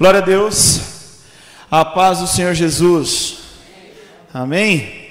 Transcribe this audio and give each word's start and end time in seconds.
Glória 0.00 0.20
a 0.20 0.24
Deus. 0.24 0.80
A 1.70 1.84
paz 1.84 2.20
do 2.20 2.26
Senhor 2.26 2.54
Jesus. 2.54 3.40
Amém? 4.32 5.10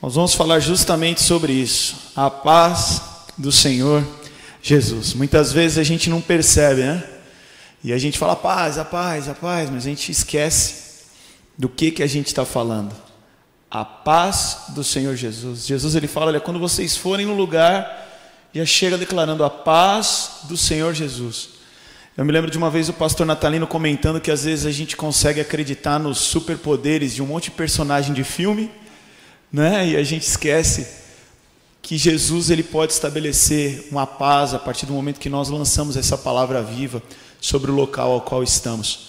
Nós 0.00 0.14
vamos 0.14 0.32
falar 0.32 0.60
justamente 0.60 1.20
sobre 1.20 1.52
isso. 1.52 1.94
A 2.16 2.30
paz 2.30 3.02
do 3.36 3.52
Senhor 3.52 4.02
Jesus. 4.62 5.12
Muitas 5.12 5.52
vezes 5.52 5.76
a 5.76 5.82
gente 5.82 6.08
não 6.08 6.22
percebe, 6.22 6.80
né? 6.80 7.06
E 7.84 7.92
a 7.92 7.98
gente 7.98 8.16
fala 8.16 8.34
paz, 8.34 8.78
a 8.78 8.84
paz, 8.86 9.28
a 9.28 9.34
paz, 9.34 9.68
mas 9.68 9.84
a 9.84 9.90
gente 9.90 10.10
esquece 10.10 11.02
do 11.58 11.68
que, 11.68 11.90
que 11.90 12.02
a 12.02 12.06
gente 12.06 12.28
está 12.28 12.46
falando. 12.46 12.94
A 13.70 13.84
paz 13.84 14.68
do 14.68 14.82
Senhor 14.82 15.14
Jesus. 15.16 15.66
Jesus 15.66 15.94
ele 15.94 16.08
fala: 16.08 16.28
olha, 16.28 16.40
quando 16.40 16.58
vocês 16.58 16.96
forem 16.96 17.26
no 17.26 17.34
lugar, 17.34 18.08
já 18.54 18.64
chega 18.64 18.96
declarando 18.96 19.44
a 19.44 19.50
paz 19.50 20.44
do 20.44 20.56
Senhor 20.56 20.94
Jesus. 20.94 21.51
Eu 22.14 22.26
me 22.26 22.32
lembro 22.32 22.50
de 22.50 22.58
uma 22.58 22.68
vez 22.68 22.90
o 22.90 22.92
pastor 22.92 23.24
Natalino 23.24 23.66
comentando 23.66 24.20
que 24.20 24.30
às 24.30 24.44
vezes 24.44 24.66
a 24.66 24.70
gente 24.70 24.94
consegue 24.94 25.40
acreditar 25.40 25.98
nos 25.98 26.18
superpoderes 26.18 27.14
de 27.14 27.22
um 27.22 27.26
monte 27.26 27.44
de 27.44 27.52
personagem 27.52 28.12
de 28.12 28.22
filme, 28.22 28.70
né? 29.50 29.88
E 29.88 29.96
a 29.96 30.04
gente 30.04 30.26
esquece 30.26 30.86
que 31.80 31.96
Jesus 31.96 32.50
ele 32.50 32.62
pode 32.62 32.92
estabelecer 32.92 33.88
uma 33.90 34.06
paz 34.06 34.52
a 34.52 34.58
partir 34.58 34.84
do 34.84 34.92
momento 34.92 35.18
que 35.18 35.30
nós 35.30 35.48
lançamos 35.48 35.96
essa 35.96 36.18
palavra 36.18 36.62
viva 36.62 37.02
sobre 37.40 37.70
o 37.70 37.74
local 37.74 38.12
ao 38.12 38.20
qual 38.20 38.42
estamos. 38.42 39.08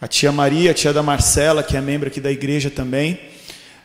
A 0.00 0.08
tia 0.08 0.32
Maria, 0.32 0.70
a 0.70 0.74
tia 0.74 0.92
da 0.92 1.02
Marcela, 1.02 1.62
que 1.62 1.76
é 1.76 1.82
membro 1.82 2.08
aqui 2.08 2.18
da 2.18 2.32
igreja 2.32 2.70
também, 2.70 3.20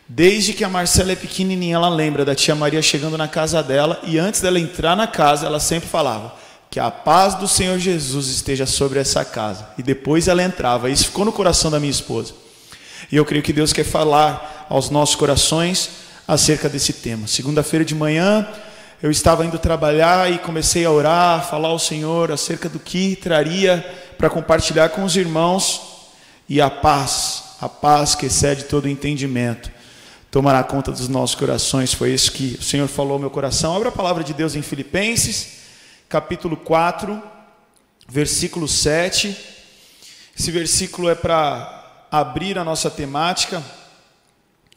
desde 0.08 0.54
que 0.54 0.64
a 0.64 0.70
Marcela 0.70 1.12
é 1.12 1.16
pequenininha, 1.16 1.74
ela 1.74 1.90
lembra 1.90 2.24
da 2.24 2.34
tia 2.34 2.54
Maria 2.54 2.80
chegando 2.80 3.18
na 3.18 3.28
casa 3.28 3.62
dela 3.62 4.00
e 4.04 4.18
antes 4.18 4.40
dela 4.40 4.58
entrar 4.58 4.96
na 4.96 5.06
casa, 5.06 5.44
ela 5.44 5.60
sempre 5.60 5.86
falava: 5.86 6.43
que 6.74 6.80
a 6.80 6.90
paz 6.90 7.36
do 7.36 7.46
Senhor 7.46 7.78
Jesus 7.78 8.26
esteja 8.26 8.66
sobre 8.66 8.98
essa 8.98 9.24
casa. 9.24 9.68
E 9.78 9.82
depois 9.82 10.26
ela 10.26 10.42
entrava. 10.42 10.90
Isso 10.90 11.04
ficou 11.04 11.24
no 11.24 11.30
coração 11.30 11.70
da 11.70 11.78
minha 11.78 11.92
esposa. 11.92 12.34
E 13.12 13.14
eu 13.14 13.24
creio 13.24 13.44
que 13.44 13.52
Deus 13.52 13.72
quer 13.72 13.84
falar 13.84 14.66
aos 14.68 14.90
nossos 14.90 15.14
corações 15.14 15.88
acerca 16.26 16.68
desse 16.68 16.92
tema. 16.94 17.28
Segunda-feira 17.28 17.84
de 17.84 17.94
manhã, 17.94 18.44
eu 19.00 19.08
estava 19.08 19.46
indo 19.46 19.56
trabalhar 19.56 20.32
e 20.32 20.38
comecei 20.38 20.84
a 20.84 20.90
orar, 20.90 21.48
falar 21.48 21.68
ao 21.68 21.78
Senhor 21.78 22.32
acerca 22.32 22.68
do 22.68 22.80
que 22.80 23.14
traria 23.14 23.78
para 24.18 24.28
compartilhar 24.28 24.88
com 24.88 25.04
os 25.04 25.14
irmãos 25.14 25.80
e 26.48 26.60
a 26.60 26.68
paz, 26.68 27.54
a 27.60 27.68
paz 27.68 28.16
que 28.16 28.26
excede 28.26 28.64
todo 28.64 28.88
entendimento, 28.88 29.70
tomará 30.28 30.60
conta 30.64 30.90
dos 30.90 31.06
nossos 31.06 31.36
corações. 31.36 31.94
Foi 31.94 32.12
isso 32.12 32.32
que 32.32 32.58
o 32.58 32.64
Senhor 32.64 32.88
falou 32.88 33.12
ao 33.12 33.20
meu 33.20 33.30
coração. 33.30 33.76
Abra 33.76 33.90
a 33.90 33.92
palavra 33.92 34.24
de 34.24 34.34
Deus 34.34 34.56
em 34.56 34.62
Filipenses 34.62 35.62
capítulo 36.14 36.56
4, 36.56 37.20
versículo 38.08 38.68
7. 38.68 39.36
Esse 40.38 40.52
versículo 40.52 41.08
é 41.08 41.14
para 41.16 42.06
abrir 42.08 42.56
a 42.56 42.62
nossa 42.62 42.88
temática, 42.88 43.60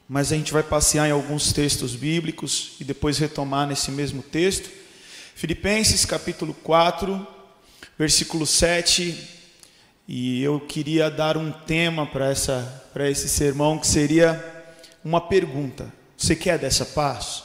mas 0.09 0.31
a 0.31 0.35
gente 0.35 0.52
vai 0.52 0.63
passear 0.63 1.07
em 1.07 1.11
alguns 1.11 1.53
textos 1.53 1.94
bíblicos 1.94 2.71
e 2.79 2.83
depois 2.83 3.19
retomar 3.19 3.67
nesse 3.67 3.91
mesmo 3.91 4.23
texto. 4.23 4.67
Filipenses 5.35 6.05
capítulo 6.05 6.55
4, 6.55 7.27
versículo 7.99 8.47
7. 8.47 9.16
E 10.07 10.41
eu 10.41 10.59
queria 10.59 11.07
dar 11.07 11.38
um 11.38 11.51
tema 11.51 12.07
para 12.07 12.31
essa 12.31 12.83
para 12.91 13.07
esse 13.07 13.29
sermão 13.29 13.77
que 13.77 13.85
seria 13.85 14.44
uma 15.05 15.22
pergunta. 15.22 15.94
Você 16.17 16.35
quer 16.35 16.57
dessa 16.57 16.83
paz? 16.83 17.44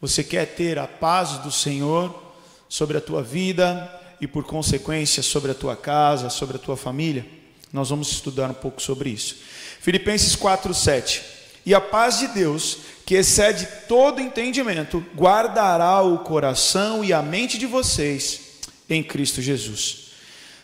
Você 0.00 0.22
quer 0.22 0.46
ter 0.54 0.78
a 0.78 0.86
paz 0.86 1.38
do 1.38 1.50
Senhor? 1.50 2.25
Sobre 2.68 2.96
a 2.96 3.00
tua 3.00 3.22
vida 3.22 3.90
e, 4.20 4.26
por 4.26 4.44
consequência, 4.44 5.22
sobre 5.22 5.50
a 5.50 5.54
tua 5.54 5.76
casa, 5.76 6.30
sobre 6.30 6.56
a 6.56 6.60
tua 6.60 6.76
família? 6.76 7.26
Nós 7.72 7.90
vamos 7.90 8.10
estudar 8.10 8.50
um 8.50 8.54
pouco 8.54 8.80
sobre 8.80 9.10
isso. 9.10 9.36
Filipenses 9.80 10.34
4, 10.34 10.72
7. 10.72 11.22
E 11.64 11.74
a 11.74 11.80
paz 11.80 12.18
de 12.18 12.28
Deus, 12.28 12.78
que 13.04 13.16
excede 13.16 13.66
todo 13.88 14.20
entendimento, 14.20 15.04
guardará 15.16 16.00
o 16.00 16.18
coração 16.18 17.04
e 17.04 17.12
a 17.12 17.20
mente 17.20 17.58
de 17.58 17.66
vocês 17.66 18.40
em 18.88 19.02
Cristo 19.02 19.42
Jesus. 19.42 20.06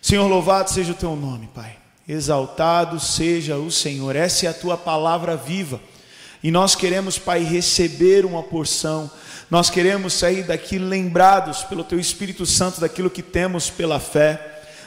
Senhor, 0.00 0.26
louvado 0.26 0.70
seja 0.70 0.92
o 0.92 0.96
teu 0.96 1.14
nome, 1.14 1.48
Pai. 1.54 1.76
Exaltado 2.08 2.98
seja 2.98 3.56
o 3.56 3.70
Senhor. 3.70 4.16
Essa 4.16 4.46
é 4.46 4.48
a 4.48 4.54
tua 4.54 4.76
palavra 4.76 5.36
viva. 5.36 5.80
E 6.42 6.50
nós 6.50 6.74
queremos, 6.74 7.18
Pai, 7.18 7.44
receber 7.44 8.24
uma 8.24 8.42
porção 8.42 9.10
nós 9.52 9.68
queremos 9.68 10.14
sair 10.14 10.44
daqui 10.44 10.78
lembrados 10.78 11.62
pelo 11.62 11.84
Teu 11.84 12.00
Espírito 12.00 12.46
Santo 12.46 12.80
daquilo 12.80 13.10
que 13.10 13.20
temos 13.20 13.68
pela 13.68 14.00
fé. 14.00 14.40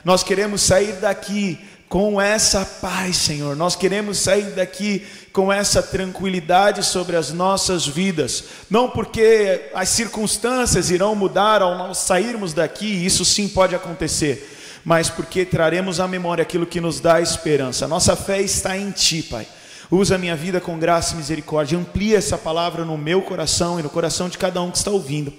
Nós 0.03 0.23
queremos 0.23 0.63
sair 0.63 0.93
daqui 0.93 1.59
com 1.87 2.19
essa 2.19 2.65
paz, 2.65 3.15
Senhor. 3.15 3.55
Nós 3.55 3.75
queremos 3.75 4.17
sair 4.17 4.55
daqui 4.55 5.05
com 5.31 5.53
essa 5.53 5.83
tranquilidade 5.83 6.83
sobre 6.83 7.15
as 7.15 7.31
nossas 7.31 7.85
vidas. 7.85 8.45
Não 8.67 8.89
porque 8.89 9.69
as 9.71 9.89
circunstâncias 9.89 10.89
irão 10.89 11.13
mudar 11.13 11.61
ao 11.61 11.77
nós 11.77 11.99
sairmos 11.99 12.51
daqui, 12.51 13.05
isso 13.05 13.23
sim 13.23 13.47
pode 13.47 13.75
acontecer, 13.75 14.81
mas 14.83 15.11
porque 15.11 15.45
traremos 15.45 15.99
à 15.99 16.07
memória 16.07 16.41
aquilo 16.41 16.65
que 16.65 16.81
nos 16.81 16.99
dá 16.99 17.21
esperança. 17.21 17.87
Nossa 17.87 18.15
fé 18.15 18.41
está 18.41 18.75
em 18.75 18.89
Ti, 18.89 19.21
Pai. 19.21 19.45
Usa 19.91 20.15
a 20.15 20.17
minha 20.17 20.35
vida 20.35 20.59
com 20.59 20.79
graça 20.79 21.13
e 21.13 21.17
misericórdia. 21.17 21.77
Amplia 21.77 22.17
essa 22.17 22.37
palavra 22.37 22.83
no 22.83 22.97
meu 22.97 23.21
coração 23.21 23.79
e 23.79 23.83
no 23.83 23.89
coração 23.89 24.27
de 24.27 24.37
cada 24.37 24.61
um 24.61 24.71
que 24.71 24.77
está 24.77 24.89
ouvindo. 24.89 25.31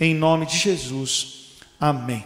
Em 0.00 0.14
nome 0.14 0.46
de 0.46 0.56
Jesus. 0.56 1.56
Amém. 1.78 2.24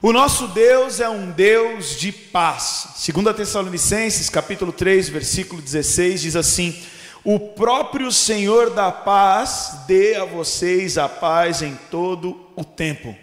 O 0.00 0.12
nosso 0.12 0.48
Deus 0.48 0.98
é 0.98 1.08
um 1.10 1.30
Deus 1.30 1.98
de 1.98 2.10
paz. 2.10 2.88
Segundo 2.96 3.32
Tessalonicenses, 3.34 4.30
capítulo 4.30 4.72
3, 4.72 5.10
versículo 5.10 5.60
16, 5.60 6.22
diz 6.22 6.36
assim: 6.36 6.74
O 7.22 7.38
próprio 7.38 8.10
Senhor 8.10 8.70
da 8.70 8.90
paz 8.90 9.80
dê 9.86 10.14
a 10.14 10.24
vocês 10.24 10.96
a 10.96 11.06
paz 11.06 11.60
em 11.60 11.78
todo 11.90 12.40
o 12.56 12.64
tempo. 12.64 13.14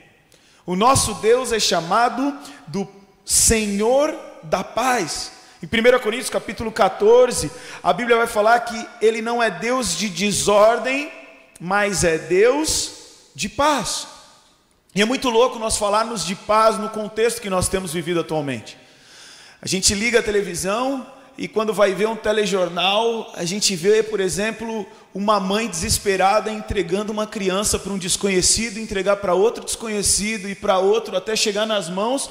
O 0.68 0.76
nosso 0.76 1.16
Deus 1.16 1.52
é 1.52 1.60
chamado 1.60 2.38
do 2.68 2.88
Senhor 3.26 4.16
da 4.44 4.64
paz. 4.64 5.32
Em 5.62 5.66
1 5.66 6.00
Coríntios 6.04 6.30
capítulo 6.30 6.72
14, 6.72 7.50
a 7.82 7.92
Bíblia 7.92 8.16
vai 8.16 8.28
falar 8.28 8.60
que 8.60 8.88
ele 9.02 9.24
não 9.24 9.42
é 9.42 9.50
Deus 9.50 9.98
de 9.98 10.08
desordem, 10.08 11.12
mas 11.60 12.04
é 12.04 12.16
Deus 12.16 12.92
de 13.34 13.50
paz. 13.50 14.06
E 14.94 15.02
é 15.02 15.06
muito 15.06 15.30
louco 15.30 15.58
nós 15.58 15.76
falarmos 15.76 16.24
de 16.24 16.36
paz 16.36 16.78
no 16.78 16.90
contexto 16.90 17.42
que 17.42 17.50
nós 17.50 17.68
temos 17.68 17.92
vivido 17.92 18.20
atualmente. 18.20 18.78
A 19.60 19.68
gente 19.68 19.96
liga 19.96 20.20
a 20.20 20.24
televisão 20.24 21.08
e 21.36 21.48
quando 21.48 21.74
vai 21.74 21.92
ver 21.92 22.08
um 22.08 22.16
telejornal, 22.16 23.34
a 23.36 23.44
gente 23.44 23.76
vê, 23.76 24.04
por 24.04 24.20
exemplo, 24.20 24.86
uma 25.12 25.40
mãe 25.40 25.68
desesperada 25.68 26.52
entregando 26.52 27.12
uma 27.12 27.26
criança 27.26 27.80
para 27.80 27.92
um 27.92 27.98
desconhecido, 27.98 28.78
entregar 28.78 29.16
para 29.16 29.34
outro 29.34 29.66
desconhecido 29.66 30.48
e 30.48 30.54
para 30.54 30.78
outro 30.78 31.18
até 31.18 31.36
chegar 31.36 31.66
nas 31.66 31.90
mãos 31.90 32.30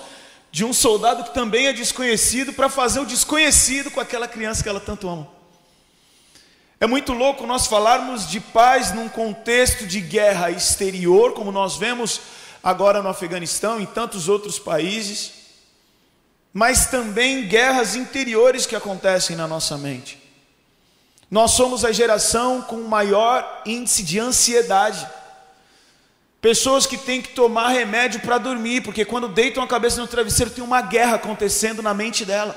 de 0.57 0.65
um 0.65 0.73
soldado 0.73 1.23
que 1.23 1.35
também 1.35 1.67
é 1.67 1.73
desconhecido 1.75 2.51
para 2.51 2.71
fazer 2.71 2.99
o 2.99 3.05
desconhecido 3.05 3.91
com 3.91 4.01
aquela 4.01 4.27
criança 4.27 4.63
que 4.63 4.69
ela 4.71 4.81
tanto 4.81 5.07
ama. 5.07 5.29
É 6.81 6.87
muito 6.87 7.13
louco 7.13 7.47
nós 7.47 7.67
falarmos 7.67 8.27
de 8.27 8.41
paz 8.41 8.91
num 8.91 9.07
contexto 9.07 9.87
de 9.87 10.01
guerra 10.01 10.51
exterior, 10.51 11.35
como 11.35 11.53
nós 11.53 11.77
vemos 11.77 12.23
agora 12.65 13.03
no 13.03 13.11
Afeganistão 13.11 13.79
e 13.79 13.83
em 13.83 13.87
tantos 13.87 14.31
outros 14.31 14.59
países, 14.59 15.33
mas 16.55 16.87
também 16.87 17.47
guerras 17.47 17.95
interiores 17.95 18.65
que 18.65 18.75
acontecem 18.75 19.37
na 19.37 19.47
nossa 19.47 19.77
mente. 19.77 20.19
Nós 21.31 21.51
somos 21.51 21.85
a 21.85 21.93
geração 21.93 22.63
com 22.63 22.81
maior 22.81 23.61
índice 23.67 24.03
de 24.03 24.19
ansiedade. 24.19 25.07
Pessoas 26.47 26.87
que 26.87 26.97
têm 26.97 27.21
que 27.21 27.31
tomar 27.31 27.71
remédio 27.71 28.21
para 28.21 28.39
dormir, 28.39 28.81
porque 28.81 29.05
quando 29.05 29.27
deitam 29.27 29.65
a 29.65 29.67
cabeça 29.67 30.01
no 30.01 30.07
travesseiro 30.07 30.49
tem 30.49 30.63
uma 30.63 30.81
guerra 30.81 31.17
acontecendo 31.17 31.83
na 31.83 31.93
mente 31.93 32.25
dela. 32.25 32.57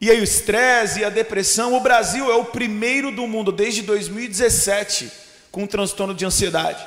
E 0.00 0.10
aí 0.10 0.18
o 0.18 0.24
estresse 0.24 1.00
e 1.00 1.04
a 1.04 1.10
depressão, 1.10 1.74
o 1.74 1.80
Brasil 1.80 2.32
é 2.32 2.34
o 2.34 2.46
primeiro 2.46 3.12
do 3.12 3.26
mundo 3.26 3.52
desde 3.52 3.82
2017 3.82 5.12
com 5.52 5.64
um 5.64 5.66
transtorno 5.66 6.14
de 6.14 6.24
ansiedade. 6.24 6.82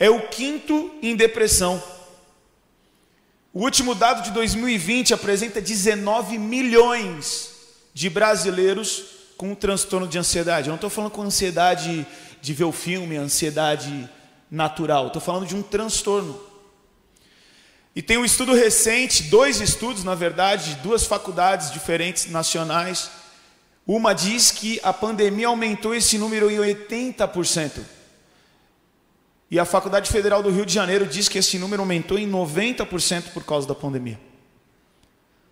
É 0.00 0.10
o 0.10 0.26
quinto 0.26 0.92
em 1.00 1.14
depressão. 1.14 1.80
O 3.54 3.60
último 3.60 3.94
dado 3.94 4.24
de 4.24 4.32
2020 4.32 5.14
apresenta 5.14 5.60
19 5.60 6.38
milhões 6.38 7.52
de 7.94 8.10
brasileiros 8.10 9.04
com 9.36 9.52
um 9.52 9.54
transtorno 9.54 10.08
de 10.08 10.18
ansiedade. 10.18 10.66
Eu 10.66 10.72
não 10.72 10.74
estou 10.74 10.90
falando 10.90 11.12
com 11.12 11.22
ansiedade 11.22 12.04
de 12.40 12.52
ver 12.52 12.64
o 12.64 12.72
filme, 12.72 13.16
ansiedade 13.16 14.08
natural. 14.50 15.08
Estou 15.08 15.22
falando 15.22 15.46
de 15.46 15.54
um 15.54 15.62
transtorno. 15.62 16.40
E 17.94 18.02
tem 18.02 18.16
um 18.16 18.24
estudo 18.24 18.54
recente, 18.54 19.24
dois 19.24 19.60
estudos, 19.60 20.04
na 20.04 20.14
verdade, 20.14 20.74
de 20.74 20.80
duas 20.80 21.04
faculdades 21.04 21.70
diferentes 21.72 22.30
nacionais. 22.30 23.10
Uma 23.86 24.14
diz 24.14 24.50
que 24.50 24.78
a 24.82 24.92
pandemia 24.92 25.48
aumentou 25.48 25.94
esse 25.94 26.16
número 26.16 26.50
em 26.50 26.58
80%. 26.58 27.80
E 29.50 29.58
a 29.58 29.64
Faculdade 29.64 30.08
Federal 30.08 30.42
do 30.42 30.50
Rio 30.50 30.64
de 30.64 30.72
Janeiro 30.72 31.04
diz 31.04 31.28
que 31.28 31.38
esse 31.38 31.58
número 31.58 31.82
aumentou 31.82 32.16
em 32.16 32.30
90% 32.30 33.32
por 33.34 33.42
causa 33.44 33.66
da 33.66 33.74
pandemia. 33.74 34.20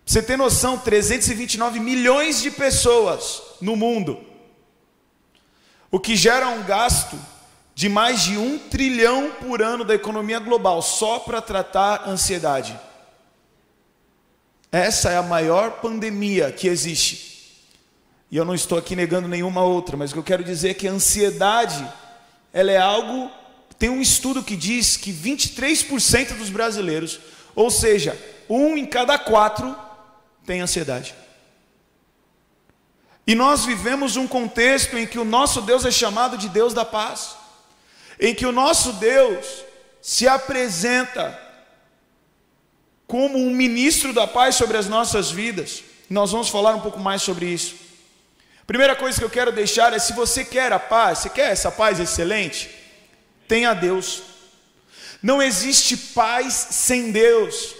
você 0.05 0.23
ter 0.23 0.37
noção, 0.37 0.77
329 0.77 1.81
milhões 1.81 2.41
de 2.41 2.49
pessoas 2.49 3.41
no 3.59 3.75
mundo, 3.75 4.17
o 5.91 5.99
que 5.99 6.15
gera 6.15 6.47
um 6.49 6.63
gasto 6.63 7.19
de 7.73 7.87
mais 7.87 8.23
de 8.23 8.37
um 8.37 8.59
trilhão 8.59 9.31
por 9.39 9.61
ano 9.61 9.85
da 9.85 9.95
economia 9.95 10.39
global 10.39 10.81
só 10.81 11.19
para 11.19 11.41
tratar 11.41 12.07
ansiedade. 12.07 12.77
Essa 14.71 15.11
é 15.11 15.17
a 15.17 15.23
maior 15.23 15.79
pandemia 15.81 16.51
que 16.51 16.67
existe. 16.67 17.29
E 18.29 18.37
eu 18.37 18.45
não 18.45 18.53
estou 18.53 18.77
aqui 18.77 18.95
negando 18.95 19.27
nenhuma 19.27 19.63
outra, 19.63 19.97
mas 19.97 20.11
o 20.11 20.13
que 20.13 20.19
eu 20.19 20.23
quero 20.23 20.43
dizer 20.43 20.69
é 20.69 20.73
que 20.73 20.87
a 20.87 20.91
ansiedade, 20.91 21.87
ela 22.53 22.69
é 22.69 22.77
algo, 22.77 23.31
tem 23.79 23.89
um 23.89 24.01
estudo 24.01 24.43
que 24.43 24.55
diz 24.55 24.95
que 24.95 25.11
23% 25.11 26.37
dos 26.37 26.49
brasileiros, 26.49 27.19
ou 27.55 27.71
seja, 27.71 28.15
um 28.47 28.77
em 28.77 28.85
cada 28.85 29.17
quatro, 29.17 29.75
tem 30.45 30.61
ansiedade. 30.61 31.15
E 33.29 33.35
nós 33.35 33.63
vivemos 33.63 34.15
um 34.17 34.27
contexto 34.27 34.97
em 34.97 35.05
que 35.05 35.19
o 35.19 35.23
nosso 35.23 35.61
Deus 35.61 35.85
é 35.85 35.91
chamado 35.91 36.35
de 36.35 36.49
Deus 36.49 36.73
da 36.73 36.83
paz, 36.83 37.35
em 38.19 38.33
que 38.33 38.43
o 38.43 38.51
nosso 38.51 38.93
Deus 38.93 39.45
se 40.01 40.27
apresenta 40.27 41.39
como 43.05 43.37
um 43.37 43.51
ministro 43.51 44.13
da 44.13 44.25
paz 44.25 44.55
sobre 44.55 44.77
as 44.77 44.87
nossas 44.87 45.29
vidas. 45.29 45.83
Nós 46.09 46.31
vamos 46.31 46.49
falar 46.49 46.73
um 46.73 46.81
pouco 46.81 46.99
mais 46.99 47.21
sobre 47.21 47.45
isso. 47.45 47.75
Primeira 48.65 48.95
coisa 48.95 49.19
que 49.19 49.23
eu 49.23 49.29
quero 49.29 49.51
deixar 49.51 49.93
é: 49.93 49.99
se 49.99 50.13
você 50.13 50.43
quer 50.43 50.73
a 50.73 50.79
paz, 50.79 51.19
você 51.19 51.29
quer 51.29 51.51
essa 51.51 51.69
paz 51.69 51.99
excelente, 51.99 52.71
tenha 53.47 53.75
Deus. 53.75 54.23
Não 55.21 55.39
existe 55.39 55.95
paz 55.95 56.51
sem 56.71 57.11
Deus. 57.11 57.75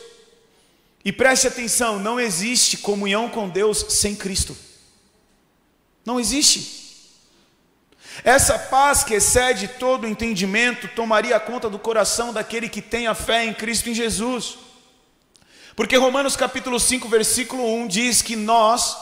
E 1.03 1.11
preste 1.11 1.47
atenção: 1.47 1.97
não 1.97 2.19
existe 2.19 2.77
comunhão 2.77 3.29
com 3.29 3.49
Deus 3.49 3.83
sem 3.89 4.15
Cristo. 4.15 4.68
Não 6.05 6.19
existe. 6.19 6.79
Essa 8.23 8.59
paz 8.59 9.03
que 9.03 9.13
excede 9.13 9.67
todo 9.67 10.07
entendimento 10.07 10.87
tomaria 10.89 11.39
conta 11.39 11.69
do 11.69 11.79
coração 11.79 12.33
daquele 12.33 12.67
que 12.67 12.81
tem 12.81 13.07
a 13.07 13.15
fé 13.15 13.45
em 13.45 13.53
Cristo 13.53 13.89
em 13.89 13.93
Jesus. 13.93 14.57
Porque 15.75 15.95
Romanos 15.95 16.35
capítulo 16.35 16.79
5, 16.79 17.07
versículo 17.07 17.65
1 17.65 17.87
diz 17.87 18.21
que 18.21 18.35
nós 18.35 18.97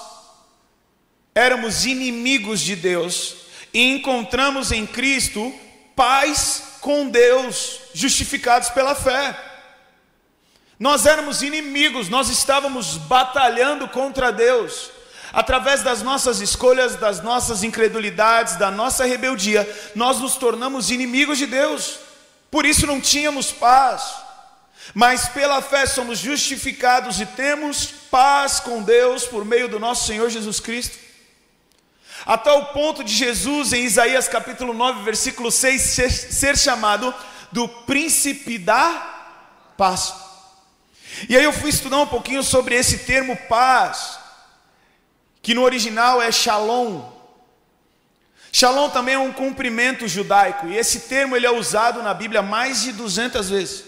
éramos 1.33 1.85
inimigos 1.85 2.59
de 2.59 2.75
Deus 2.75 3.35
e 3.73 3.81
encontramos 3.81 4.71
em 4.71 4.85
Cristo 4.85 5.53
paz 5.95 6.77
com 6.79 7.09
Deus, 7.09 7.79
justificados 7.93 8.69
pela 8.69 8.93
fé. 8.93 9.35
Nós 10.79 11.07
éramos 11.07 11.41
inimigos, 11.41 12.07
nós 12.07 12.29
estávamos 12.29 12.97
batalhando 12.97 13.87
contra 13.87 14.31
Deus. 14.31 14.91
Através 15.37 15.83
das 15.83 16.01
nossas 16.01 16.41
escolhas, 16.41 16.95
das 16.95 17.21
nossas 17.21 17.61
incredulidades, 17.61 18.55
da 18.55 18.71
nossa 18.71 19.05
rebeldia, 19.05 19.71
nós 19.93 20.17
nos 20.17 20.35
tornamos 20.35 20.89
inimigos 20.89 21.37
de 21.37 21.45
Deus. 21.45 21.99
Por 22.49 22.65
isso 22.65 22.87
não 22.87 22.99
tínhamos 22.99 23.51
paz. 23.51 24.15
Mas 24.95 25.29
pela 25.29 25.61
fé 25.61 25.85
somos 25.85 26.17
justificados 26.17 27.21
e 27.21 27.25
temos 27.27 27.85
paz 28.09 28.59
com 28.59 28.81
Deus 28.81 29.27
por 29.27 29.45
meio 29.45 29.67
do 29.67 29.79
nosso 29.79 30.07
Senhor 30.07 30.27
Jesus 30.27 30.59
Cristo. 30.59 30.97
A 32.25 32.35
tal 32.35 32.73
ponto 32.73 33.03
de 33.03 33.13
Jesus, 33.13 33.73
em 33.73 33.83
Isaías 33.83 34.27
capítulo 34.27 34.73
9, 34.73 35.03
versículo 35.03 35.51
6, 35.51 35.79
ser, 35.79 36.09
ser 36.09 36.57
chamado 36.57 37.13
do 37.51 37.67
príncipe 37.67 38.57
da 38.57 39.35
paz. 39.77 40.15
E 41.29 41.37
aí 41.37 41.43
eu 41.43 41.53
fui 41.53 41.69
estudar 41.69 41.99
um 41.99 42.07
pouquinho 42.07 42.41
sobre 42.41 42.73
esse 42.73 42.97
termo 43.05 43.37
paz, 43.47 44.16
que 45.47 45.53
no 45.53 45.63
original 45.63 46.21
é 46.21 46.29
shalom. 46.29 47.09
Shalom 48.51 48.89
também 48.89 49.15
é 49.15 49.17
um 49.17 49.31
cumprimento 49.31 50.05
judaico, 50.05 50.67
e 50.67 50.75
esse 50.75 51.07
termo 51.07 51.37
ele 51.37 51.45
é 51.45 51.49
usado 51.49 52.03
na 52.03 52.13
Bíblia 52.13 52.41
mais 52.41 52.81
de 52.81 52.91
200 52.91 53.49
vezes. 53.49 53.85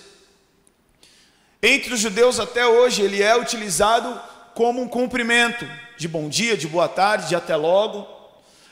Entre 1.61 1.93
os 1.93 1.99
judeus 1.99 2.39
até 2.39 2.65
hoje 2.65 3.01
ele 3.01 3.21
é 3.21 3.35
utilizado 3.35 4.21
como 4.55 4.81
um 4.81 4.87
cumprimento 4.87 5.69
de 5.97 6.07
bom 6.07 6.29
dia, 6.29 6.55
de 6.55 6.65
boa 6.65 6.87
tarde, 6.87 7.27
de 7.27 7.35
até 7.35 7.57
logo. 7.57 8.07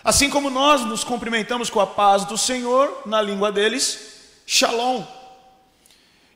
Assim 0.01 0.29
como 0.29 0.49
nós 0.49 0.79
nos 0.85 1.03
cumprimentamos 1.03 1.69
com 1.69 1.81
a 1.81 1.87
paz 1.87 2.23
do 2.23 2.37
Senhor, 2.37 3.01
na 3.05 3.21
língua 3.21 3.51
deles, 3.51 3.99
shalom. 4.45 5.03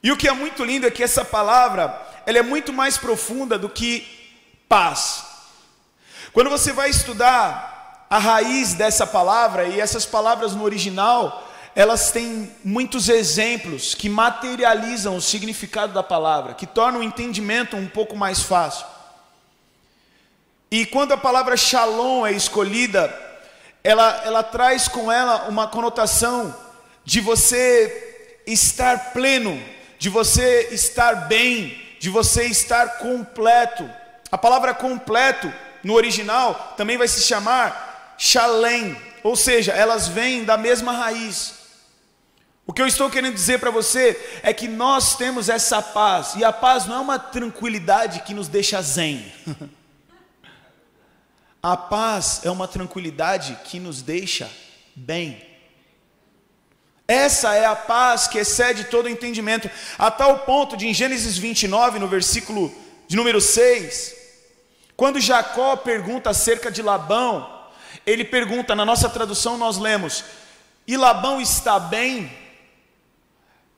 E 0.04 0.12
o 0.12 0.18
que 0.18 0.28
é 0.28 0.34
muito 0.34 0.66
lindo 0.66 0.86
é 0.86 0.92
que 0.92 1.02
essa 1.02 1.24
palavra 1.24 1.98
ela 2.26 2.40
é 2.40 2.44
muito 2.44 2.74
mais 2.74 2.98
profunda 2.98 3.58
do 3.58 3.70
que 3.70 4.06
paz. 4.68 5.31
Quando 6.34 6.50
você 6.50 6.72
vai 6.72 6.90
estudar 6.90 8.08
a 8.10 8.18
raiz 8.18 8.74
dessa 8.74 9.06
palavra, 9.06 9.66
e 9.66 9.82
essas 9.82 10.06
palavras 10.06 10.54
no 10.54 10.64
original, 10.64 11.46
elas 11.76 12.12
têm 12.12 12.50
muitos 12.64 13.10
exemplos 13.10 13.94
que 13.94 14.08
materializam 14.08 15.18
o 15.18 15.22
significado 15.22 15.94
da 15.94 16.02
palavra, 16.02 16.54
que 16.54 16.66
tornam 16.66 17.02
o 17.02 17.04
entendimento 17.04 17.76
um 17.76 17.88
pouco 17.88 18.16
mais 18.16 18.42
fácil. 18.42 18.86
E 20.70 20.86
quando 20.86 21.12
a 21.12 21.18
palavra 21.18 21.58
shalom 21.58 22.26
é 22.26 22.32
escolhida, 22.32 23.14
ela, 23.84 24.22
ela 24.24 24.42
traz 24.42 24.88
com 24.88 25.12
ela 25.12 25.50
uma 25.50 25.68
conotação 25.68 26.56
de 27.04 27.20
você 27.20 28.40
estar 28.48 29.12
pleno, 29.12 29.62
de 30.00 30.08
você 30.08 30.70
estar 30.72 31.28
bem, 31.28 31.78
de 32.00 32.10
você 32.10 32.46
estar 32.46 33.00
completo. 33.00 33.90
A 34.32 34.38
palavra 34.38 34.74
completo 34.74 35.52
no 35.84 35.94
original 35.94 36.74
também 36.78 36.98
vai 36.98 37.08
se 37.08 37.22
chamar 37.22 38.16
shalem, 38.18 38.96
ou 39.24 39.36
seja, 39.36 39.72
elas 39.72 40.08
vêm 40.08 40.44
da 40.44 40.58
mesma 40.58 40.92
raiz. 40.92 41.56
O 42.66 42.74
que 42.74 42.82
eu 42.82 42.88
estou 42.88 43.10
querendo 43.10 43.34
dizer 43.34 43.60
para 43.60 43.72
você 43.72 44.40
é 44.44 44.54
que 44.54 44.68
nós 44.68 45.16
temos 45.16 45.50
essa 45.50 45.82
paz, 45.82 46.36
e 46.36 46.44
a 46.44 46.54
paz 46.54 46.86
não 46.86 46.98
é 46.98 47.00
uma 47.00 47.20
tranquilidade 47.20 48.22
que 48.22 48.34
nos 48.34 48.48
deixa 48.48 48.82
zen. 48.82 49.26
a 51.62 51.76
paz 51.76 52.42
é 52.44 52.52
uma 52.52 52.68
tranquilidade 52.68 53.58
que 53.66 53.80
nos 53.80 54.02
deixa 54.02 54.50
bem. 54.96 55.44
Essa 57.08 57.56
é 57.56 57.66
a 57.66 57.76
paz 57.76 58.28
que 58.28 58.38
excede 58.38 58.86
todo 58.86 59.10
entendimento, 59.10 59.70
a 59.98 60.10
tal 60.10 60.40
ponto 60.40 60.78
de 60.78 60.88
em 60.88 60.94
Gênesis 60.94 61.38
29, 61.38 62.00
no 62.00 62.08
versículo 62.08 62.74
de 63.08 63.18
número 63.18 63.42
6, 63.42 64.21
quando 64.96 65.20
Jacó 65.20 65.76
pergunta 65.76 66.30
acerca 66.30 66.72
de 66.72 66.82
Labão, 66.82 67.62
ele 68.06 68.24
pergunta, 68.24 68.76
na 68.76 68.86
nossa 68.86 69.10
tradução 69.10 69.58
nós 69.58 69.78
lemos: 69.78 70.24
E 70.88 70.98
Labão 70.98 71.40
está 71.40 71.80
bem? 71.80 72.32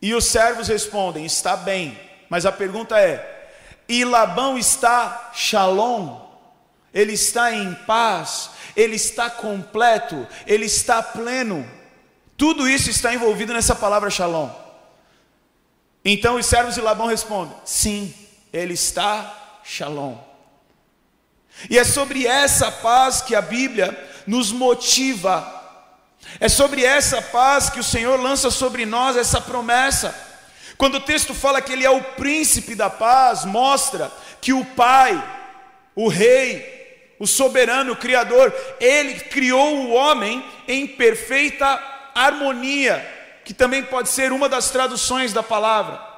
E 0.01 0.13
os 0.13 0.25
servos 0.25 0.67
respondem: 0.67 1.25
Está 1.25 1.55
bem. 1.55 1.99
Mas 2.29 2.45
a 2.45 2.51
pergunta 2.51 2.99
é: 2.99 3.51
E 3.87 4.03
Labão 4.03 4.57
está 4.57 5.31
shalom? 5.33 6.21
Ele 6.93 7.13
está 7.13 7.53
em 7.53 7.73
paz? 7.73 8.49
Ele 8.75 8.95
está 8.95 9.29
completo? 9.29 10.27
Ele 10.45 10.65
está 10.65 11.01
pleno? 11.01 11.69
Tudo 12.37 12.67
isso 12.67 12.89
está 12.89 13.13
envolvido 13.13 13.53
nessa 13.53 13.75
palavra 13.75 14.09
shalom. 14.09 14.49
Então 16.03 16.35
os 16.35 16.45
servos 16.45 16.75
de 16.75 16.81
Labão 16.81 17.07
respondem: 17.07 17.55
Sim, 17.65 18.13
ele 18.51 18.73
está 18.73 19.59
shalom. 19.63 20.17
E 21.69 21.77
é 21.77 21.83
sobre 21.83 22.27
essa 22.27 22.71
paz 22.71 23.21
que 23.21 23.35
a 23.35 23.41
Bíblia 23.41 23.97
nos 24.25 24.51
motiva. 24.51 25.61
É 26.39 26.49
sobre 26.49 26.83
essa 26.83 27.21
paz 27.21 27.69
que 27.69 27.79
o 27.79 27.83
Senhor 27.83 28.19
lança 28.19 28.49
sobre 28.49 28.85
nós 28.85 29.15
essa 29.15 29.39
promessa. 29.39 30.15
Quando 30.77 30.95
o 30.95 31.01
texto 31.01 31.33
fala 31.33 31.61
que 31.61 31.71
ele 31.71 31.85
é 31.85 31.89
o 31.89 32.01
príncipe 32.01 32.75
da 32.75 32.89
paz, 32.89 33.45
mostra 33.45 34.11
que 34.41 34.53
o 34.53 34.65
Pai, 34.65 35.21
o 35.95 36.07
Rei, 36.07 37.15
o 37.19 37.27
soberano, 37.27 37.93
o 37.93 37.97
Criador, 37.97 38.53
ele 38.79 39.19
criou 39.19 39.77
o 39.77 39.91
homem 39.91 40.43
em 40.67 40.87
perfeita 40.87 41.81
harmonia, 42.13 43.07
que 43.45 43.53
também 43.53 43.83
pode 43.83 44.09
ser 44.09 44.31
uma 44.31 44.49
das 44.49 44.69
traduções 44.71 45.31
da 45.31 45.43
palavra. 45.43 46.12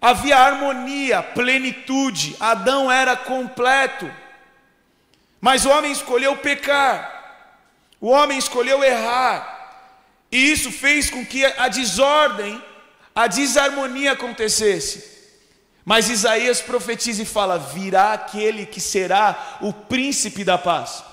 Havia 0.00 0.36
harmonia, 0.36 1.22
plenitude, 1.22 2.36
Adão 2.38 2.90
era 2.90 3.16
completo, 3.16 4.10
mas 5.40 5.64
o 5.64 5.70
homem 5.70 5.90
escolheu 5.90 6.36
pecar, 6.36 7.12
o 8.00 8.08
homem 8.08 8.38
escolheu 8.38 8.84
errar, 8.84 9.56
e 10.30 10.52
isso 10.52 10.70
fez 10.70 11.08
com 11.08 11.24
que 11.24 11.44
a 11.44 11.68
desordem, 11.68 12.62
a 13.14 13.26
desarmonia 13.26 14.12
acontecesse. 14.12 15.16
Mas 15.84 16.10
Isaías 16.10 16.60
profetiza 16.60 17.22
e 17.22 17.26
fala: 17.26 17.58
virá 17.58 18.12
aquele 18.12 18.66
que 18.66 18.80
será 18.80 19.58
o 19.60 19.72
príncipe 19.72 20.42
da 20.42 20.58
paz. 20.58 21.04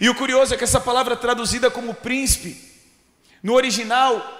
E 0.00 0.08
o 0.08 0.14
curioso 0.14 0.54
é 0.54 0.56
que 0.56 0.64
essa 0.64 0.80
palavra 0.80 1.16
traduzida 1.16 1.70
como 1.70 1.94
príncipe 1.94 2.70
no 3.42 3.54
original, 3.54 4.39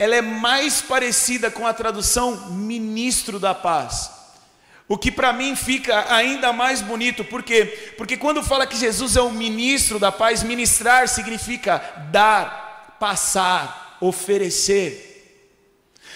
ela 0.00 0.16
é 0.16 0.22
mais 0.22 0.80
parecida 0.80 1.50
com 1.50 1.66
a 1.66 1.74
tradução 1.74 2.48
ministro 2.52 3.38
da 3.38 3.54
paz. 3.54 4.10
O 4.88 4.96
que 4.96 5.12
para 5.12 5.30
mim 5.30 5.54
fica 5.54 6.10
ainda 6.10 6.54
mais 6.54 6.80
bonito, 6.80 7.22
por 7.22 7.42
quê? 7.42 7.92
Porque 7.98 8.16
quando 8.16 8.42
fala 8.42 8.66
que 8.66 8.78
Jesus 8.78 9.14
é 9.14 9.20
o 9.20 9.30
ministro 9.30 9.98
da 9.98 10.10
paz, 10.10 10.42
ministrar 10.42 11.06
significa 11.06 12.06
dar, 12.10 12.96
passar, 12.98 13.98
oferecer. 14.00 15.06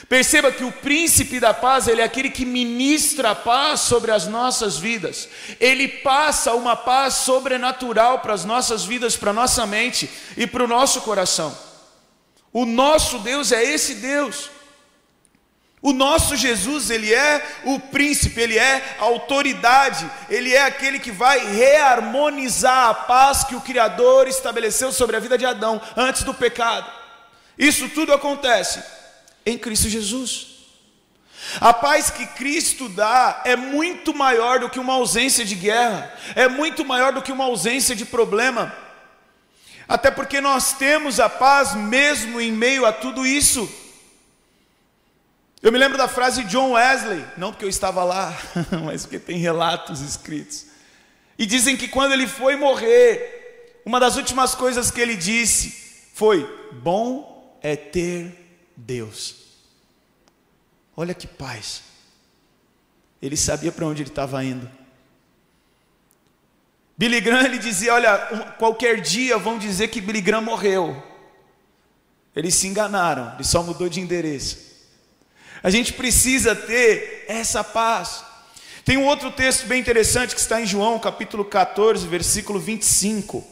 Perceba 0.09 0.51
que 0.51 0.65
o 0.65 0.73
príncipe 0.73 1.39
da 1.39 1.53
paz, 1.53 1.87
ele 1.87 2.01
é 2.01 2.05
aquele 2.05 2.31
que 2.31 2.47
ministra 2.47 3.33
a 3.33 3.35
paz 3.35 3.81
sobre 3.81 4.11
as 4.11 4.27
nossas 4.27 4.79
vidas. 4.79 5.29
Ele 5.61 5.89
passa 5.89 6.55
uma 6.55 6.75
paz 6.75 7.17
sobrenatural 7.17 8.21
para 8.21 8.33
as 8.33 8.47
nossas 8.47 8.83
vidas, 8.83 9.15
para 9.15 9.31
a 9.31 9.35
nossa 9.35 9.67
mente 9.67 10.09
e 10.39 10.47
para 10.47 10.65
o 10.65 10.69
nosso 10.69 11.03
coração. 11.03 11.64
O 12.55 12.65
nosso 12.65 13.19
Deus 13.19 13.51
é 13.51 13.63
esse 13.63 13.97
Deus. 13.97 14.49
O 15.83 15.93
nosso 15.93 16.35
Jesus, 16.37 16.89
ele 16.89 17.13
é 17.13 17.45
o 17.65 17.79
príncipe, 17.79 18.41
ele 18.41 18.57
é 18.57 18.97
a 18.99 19.03
autoridade, 19.03 20.11
ele 20.31 20.55
é 20.55 20.63
aquele 20.63 20.99
que 20.99 21.11
vai 21.11 21.39
reharmonizar 21.53 22.89
a 22.89 22.95
paz 22.95 23.45
que 23.45 23.55
o 23.57 23.61
Criador 23.61 24.29
estabeleceu 24.29 24.93
sobre 24.93 25.17
a 25.17 25.21
vida 25.21 25.37
de 25.37 25.45
Adão 25.45 25.83
antes 25.97 26.23
do 26.23 26.33
pecado. 26.33 26.91
Isso 27.59 27.89
tudo 27.89 28.15
acontece 28.15 28.83
em 29.45 29.59
Cristo 29.59 29.89
Jesus. 29.89 30.55
A 31.61 31.73
paz 31.75 32.09
que 32.09 32.25
Cristo 32.29 32.89
dá 32.89 33.43
é 33.45 33.57
muito 33.57 34.15
maior 34.15 34.61
do 34.61 34.71
que 34.71 34.79
uma 34.79 34.95
ausência 34.95 35.45
de 35.45 35.55
guerra, 35.55 36.11
é 36.35 36.49
muito 36.49 36.85
maior 36.85 37.13
do 37.13 37.21
que 37.21 37.33
uma 37.33 37.45
ausência 37.45 37.95
de 37.95 38.05
problema, 38.05 38.73
até 39.89 40.11
porque 40.11 40.41
nós 40.41 40.73
temos 40.73 41.21
a 41.21 41.29
paz 41.29 41.75
mesmo 41.75 42.41
em 42.41 42.53
meio 42.53 42.87
a 42.87 42.93
tudo 42.93 43.27
isso. 43.27 43.69
Eu 45.63 45.73
me 45.73 45.79
lembro 45.79 45.97
da 45.97 46.07
frase 46.07 46.45
de 46.45 46.51
John 46.51 46.73
Wesley, 46.73 47.25
não 47.37 47.51
porque 47.51 47.65
eu 47.65 47.71
estava 47.71 48.05
lá, 48.05 48.37
mas 48.85 49.03
porque 49.03 49.19
tem 49.19 49.39
relatos 49.39 50.01
escritos. 50.01 50.67
E 51.39 51.47
dizem 51.47 51.77
que 51.77 51.89
quando 51.89 52.13
ele 52.13 52.27
foi 52.27 52.55
morrer, 52.57 53.81
uma 53.85 53.99
das 53.99 54.17
últimas 54.17 54.55
coisas 54.55 54.91
que 54.91 55.01
ele 55.01 55.17
disse 55.17 56.11
foi: 56.15 56.47
Bom 56.73 57.59
é 57.63 57.77
ter 57.77 58.63
Deus. 58.77 59.37
Olha 60.97 61.15
que 61.15 61.27
paz. 61.27 61.83
Ele 63.21 63.37
sabia 63.37 63.73
para 63.73 63.87
onde 63.87 64.03
ele 64.03 64.11
estava 64.11 64.45
indo. 64.45 64.71
Billy 66.97 67.21
Graham 67.21 67.47
ele 67.47 67.59
dizia: 67.59 67.95
Olha, 67.95 68.19
qualquer 68.59 69.01
dia 69.01 69.37
vão 69.37 69.59
dizer 69.59 69.89
que 69.89 70.01
Billy 70.01 70.21
Graham 70.21 70.43
morreu. 70.43 71.03
Eles 72.35 72.55
se 72.55 72.67
enganaram, 72.67 73.35
ele 73.35 73.45
só 73.45 73.63
mudou 73.63 73.89
de 73.89 74.01
endereço. 74.01 74.75
A 75.63 75.71
gente 75.71 75.93
precisa 75.93 76.55
ter 76.55 77.25
essa 77.29 77.65
paz. 77.65 78.25
Tem 78.85 78.97
um 78.97 79.07
outro 79.07 79.31
texto 79.31 79.67
bem 79.67 79.81
interessante 79.81 80.35
que 80.35 80.41
está 80.41 80.61
em 80.61 80.67
João, 80.67 80.99
capítulo 80.99 81.45
14, 81.45 82.07
versículo 82.07 82.61
25. 82.61 83.43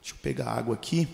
Deixa 0.00 0.14
eu 0.14 0.18
pegar 0.22 0.52
água 0.52 0.74
aqui. 0.74 1.08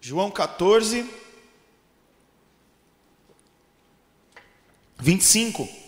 João 0.00 0.30
14, 0.30 1.04
25. 4.98 5.85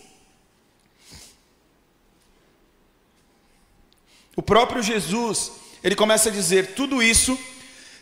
O 4.39 4.41
próprio 4.41 4.81
Jesus, 4.81 5.51
ele 5.83 5.97
começa 5.97 6.29
a 6.29 6.31
dizer: 6.31 6.73
tudo 6.73 7.03
isso 7.03 7.37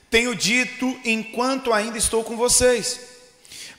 tenho 0.08 0.36
dito 0.36 0.96
enquanto 1.04 1.74
ainda 1.74 1.98
estou 1.98 2.24
com 2.24 2.38
vocês. 2.38 3.00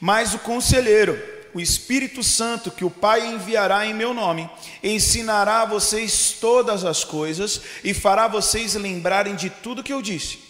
Mas 0.01 0.35
o 0.35 0.41
conselheiro, 0.41 1.17
o 1.55 1.61
Espírito 1.61 2.21
Santo, 2.21 2.73
que 2.73 2.85
o 2.85 2.91
Pai 2.91 3.25
enviará 3.29 3.87
em 3.87 3.95
meu 3.95 4.13
nome, 4.13 4.51
ensinará 4.83 5.63
a 5.63 5.67
vocês 5.67 6.33
todas 6.41 6.85
as 6.85 7.05
coisas 7.05 7.61
e 7.85 7.95
fará 7.95 8.27
vocês 8.27 8.75
lembrarem 8.75 9.37
de 9.37 9.51
tudo 9.51 9.85
que 9.85 9.93
eu 9.93 10.03
disse. 10.03 10.41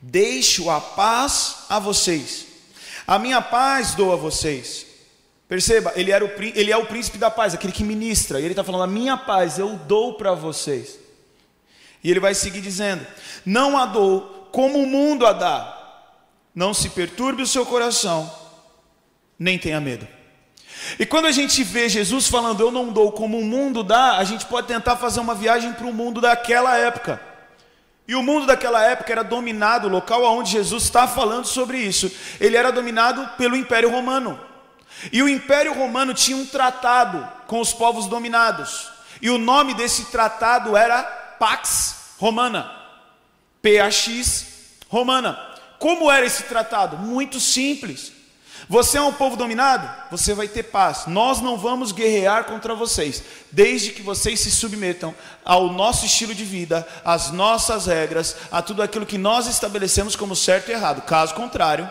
Deixo 0.00 0.70
a 0.70 0.80
paz 0.80 1.56
a 1.68 1.80
vocês, 1.80 2.46
a 3.04 3.18
minha 3.18 3.42
paz 3.42 3.96
dou 3.96 4.12
a 4.12 4.16
vocês. 4.16 4.87
Perceba, 5.48 5.92
ele, 5.96 6.12
era 6.12 6.24
o, 6.24 6.30
ele 6.54 6.70
é 6.70 6.76
o 6.76 6.84
príncipe 6.84 7.16
da 7.16 7.30
paz, 7.30 7.54
aquele 7.54 7.72
que 7.72 7.82
ministra, 7.82 8.38
e 8.38 8.44
ele 8.44 8.52
está 8.52 8.62
falando: 8.62 8.84
a 8.84 8.86
minha 8.86 9.16
paz 9.16 9.58
eu 9.58 9.76
dou 9.86 10.14
para 10.14 10.34
vocês. 10.34 10.98
E 12.04 12.10
ele 12.10 12.20
vai 12.20 12.34
seguir 12.34 12.60
dizendo: 12.60 13.06
Não 13.46 13.78
a 13.78 13.86
dou 13.86 14.48
como 14.52 14.78
o 14.78 14.86
mundo 14.86 15.26
a 15.26 15.32
dá. 15.32 15.74
Não 16.54 16.74
se 16.74 16.90
perturbe 16.90 17.42
o 17.42 17.46
seu 17.46 17.64
coração, 17.64 18.30
nem 19.38 19.58
tenha 19.58 19.80
medo. 19.80 20.06
E 20.98 21.06
quando 21.06 21.26
a 21.26 21.32
gente 21.32 21.62
vê 21.62 21.88
Jesus 21.88 22.28
falando, 22.28 22.60
eu 22.60 22.70
não 22.70 22.92
dou 22.92 23.12
como 23.12 23.38
o 23.38 23.44
mundo 23.44 23.82
dá, 23.82 24.16
a 24.16 24.24
gente 24.24 24.44
pode 24.46 24.66
tentar 24.66 24.96
fazer 24.96 25.20
uma 25.20 25.34
viagem 25.34 25.72
para 25.72 25.86
o 25.86 25.92
mundo 25.92 26.20
daquela 26.20 26.76
época. 26.76 27.20
E 28.06 28.14
o 28.14 28.22
mundo 28.22 28.46
daquela 28.46 28.82
época 28.82 29.12
era 29.12 29.22
dominado, 29.22 29.86
o 29.86 29.90
local 29.90 30.24
onde 30.24 30.50
Jesus 30.50 30.84
está 30.84 31.06
falando 31.06 31.44
sobre 31.44 31.78
isso, 31.78 32.10
ele 32.40 32.56
era 32.56 32.72
dominado 32.72 33.36
pelo 33.36 33.56
Império 33.56 33.90
Romano. 33.90 34.40
E 35.12 35.22
o 35.22 35.28
Império 35.28 35.74
Romano 35.74 36.14
tinha 36.14 36.36
um 36.36 36.46
tratado 36.46 37.26
com 37.46 37.60
os 37.60 37.72
povos 37.72 38.06
dominados. 38.06 38.88
E 39.20 39.30
o 39.30 39.38
nome 39.38 39.74
desse 39.74 40.06
tratado 40.06 40.76
era 40.76 41.02
Pax 41.38 42.14
Romana. 42.18 42.70
PAX 43.62 44.46
romana. 44.88 45.38
Como 45.78 46.10
era 46.10 46.26
esse 46.26 46.44
tratado? 46.44 46.96
Muito 46.96 47.38
simples. 47.38 48.12
Você 48.68 48.98
é 48.98 49.02
um 49.02 49.12
povo 49.12 49.36
dominado? 49.36 49.88
Você 50.10 50.34
vai 50.34 50.48
ter 50.48 50.64
paz. 50.64 51.06
Nós 51.06 51.40
não 51.40 51.56
vamos 51.56 51.92
guerrear 51.92 52.44
contra 52.44 52.74
vocês, 52.74 53.22
desde 53.52 53.92
que 53.92 54.02
vocês 54.02 54.40
se 54.40 54.50
submetam 54.50 55.14
ao 55.44 55.72
nosso 55.72 56.04
estilo 56.04 56.34
de 56.34 56.44
vida, 56.44 56.86
às 57.04 57.30
nossas 57.30 57.86
regras, 57.86 58.36
a 58.50 58.60
tudo 58.60 58.82
aquilo 58.82 59.06
que 59.06 59.16
nós 59.16 59.46
estabelecemos 59.46 60.16
como 60.16 60.34
certo 60.34 60.70
e 60.70 60.72
errado. 60.72 61.02
Caso 61.02 61.34
contrário, 61.34 61.88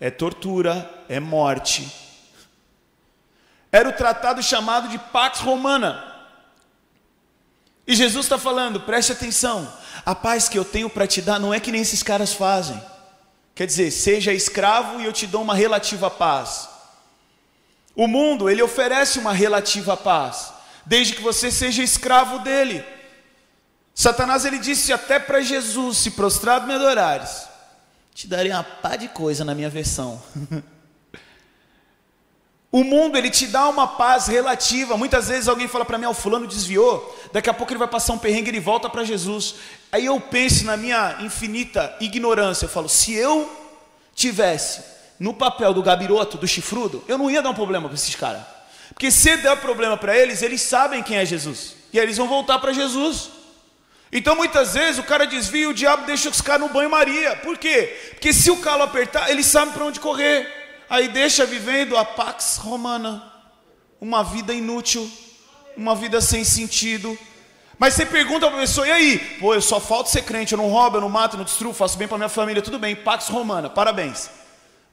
é 0.00 0.10
tortura, 0.10 0.90
é 1.08 1.20
morte. 1.20 2.09
Era 3.72 3.88
o 3.88 3.92
tratado 3.92 4.42
chamado 4.42 4.88
de 4.88 4.98
Pax 4.98 5.40
Romana. 5.40 6.06
E 7.86 7.94
Jesus 7.94 8.26
está 8.26 8.38
falando, 8.38 8.80
preste 8.80 9.12
atenção, 9.12 9.72
a 10.04 10.14
paz 10.14 10.48
que 10.48 10.58
eu 10.58 10.64
tenho 10.64 10.88
para 10.88 11.06
te 11.06 11.20
dar 11.20 11.38
não 11.38 11.52
é 11.52 11.60
que 11.60 11.72
nem 11.72 11.80
esses 11.80 12.02
caras 12.02 12.32
fazem. 12.32 12.80
Quer 13.54 13.66
dizer, 13.66 13.90
seja 13.90 14.32
escravo 14.32 15.00
e 15.00 15.04
eu 15.04 15.12
te 15.12 15.26
dou 15.26 15.42
uma 15.42 15.54
relativa 15.54 16.10
paz. 16.10 16.68
O 17.94 18.06
mundo, 18.06 18.48
ele 18.48 18.62
oferece 18.62 19.18
uma 19.18 19.32
relativa 19.32 19.96
paz, 19.96 20.52
desde 20.86 21.14
que 21.14 21.22
você 21.22 21.50
seja 21.50 21.82
escravo 21.82 22.38
dele. 22.38 22.84
Satanás 23.94 24.44
ele 24.44 24.58
disse 24.58 24.92
até 24.92 25.18
para 25.18 25.42
Jesus: 25.42 25.98
se 25.98 26.12
prostrado 26.12 26.66
me 26.66 26.74
adorares, 26.74 27.48
te 28.14 28.26
darei 28.26 28.50
uma 28.50 28.64
pá 28.64 28.96
de 28.96 29.08
coisa 29.08 29.44
na 29.44 29.54
minha 29.54 29.68
versão. 29.68 30.22
O 32.72 32.84
mundo 32.84 33.18
ele 33.18 33.30
te 33.30 33.48
dá 33.48 33.68
uma 33.68 33.86
paz 33.86 34.28
relativa. 34.28 34.96
Muitas 34.96 35.28
vezes 35.28 35.48
alguém 35.48 35.66
fala 35.66 35.84
para 35.84 35.98
mim, 35.98 36.06
o 36.06 36.14
fulano 36.14 36.46
desviou, 36.46 37.18
daqui 37.32 37.50
a 37.50 37.54
pouco 37.54 37.72
ele 37.72 37.78
vai 37.78 37.88
passar 37.88 38.12
um 38.12 38.18
perrengue 38.18 38.48
e 38.48 38.50
ele 38.52 38.60
volta 38.60 38.88
para 38.88 39.02
Jesus. 39.02 39.56
Aí 39.90 40.06
eu 40.06 40.20
penso 40.20 40.64
na 40.64 40.76
minha 40.76 41.16
infinita 41.20 41.96
ignorância, 42.00 42.66
eu 42.66 42.68
falo, 42.68 42.88
se 42.88 43.12
eu 43.12 43.50
tivesse 44.14 44.82
no 45.18 45.34
papel 45.34 45.74
do 45.74 45.82
gabiroto, 45.82 46.38
do 46.38 46.46
chifrudo, 46.46 47.02
eu 47.08 47.18
não 47.18 47.28
ia 47.28 47.42
dar 47.42 47.50
um 47.50 47.54
problema 47.54 47.88
para 47.88 47.96
esses 47.96 48.14
caras. 48.14 48.42
Porque 48.90 49.10
se 49.10 49.36
der 49.38 49.56
problema 49.56 49.96
para 49.96 50.16
eles, 50.16 50.40
eles 50.40 50.62
sabem 50.62 51.02
quem 51.02 51.16
é 51.16 51.24
Jesus. 51.24 51.74
E 51.92 51.98
aí 51.98 52.04
eles 52.04 52.16
vão 52.16 52.28
voltar 52.28 52.60
para 52.60 52.72
Jesus. 52.72 53.30
Então 54.12 54.36
muitas 54.36 54.74
vezes 54.74 54.98
o 54.98 55.04
cara 55.04 55.26
desvia, 55.26 55.68
o 55.68 55.74
diabo 55.74 56.06
deixa 56.06 56.28
os 56.28 56.40
caras 56.40 56.62
no 56.62 56.72
banho-maria. 56.72 57.34
Por 57.36 57.58
quê? 57.58 58.10
Porque 58.10 58.32
se 58.32 58.50
o 58.50 58.58
calo 58.58 58.84
apertar, 58.84 59.28
eles 59.28 59.46
sabem 59.46 59.74
para 59.74 59.84
onde 59.84 59.98
correr 59.98 60.59
aí 60.90 61.06
deixa 61.06 61.46
vivendo 61.46 61.96
a 61.96 62.04
pax 62.04 62.56
romana, 62.56 63.22
uma 64.00 64.24
vida 64.24 64.52
inútil, 64.52 65.08
uma 65.76 65.94
vida 65.94 66.20
sem 66.20 66.42
sentido. 66.42 67.16
Mas 67.78 67.94
você 67.94 68.04
pergunta 68.04 68.48
para 68.48 68.56
a 68.56 68.60
pessoa, 68.60 68.88
e 68.88 68.90
aí? 68.90 69.18
Pô, 69.38 69.54
eu 69.54 69.62
só 69.62 69.78
falto 69.78 70.10
ser 70.10 70.22
crente, 70.22 70.52
eu 70.52 70.58
não 70.58 70.68
roubo, 70.68 70.96
eu 70.96 71.00
não 71.00 71.08
mato, 71.08 71.34
eu 71.34 71.38
não 71.38 71.44
destruo, 71.44 71.72
faço 71.72 71.96
bem 71.96 72.08
para 72.08 72.18
minha 72.18 72.28
família, 72.28 72.60
tudo 72.60 72.78
bem, 72.78 72.96
pax 72.96 73.28
romana, 73.28 73.70
parabéns. 73.70 74.28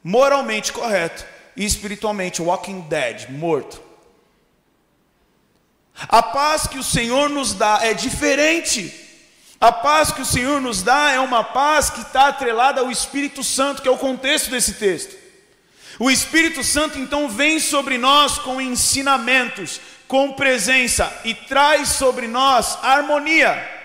Moralmente 0.04 0.72
correto 0.72 1.26
e 1.56 1.66
espiritualmente 1.66 2.42
walking 2.42 2.82
dead, 2.82 3.30
morto. 3.32 3.82
A 6.08 6.22
paz 6.22 6.68
que 6.68 6.78
o 6.78 6.84
Senhor 6.84 7.28
nos 7.28 7.54
dá 7.54 7.80
é 7.82 7.94
diferente. 7.94 8.94
A 9.60 9.72
paz 9.72 10.12
que 10.12 10.22
o 10.22 10.26
Senhor 10.26 10.62
nos 10.62 10.84
dá 10.84 11.12
é 11.12 11.20
uma 11.20 11.44
paz 11.44 11.90
que 11.90 12.02
está 12.02 12.28
atrelada 12.28 12.82
ao 12.82 12.92
Espírito 12.92 13.44
Santo, 13.44 13.82
que 13.82 13.88
é 13.88 13.92
o 13.92 13.98
contexto 13.98 14.52
desse 14.52 14.74
texto. 14.74 15.27
O 16.00 16.12
Espírito 16.12 16.64
Santo 16.64 17.00
então 17.00 17.28
vem 17.28 17.60
sobre 17.60 17.98
nós 17.98 18.38
com 18.38 18.62
ensinamentos, 18.62 19.82
com 20.08 20.34
presença 20.34 21.22
e 21.24 21.34
traz 21.34 21.90
sobre 21.90 22.28
nós 22.28 22.78
harmonia. 22.84 23.76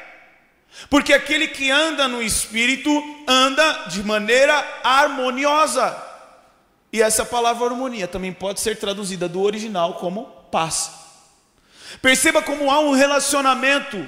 Porque 0.90 1.12
aquele 1.12 1.48
que 1.48 1.70
anda 1.70 2.06
no 2.08 2.22
Espírito 2.22 2.90
anda 3.26 3.86
de 3.88 4.02
maneira 4.02 4.54
harmoniosa. 4.82 5.96
E 6.92 7.00
essa 7.00 7.24
palavra 7.24 7.66
harmonia 7.66 8.06
também 8.06 8.32
pode 8.32 8.60
ser 8.60 8.76
traduzida 8.76 9.28
do 9.28 9.40
original 9.40 9.94
como 9.94 10.26
paz. 10.50 10.90
Perceba 12.00 12.42
como 12.42 12.70
há 12.70 12.80
um 12.80 12.92
relacionamento 12.92 14.06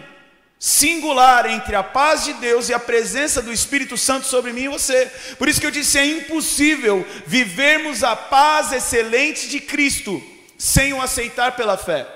singular 0.64 1.44
entre 1.50 1.76
a 1.76 1.83
paz 1.83 2.25
de 2.25 2.33
Deus 2.33 2.71
e 2.71 2.73
a 2.73 2.78
presença 2.78 3.42
do 3.42 3.52
Espírito 3.52 3.99
Santo 3.99 4.26
sobre 4.26 4.50
mim 4.50 4.62
e 4.62 4.68
você. 4.68 5.12
Por 5.37 5.47
isso 5.47 5.61
que 5.61 5.66
eu 5.66 5.71
disse: 5.71 5.99
é 5.99 6.06
impossível 6.06 7.06
vivermos 7.26 8.02
a 8.02 8.16
paz 8.16 8.73
excelente 8.73 9.47
de 9.47 9.61
Cristo 9.61 10.23
sem 10.56 10.94
o 10.94 11.02
aceitar 11.02 11.54
pela 11.54 11.76
fé. 11.76 12.09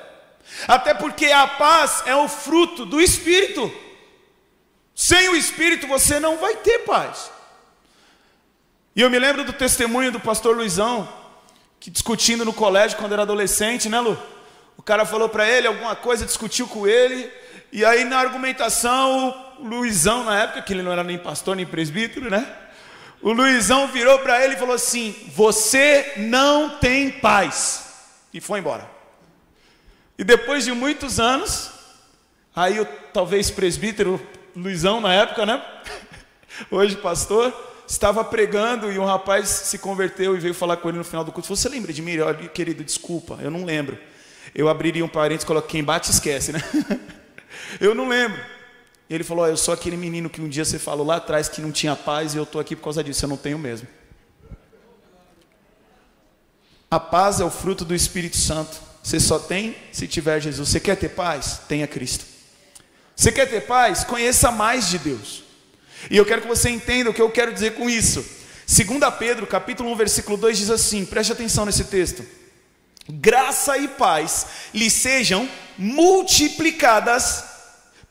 Até 0.67 0.95
porque 0.95 1.27
a 1.27 1.47
paz 1.47 2.03
é 2.07 2.17
o 2.17 2.27
fruto 2.27 2.87
do 2.87 3.03
Espírito. 3.03 3.71
Sem 4.95 5.29
o 5.29 5.37
Espírito 5.37 5.87
você 5.87 6.19
não 6.19 6.39
vai 6.39 6.57
ter 6.57 6.79
paz. 6.87 7.31
E 8.97 9.03
eu 9.03 9.11
me 9.11 9.19
lembro 9.19 9.45
do 9.45 9.53
testemunho 9.53 10.11
do 10.11 10.21
pastor 10.21 10.57
Luizão, 10.57 11.07
que 11.79 11.91
discutindo 11.91 12.47
no 12.47 12.55
colégio 12.55 12.97
quando 12.97 13.13
era 13.13 13.23
adolescente, 13.23 13.91
né, 13.91 14.01
Lu? 14.01 14.19
O 14.75 14.83
cara 14.83 15.05
falou 15.05 15.29
para 15.29 15.47
ele 15.47 15.67
alguma 15.67 15.95
coisa, 15.95 16.25
discutiu 16.25 16.67
com 16.67 16.87
ele, 16.87 17.31
e 17.73 17.85
aí 17.85 18.05
na 18.05 18.19
argumentação, 18.19 19.35
o 19.61 19.65
Luizão, 19.67 20.25
na 20.25 20.43
época, 20.43 20.63
que 20.63 20.73
ele 20.73 20.83
não 20.83 20.93
era 20.93 21.05
nem 21.05 21.19
pastor 21.19 21.57
nem 21.57 21.67
presbítero, 21.67 22.31
né? 22.31 22.47
O 23.21 23.33
Luizão 23.33 23.89
virou 23.89 24.19
para 24.21 24.45
ele 24.45 24.55
e 24.55 24.59
falou 24.59 24.75
assim: 24.75 25.15
Você 25.35 26.15
não 26.17 26.79
tem 26.79 27.11
paz. 27.11 27.87
E 28.33 28.41
foi 28.41 28.61
embora. 28.61 28.89
E 30.17 30.25
depois 30.25 30.65
de 30.65 30.73
muitos 30.73 31.19
anos, 31.19 31.71
aí 32.55 32.81
o 32.81 32.85
talvez 33.13 33.51
presbítero 33.51 34.21
Luizão 34.55 35.01
na 35.01 35.13
época, 35.13 35.45
né? 35.45 35.63
Hoje 36.71 36.97
pastor, 36.97 37.53
estava 37.87 38.25
pregando 38.25 38.91
e 38.91 38.99
um 38.99 39.05
rapaz 39.05 39.49
se 39.49 39.79
converteu 39.79 40.37
e 40.37 40.41
veio 40.41 40.55
falar 40.55 40.77
com 40.77 40.89
ele 40.89 40.99
no 40.99 41.05
final 41.05 41.25
do 41.25 41.33
culto. 41.33 41.49
Você 41.49 41.69
lembra 41.69 41.93
de 41.93 42.03
mim? 42.03 42.19
Olha, 42.19 42.49
querido, 42.49 42.85
desculpa, 42.85 43.39
eu 43.41 43.51
não 43.51 43.65
lembro. 43.65 43.99
Eu 44.55 44.69
abriria 44.69 45.05
um 45.05 45.09
parênteses 45.09 45.45
e 45.45 45.47
coloquei 45.47 45.71
quem 45.71 45.85
bate 45.85 46.11
esquece, 46.11 46.53
né? 46.53 46.63
eu 47.81 47.95
não 47.95 48.09
lembro. 48.09 48.41
E 49.09 49.15
ele 49.15 49.25
falou: 49.25 49.45
oh, 49.45 49.49
Eu 49.49 49.57
sou 49.57 49.73
aquele 49.73 49.97
menino 49.97 50.29
que 50.29 50.41
um 50.41 50.49
dia 50.49 50.65
você 50.65 50.79
falou 50.79 51.07
lá 51.07 51.17
atrás 51.17 51.49
que 51.49 51.61
não 51.61 51.73
tinha 51.73 51.97
paz 51.97 52.35
e 52.35 52.37
eu 52.37 52.43
estou 52.43 52.61
aqui 52.61 52.77
por 52.77 52.85
causa 52.85 53.03
disso. 53.03 53.25
Eu 53.25 53.29
não 53.29 53.37
tenho 53.37 53.59
mesmo. 53.59 53.89
A 56.91 56.99
paz 56.99 57.41
é 57.41 57.45
o 57.45 57.51
fruto 57.51 57.85
do 57.85 57.95
Espírito 57.95 58.37
Santo. 58.37 58.77
Você 59.03 59.21
só 59.21 59.39
tem 59.39 59.77
se 59.93 60.07
tiver 60.07 60.41
Jesus. 60.41 60.69
Você 60.69 60.81
quer 60.81 60.97
ter 60.97 61.11
paz? 61.11 61.61
Tenha 61.69 61.87
Cristo. 61.87 62.25
Você 63.15 63.33
quer 63.33 63.49
ter 63.49 63.63
paz? 63.63 64.05
Conheça 64.05 64.51
mais 64.51 64.89
de 64.89 64.99
Deus. 64.99 65.43
E 66.11 66.17
eu 66.17 66.25
quero 66.25 66.43
que 66.43 66.49
você 66.49 66.71
entenda 66.71 67.11
o 67.11 67.15
que 67.15 67.21
eu 67.21 67.31
quero 67.31 67.53
dizer 67.53 67.75
com 67.75 67.91
isso. 67.91 68.25
2 68.67 69.15
Pedro, 69.19 69.47
capítulo 69.47 69.91
1, 69.93 69.97
versículo 69.97 70.37
2 70.37 70.59
diz 70.59 70.71
assim: 70.71 71.05
preste 71.05 71.33
atenção 71.33 71.65
nesse 71.65 71.85
texto. 71.85 72.25
Graça 73.09 73.79
e 73.79 73.89
paz 73.89 74.47
lhe 74.75 74.91
sejam 74.91 75.49
multiplicadas 75.79 77.48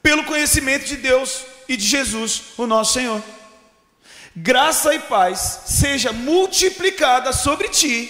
pelo 0.07 0.23
conhecimento 0.23 0.85
de 0.85 0.95
Deus 0.95 1.41
e 1.67 1.75
de 1.75 1.85
Jesus, 1.85 2.41
o 2.55 2.65
nosso 2.65 2.93
Senhor. 2.93 3.21
Graça 4.33 4.95
e 4.95 4.99
paz 4.99 5.63
seja 5.65 6.13
multiplicada 6.13 7.33
sobre 7.33 7.67
ti, 7.67 8.09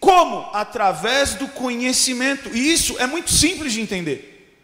como? 0.00 0.50
Através 0.52 1.34
do 1.34 1.46
conhecimento. 1.46 2.48
E 2.52 2.72
isso 2.72 2.96
é 2.98 3.06
muito 3.06 3.30
simples 3.30 3.72
de 3.72 3.80
entender. 3.80 4.58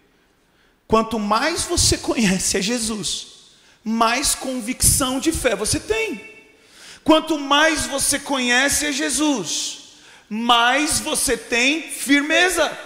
Quanto 0.89 1.21
mais 1.21 1.63
você 1.63 1.97
conhece 1.97 2.57
a 2.57 2.61
Jesus, 2.61 3.29
mais 3.85 4.35
convicção 4.35 5.21
de 5.21 5.31
fé 5.31 5.55
você 5.55 5.79
tem. 5.79 6.21
Quanto 7.05 7.39
mais 7.39 7.87
você 7.87 8.19
conhece 8.19 8.87
a 8.87 8.91
Jesus, 8.91 9.79
mais 10.29 10.99
você 10.99 11.37
tem 11.37 11.81
firmeza. 11.81 12.77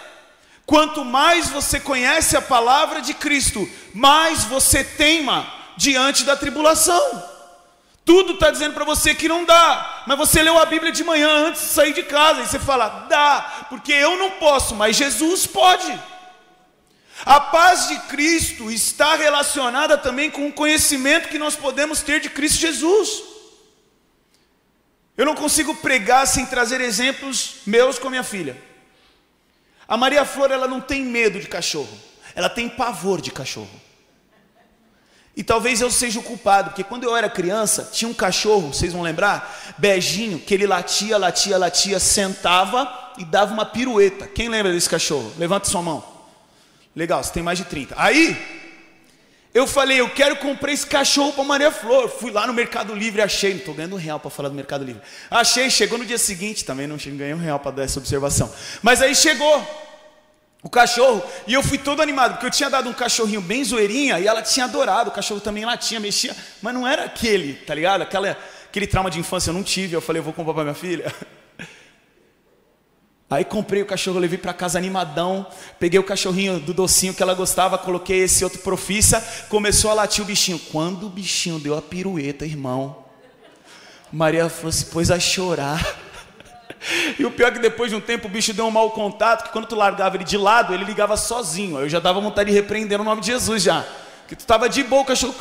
Quanto 0.67 1.05
mais 1.05 1.49
você 1.49 1.79
conhece 1.79 2.37
a 2.37 2.43
palavra 2.43 3.01
de 3.01 3.15
Cristo, 3.15 3.71
mais 3.95 4.43
você 4.45 4.83
teima 4.83 5.47
diante 5.77 6.25
da 6.25 6.37
tribulação. 6.37 7.37
Tudo 8.05 8.33
está 8.33 8.51
dizendo 8.51 8.75
para 8.75 8.85
você 8.85 9.15
que 9.15 9.29
não 9.29 9.45
dá, 9.45 10.05
mas 10.07 10.19
você 10.19 10.43
leu 10.43 10.59
a 10.59 10.67
Bíblia 10.67 10.91
de 10.91 11.05
manhã 11.05 11.29
antes 11.49 11.63
de 11.63 11.69
sair 11.69 11.93
de 11.93 12.03
casa 12.03 12.41
e 12.41 12.47
você 12.47 12.59
fala: 12.59 13.07
dá, 13.09 13.67
porque 13.69 13.93
eu 13.93 14.17
não 14.17 14.33
posso, 14.33 14.75
mas 14.75 14.97
Jesus 14.97 15.47
pode. 15.47 15.99
A 17.25 17.41
paz 17.41 17.89
de 17.89 17.99
Cristo 18.01 18.71
está 18.71 19.15
relacionada 19.15 19.97
também 19.97 20.31
com 20.31 20.49
o 20.49 20.53
conhecimento 20.53 21.29
que 21.29 21.39
nós 21.39 21.57
podemos 21.57 22.03
ter 22.03 22.21
de 22.21 22.29
Cristo 22.29 22.61
Jesus. 22.61 23.23
Eu 25.17 25.25
não 25.25 25.35
consigo 25.35 25.75
pregar 25.77 26.27
sem 26.27 26.45
trazer 26.45 26.81
exemplos 26.81 27.57
meus 27.65 27.99
com 27.99 28.11
minha 28.11 28.23
filha. 28.25 28.66
A 29.89 29.97
Maria 29.97 30.25
Flor, 30.25 30.51
ela 30.51 30.67
não 30.67 30.81
tem 30.81 31.05
medo 31.05 31.39
de 31.39 31.47
cachorro, 31.47 31.97
ela 32.35 32.49
tem 32.49 32.69
pavor 32.69 33.21
de 33.21 33.31
cachorro. 33.31 33.87
E 35.37 35.45
talvez 35.45 35.83
eu 35.83 35.91
seja 35.91 36.19
o 36.19 36.23
culpado, 36.23 36.71
porque 36.71 36.83
quando 36.83 37.05
eu 37.05 37.15
era 37.15 37.29
criança, 37.29 37.91
tinha 37.93 38.09
um 38.09 38.15
cachorro, 38.15 38.73
vocês 38.73 38.95
vão 38.95 39.03
lembrar? 39.03 39.75
Beijinho, 39.77 40.39
que 40.39 40.55
ele 40.55 40.67
latia, 40.67 41.19
latia, 41.19 41.59
latia, 41.59 42.01
sentava 42.01 43.13
e 43.19 43.25
dava 43.25 43.53
uma 43.53 43.67
pirueta. 43.67 44.27
Quem 44.27 44.49
lembra 44.49 44.73
desse 44.73 44.89
cachorro? 44.89 45.31
Levanta 45.37 45.69
sua 45.69 45.83
mão. 45.83 46.03
Legal, 46.95 47.23
você 47.23 47.31
tem 47.31 47.43
mais 47.43 47.59
de 47.59 47.67
30. 47.67 47.95
Aí, 47.99 48.56
eu 49.57 49.67
falei, 49.67 49.99
eu 49.99 50.11
quero 50.11 50.37
comprar 50.37 50.71
esse 50.71 50.87
cachorro 50.87 51.33
para 51.33 51.43
Maria 51.43 51.71
Flor. 51.71 52.11
Fui 52.11 52.31
lá 52.31 52.47
no 52.47 52.53
Mercado 52.53 52.95
Livre, 52.95 53.23
achei, 53.23 53.53
não 53.53 53.61
estou 53.61 53.73
ganhando 53.73 53.95
um 53.95 53.99
real 53.99 54.21
para 54.21 54.29
falar 54.31 54.51
do 54.51 54.55
Mercado 54.55 54.85
Livre. 54.85 55.01
Achei, 55.31 55.71
chegou 55.71 55.97
no 55.97 56.05
dia 56.05 56.19
seguinte, 56.19 56.63
também 56.63 56.87
não 56.87 56.99
ganhei 56.99 57.33
um 57.33 57.39
real 57.39 57.59
para 57.59 57.71
dar 57.71 57.85
essa 57.85 57.99
observação. 57.99 58.53
Mas 58.83 59.01
aí 59.01 59.15
chegou 59.15 59.67
o 60.63 60.69
cachorro, 60.69 61.23
e 61.47 61.55
eu 61.55 61.63
fui 61.63 61.79
todo 61.79 62.03
animado, 62.03 62.33
porque 62.33 62.45
eu 62.45 62.51
tinha 62.51 62.69
dado 62.69 62.91
um 62.91 62.93
cachorrinho 62.93 63.41
bem 63.41 63.65
zoeirinha, 63.65 64.21
e 64.21 64.27
ela 64.27 64.43
tinha 64.43 64.67
adorado, 64.67 65.09
o 65.09 65.13
cachorro 65.13 65.41
também 65.41 65.65
latinha, 65.65 66.01
mexia, 66.01 66.37
mas 66.61 66.75
não 66.75 66.87
era 66.87 67.05
aquele, 67.05 67.55
tá 67.55 67.75
ligado? 67.75 68.03
Aquela, 68.03 68.37
aquele 68.69 68.87
trauma 68.87 69.11
de 69.11 69.19
infância 69.19 69.49
eu 69.49 69.55
não 69.55 69.63
tive, 69.63 69.97
eu 69.97 70.03
falei, 70.03 70.21
eu 70.21 70.25
vou 70.25 70.35
comprar 70.35 70.53
para 70.53 70.65
minha 70.65 70.75
filha. 70.75 71.11
Aí 73.29 73.45
comprei 73.45 73.83
o 73.83 73.87
cachorro, 73.87 74.21
levei 74.21 74.39
para 74.39 74.55
casa 74.55 74.79
animadão, 74.79 75.45
peguei 75.81 75.99
o 75.99 76.05
cachorrinho 76.05 76.61
do 76.61 76.73
docinho 76.73 77.13
que 77.13 77.21
ela 77.21 77.35
gostava, 77.35 77.77
coloquei 77.77 78.21
esse 78.21 78.45
outro 78.45 78.61
profissa, 78.61 79.21
começou 79.49 79.91
a 79.91 79.95
latir 79.95 80.23
o 80.23 80.27
bichinho. 80.27 80.61
Quando 80.71 81.07
o 81.07 81.11
bichinho 81.11 81.59
deu 81.59 81.77
a 81.77 81.83
pirueta, 81.83 82.45
irmão, 82.45 83.05
Maria 84.13 84.49
falou, 84.49 84.71
se 84.71 84.87
pôs 84.87 85.11
a 85.11 85.19
chorar. 85.19 85.85
E 87.19 87.25
o 87.25 87.33
pior 87.33 87.49
é 87.49 87.51
que 87.51 87.59
depois 87.59 87.91
de 87.91 87.97
um 87.97 88.01
tempo 88.01 88.29
o 88.29 88.31
bicho 88.31 88.53
deu 88.53 88.65
um 88.65 88.71
mau 88.71 88.91
contato, 88.91 89.45
que 89.45 89.49
quando 89.49 89.67
tu 89.67 89.75
largava 89.75 90.17
ele 90.17 90.23
de 90.23 90.37
lado, 90.37 90.73
ele 90.73 90.85
ligava 90.85 91.17
sozinho. 91.17 91.81
Eu 91.81 91.89
já 91.89 91.99
dava 91.99 92.21
vontade 92.21 92.51
de 92.51 92.55
repreender 92.55 92.97
no 92.99 93.03
nome 93.03 93.23
de 93.23 93.29
Jesus 93.29 93.63
já. 93.63 93.85
Que 94.29 94.37
tu 94.37 94.41
estava 94.41 94.69
de 94.69 94.85
boa, 94.85 95.03
o 95.03 95.05
cachorro. 95.05 95.35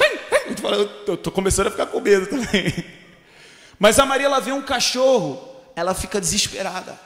Eu 1.05 1.17
tô 1.17 1.29
começando 1.29 1.67
a 1.67 1.71
ficar 1.71 1.85
com 1.85 1.99
medo 1.99 2.25
também. 2.25 2.73
Mas 3.77 3.99
a 3.99 4.07
Maria 4.07 4.25
ela 4.25 4.39
vê 4.39 4.53
um 4.53 4.61
cachorro, 4.61 5.39
ela 5.75 5.93
fica 5.93 6.19
desesperada 6.19 6.97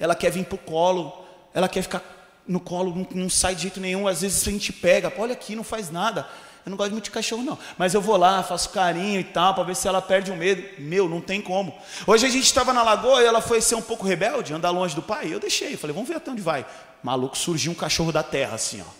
ela 0.00 0.14
quer 0.14 0.30
vir 0.30 0.46
para 0.46 0.54
o 0.54 0.58
colo, 0.58 1.12
ela 1.52 1.68
quer 1.68 1.82
ficar 1.82 2.02
no 2.48 2.58
colo, 2.58 2.96
não, 2.96 3.22
não, 3.22 3.30
sai 3.30 3.54
de 3.54 3.62
jeito 3.62 3.78
nenhum. 3.78 4.08
Às 4.08 4.22
vezes 4.22 4.48
a 4.48 4.50
gente 4.50 4.72
pega, 4.72 5.12
olha 5.18 5.34
aqui, 5.34 5.54
não 5.54 5.62
faz 5.62 5.90
nada. 5.90 6.26
Eu 6.64 6.70
não 6.70 6.76
gosto 6.76 6.92
muito 6.92 7.04
de 7.04 7.10
cachorro, 7.10 7.42
não. 7.42 7.58
Mas 7.78 7.92
eu 7.94 8.00
vou 8.00 8.16
lá, 8.16 8.42
faço 8.42 8.70
carinho 8.70 9.20
e 9.20 9.24
tal, 9.24 9.54
para 9.54 9.62
ver 9.62 9.76
se 9.76 9.86
ela 9.86 10.00
perde 10.00 10.30
o 10.30 10.36
medo. 10.36 10.62
Meu, 10.78 11.08
não 11.08 11.20
tem 11.20 11.40
como. 11.40 11.74
Hoje 12.06 12.26
a 12.26 12.30
gente 12.30 12.44
estava 12.44 12.72
na 12.72 12.82
lagoa 12.82 13.22
e 13.22 13.26
ela 13.26 13.40
foi 13.40 13.60
ser 13.60 13.74
um 13.74 13.82
pouco 13.82 14.06
rebelde, 14.06 14.52
andar 14.54 14.70
longe 14.70 14.94
do 14.94 15.02
pai. 15.02 15.32
Eu 15.32 15.38
deixei, 15.38 15.76
falei, 15.76 15.94
vamos 15.94 16.08
ver 16.08 16.16
até 16.16 16.30
onde 16.30 16.42
vai. 16.42 16.66
Maluco, 17.02 17.36
surgiu 17.36 17.72
um 17.72 17.74
cachorro 17.74 18.10
da 18.10 18.22
terra, 18.22 18.54
assim, 18.54 18.82
ó. 18.82 18.90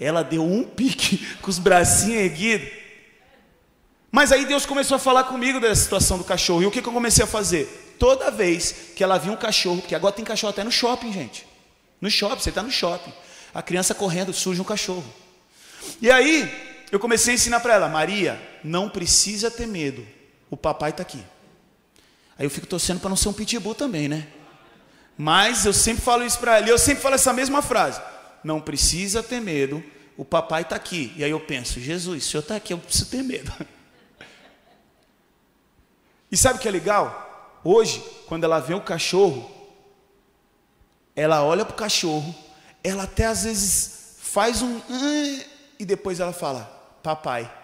Ela 0.00 0.22
deu 0.22 0.44
um 0.44 0.64
pique 0.64 1.26
com 1.40 1.50
os 1.50 1.58
bracinhos 1.58 2.22
erguidos. 2.22 2.68
Mas 4.10 4.32
aí 4.32 4.46
Deus 4.46 4.64
começou 4.64 4.96
a 4.96 4.98
falar 4.98 5.24
comigo 5.24 5.60
dessa 5.60 5.82
situação 5.82 6.16
do 6.16 6.24
cachorro. 6.24 6.62
E 6.62 6.66
o 6.66 6.70
que, 6.70 6.80
que 6.80 6.88
eu 6.88 6.92
comecei 6.92 7.24
a 7.24 7.26
fazer? 7.26 7.87
Toda 7.98 8.30
vez 8.30 8.92
que 8.94 9.02
ela 9.02 9.18
via 9.18 9.32
um 9.32 9.36
cachorro, 9.36 9.80
porque 9.80 9.94
agora 9.94 10.14
tem 10.14 10.24
cachorro 10.24 10.50
até 10.50 10.64
no 10.64 10.72
shopping, 10.72 11.12
gente. 11.12 11.46
No 12.00 12.10
shopping, 12.10 12.40
você 12.40 12.48
está 12.50 12.62
no 12.62 12.70
shopping. 12.70 13.12
A 13.52 13.62
criança 13.62 13.94
correndo, 13.94 14.32
surge 14.32 14.60
um 14.60 14.64
cachorro. 14.64 15.04
E 16.00 16.10
aí, 16.10 16.84
eu 16.90 16.98
comecei 16.98 17.32
a 17.32 17.34
ensinar 17.34 17.60
para 17.60 17.74
ela, 17.74 17.88
Maria, 17.88 18.40
não 18.62 18.88
precisa 18.88 19.50
ter 19.50 19.66
medo. 19.66 20.06
O 20.50 20.56
papai 20.56 20.90
está 20.90 21.02
aqui. 21.02 21.22
Aí 22.38 22.46
eu 22.46 22.50
fico 22.50 22.66
torcendo 22.66 23.00
para 23.00 23.10
não 23.10 23.16
ser 23.16 23.28
um 23.28 23.32
pitbull 23.32 23.74
também, 23.74 24.08
né? 24.08 24.28
Mas 25.16 25.66
eu 25.66 25.72
sempre 25.72 26.02
falo 26.02 26.24
isso 26.24 26.38
para 26.38 26.58
ela, 26.58 26.66
e 26.66 26.70
eu 26.70 26.78
sempre 26.78 27.02
falo 27.02 27.16
essa 27.16 27.32
mesma 27.32 27.60
frase: 27.60 28.00
não 28.44 28.60
precisa 28.60 29.22
ter 29.22 29.40
medo, 29.40 29.82
o 30.16 30.24
papai 30.24 30.62
está 30.62 30.76
aqui. 30.76 31.12
E 31.16 31.24
aí 31.24 31.30
eu 31.30 31.40
penso, 31.40 31.80
Jesus, 31.80 32.24
o 32.24 32.30
senhor 32.30 32.42
está 32.42 32.56
aqui, 32.56 32.72
eu 32.72 32.78
preciso 32.78 33.10
ter 33.10 33.22
medo. 33.22 33.52
E 36.30 36.36
sabe 36.36 36.58
o 36.58 36.60
que 36.60 36.68
é 36.68 36.70
legal? 36.70 37.27
Hoje, 37.64 38.02
quando 38.26 38.44
ela 38.44 38.60
vê 38.60 38.74
o 38.74 38.80
cachorro, 38.80 39.50
ela 41.14 41.42
olha 41.44 41.64
para 41.64 41.74
o 41.74 41.76
cachorro, 41.76 42.34
ela 42.82 43.04
até 43.04 43.26
às 43.26 43.44
vezes 43.44 44.16
faz 44.20 44.62
um 44.62 44.80
e 45.78 45.84
depois 45.84 46.20
ela 46.20 46.32
fala: 46.32 46.64
Papai. 47.02 47.58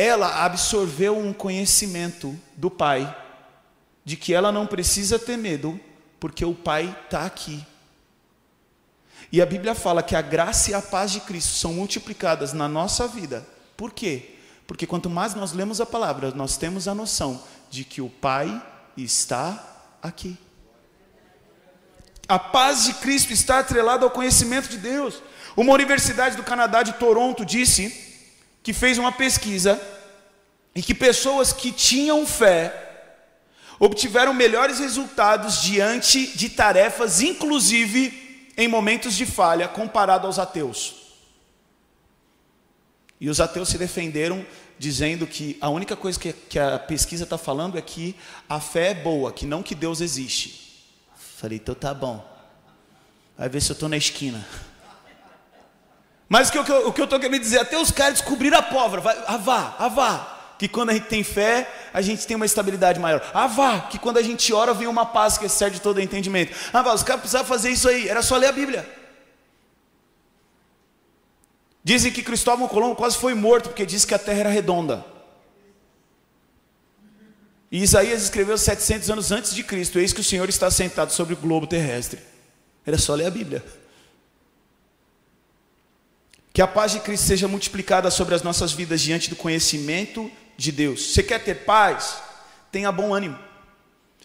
ela 0.00 0.46
absorveu 0.46 1.14
um 1.18 1.30
conhecimento 1.30 2.34
do 2.56 2.70
Pai 2.70 3.14
de 4.02 4.16
que 4.16 4.32
ela 4.32 4.50
não 4.50 4.66
precisa 4.66 5.18
ter 5.18 5.36
medo, 5.36 5.78
porque 6.18 6.42
o 6.42 6.54
Pai 6.54 6.96
está 7.04 7.26
aqui. 7.26 7.62
E 9.30 9.42
a 9.42 9.46
Bíblia 9.46 9.74
fala 9.74 10.02
que 10.02 10.16
a 10.16 10.22
graça 10.22 10.70
e 10.70 10.74
a 10.74 10.80
paz 10.80 11.12
de 11.12 11.20
Cristo 11.20 11.52
são 11.52 11.74
multiplicadas 11.74 12.54
na 12.54 12.66
nossa 12.66 13.06
vida. 13.06 13.46
Por 13.76 13.92
quê? 13.92 14.38
Porque 14.70 14.86
quanto 14.86 15.10
mais 15.10 15.34
nós 15.34 15.50
lemos 15.52 15.80
a 15.80 15.84
palavra, 15.84 16.30
nós 16.30 16.56
temos 16.56 16.86
a 16.86 16.94
noção 16.94 17.42
de 17.68 17.82
que 17.82 18.00
o 18.00 18.08
Pai 18.08 18.64
está 18.96 19.90
aqui. 20.00 20.38
A 22.28 22.38
paz 22.38 22.84
de 22.84 22.94
Cristo 22.94 23.32
está 23.32 23.58
atrelada 23.58 24.04
ao 24.04 24.12
conhecimento 24.12 24.68
de 24.68 24.76
Deus. 24.76 25.20
Uma 25.56 25.72
universidade 25.72 26.36
do 26.36 26.44
Canadá 26.44 26.84
de 26.84 26.92
Toronto 26.92 27.44
disse 27.44 28.22
que 28.62 28.72
fez 28.72 28.96
uma 28.96 29.10
pesquisa 29.10 29.82
e 30.72 30.80
que 30.80 30.94
pessoas 30.94 31.52
que 31.52 31.72
tinham 31.72 32.24
fé 32.24 33.16
obtiveram 33.76 34.32
melhores 34.32 34.78
resultados 34.78 35.62
diante 35.62 36.28
de 36.36 36.48
tarefas, 36.48 37.20
inclusive 37.20 38.52
em 38.56 38.68
momentos 38.68 39.16
de 39.16 39.26
falha, 39.26 39.66
comparado 39.66 40.28
aos 40.28 40.38
ateus. 40.38 40.99
E 43.20 43.28
os 43.28 43.38
ateus 43.38 43.68
se 43.68 43.76
defenderam 43.76 44.44
dizendo 44.78 45.26
que 45.26 45.58
a 45.60 45.68
única 45.68 45.94
coisa 45.94 46.18
que, 46.18 46.32
que 46.32 46.58
a 46.58 46.78
pesquisa 46.78 47.24
está 47.24 47.36
falando 47.36 47.76
é 47.76 47.82
que 47.82 48.16
a 48.48 48.58
fé 48.58 48.92
é 48.92 48.94
boa, 48.94 49.30
que 49.30 49.44
não 49.44 49.62
que 49.62 49.74
Deus 49.74 50.00
existe. 50.00 50.88
Falei, 51.36 51.58
então 51.58 51.74
tá 51.74 51.92
bom. 51.92 52.26
Vai 53.36 53.48
ver 53.48 53.60
se 53.60 53.70
eu 53.70 53.74
estou 53.74 53.90
na 53.90 53.98
esquina. 53.98 54.46
Mas 56.30 56.48
o 56.48 56.52
que, 56.52 56.58
o 56.58 56.92
que 56.92 57.00
eu 57.00 57.04
estou 57.04 57.20
querendo 57.20 57.40
dizer, 57.40 57.58
até 57.58 57.76
os 57.78 57.90
caras 57.90 58.20
descobriram 58.20 58.58
a 58.58 58.62
pólvora, 58.62 59.02
ah, 59.26 59.36
vá, 59.36 59.74
ah, 59.78 59.88
vá. 59.88 60.36
Que 60.58 60.68
quando 60.68 60.90
a 60.90 60.92
gente 60.94 61.06
tem 61.06 61.22
fé, 61.22 61.70
a 61.92 62.00
gente 62.00 62.26
tem 62.26 62.36
uma 62.36 62.46
estabilidade 62.46 63.00
maior. 63.00 63.22
Ah, 63.34 63.46
vá, 63.46 63.80
que 63.80 63.98
quando 63.98 64.18
a 64.18 64.22
gente 64.22 64.52
ora, 64.52 64.72
vem 64.72 64.86
uma 64.86 65.04
paz 65.04 65.36
que 65.36 65.46
excede 65.46 65.80
todo 65.80 66.00
entendimento. 66.00 66.56
Ah, 66.72 66.82
vá, 66.82 66.94
os 66.94 67.02
caras 67.02 67.22
precisavam 67.22 67.48
fazer 67.48 67.70
isso 67.70 67.88
aí, 67.88 68.08
era 68.08 68.22
só 68.22 68.36
ler 68.36 68.46
a 68.46 68.52
Bíblia. 68.52 68.99
Dizem 71.82 72.12
que 72.12 72.22
Cristóvão 72.22 72.68
Colombo 72.68 72.94
quase 72.94 73.16
foi 73.16 73.34
morto 73.34 73.70
porque 73.70 73.86
disse 73.86 74.06
que 74.06 74.14
a 74.14 74.18
terra 74.18 74.40
era 74.40 74.50
redonda. 74.50 75.04
E 77.70 77.82
Isaías 77.82 78.22
escreveu 78.22 78.58
700 78.58 79.10
anos 79.10 79.32
antes 79.32 79.54
de 79.54 79.62
Cristo: 79.62 79.98
Eis 79.98 80.12
que 80.12 80.20
o 80.20 80.24
Senhor 80.24 80.48
está 80.48 80.70
sentado 80.70 81.12
sobre 81.12 81.34
o 81.34 81.36
globo 81.36 81.66
terrestre. 81.66 82.20
Era 82.84 82.98
só 82.98 83.14
ler 83.14 83.26
a 83.26 83.30
Bíblia. 83.30 83.64
Que 86.52 86.60
a 86.60 86.66
paz 86.66 86.92
de 86.92 87.00
Cristo 87.00 87.26
seja 87.26 87.46
multiplicada 87.46 88.10
sobre 88.10 88.34
as 88.34 88.42
nossas 88.42 88.72
vidas 88.72 89.00
diante 89.00 89.30
do 89.30 89.36
conhecimento 89.36 90.30
de 90.56 90.72
Deus. 90.72 91.12
Você 91.14 91.22
quer 91.22 91.42
ter 91.42 91.64
paz? 91.64 92.16
Tenha 92.72 92.90
bom 92.90 93.14
ânimo. 93.14 93.38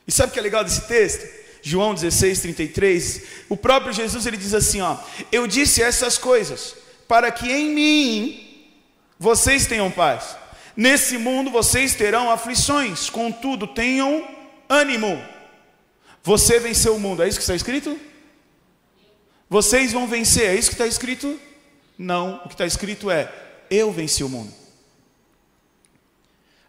E 0.07 0.11
sabe 0.11 0.31
o 0.31 0.33
que 0.33 0.39
é 0.39 0.41
legal 0.41 0.63
desse 0.63 0.81
texto? 0.87 1.25
João 1.61 1.93
16, 1.93 2.41
33. 2.41 3.21
O 3.47 3.55
próprio 3.55 3.93
Jesus 3.93 4.25
ele 4.25 4.37
diz 4.37 4.53
assim: 4.53 4.81
ó, 4.81 4.97
Eu 5.31 5.47
disse 5.47 5.81
essas 5.81 6.17
coisas 6.17 6.84
para 7.07 7.31
que 7.31 7.51
em 7.51 7.69
mim 7.69 8.65
vocês 9.19 9.65
tenham 9.65 9.91
paz. 9.91 10.37
Nesse 10.75 11.17
mundo 11.17 11.49
vocês 11.49 11.95
terão 11.95 12.29
aflições, 12.29 13.09
contudo 13.09 13.67
tenham 13.67 14.27
ânimo. 14.67 15.23
Você 16.23 16.59
venceu 16.59 16.95
o 16.95 16.99
mundo, 16.99 17.23
é 17.23 17.27
isso 17.27 17.37
que 17.37 17.43
está 17.43 17.55
escrito? 17.55 17.97
Vocês 19.49 19.93
vão 19.93 20.07
vencer, 20.07 20.49
é 20.49 20.55
isso 20.55 20.69
que 20.69 20.73
está 20.73 20.87
escrito? 20.87 21.39
Não, 21.97 22.37
o 22.43 22.47
que 22.47 22.55
está 22.55 22.65
escrito 22.65 23.09
é: 23.09 23.31
Eu 23.69 23.91
venci 23.91 24.23
o 24.23 24.29
mundo. 24.29 24.53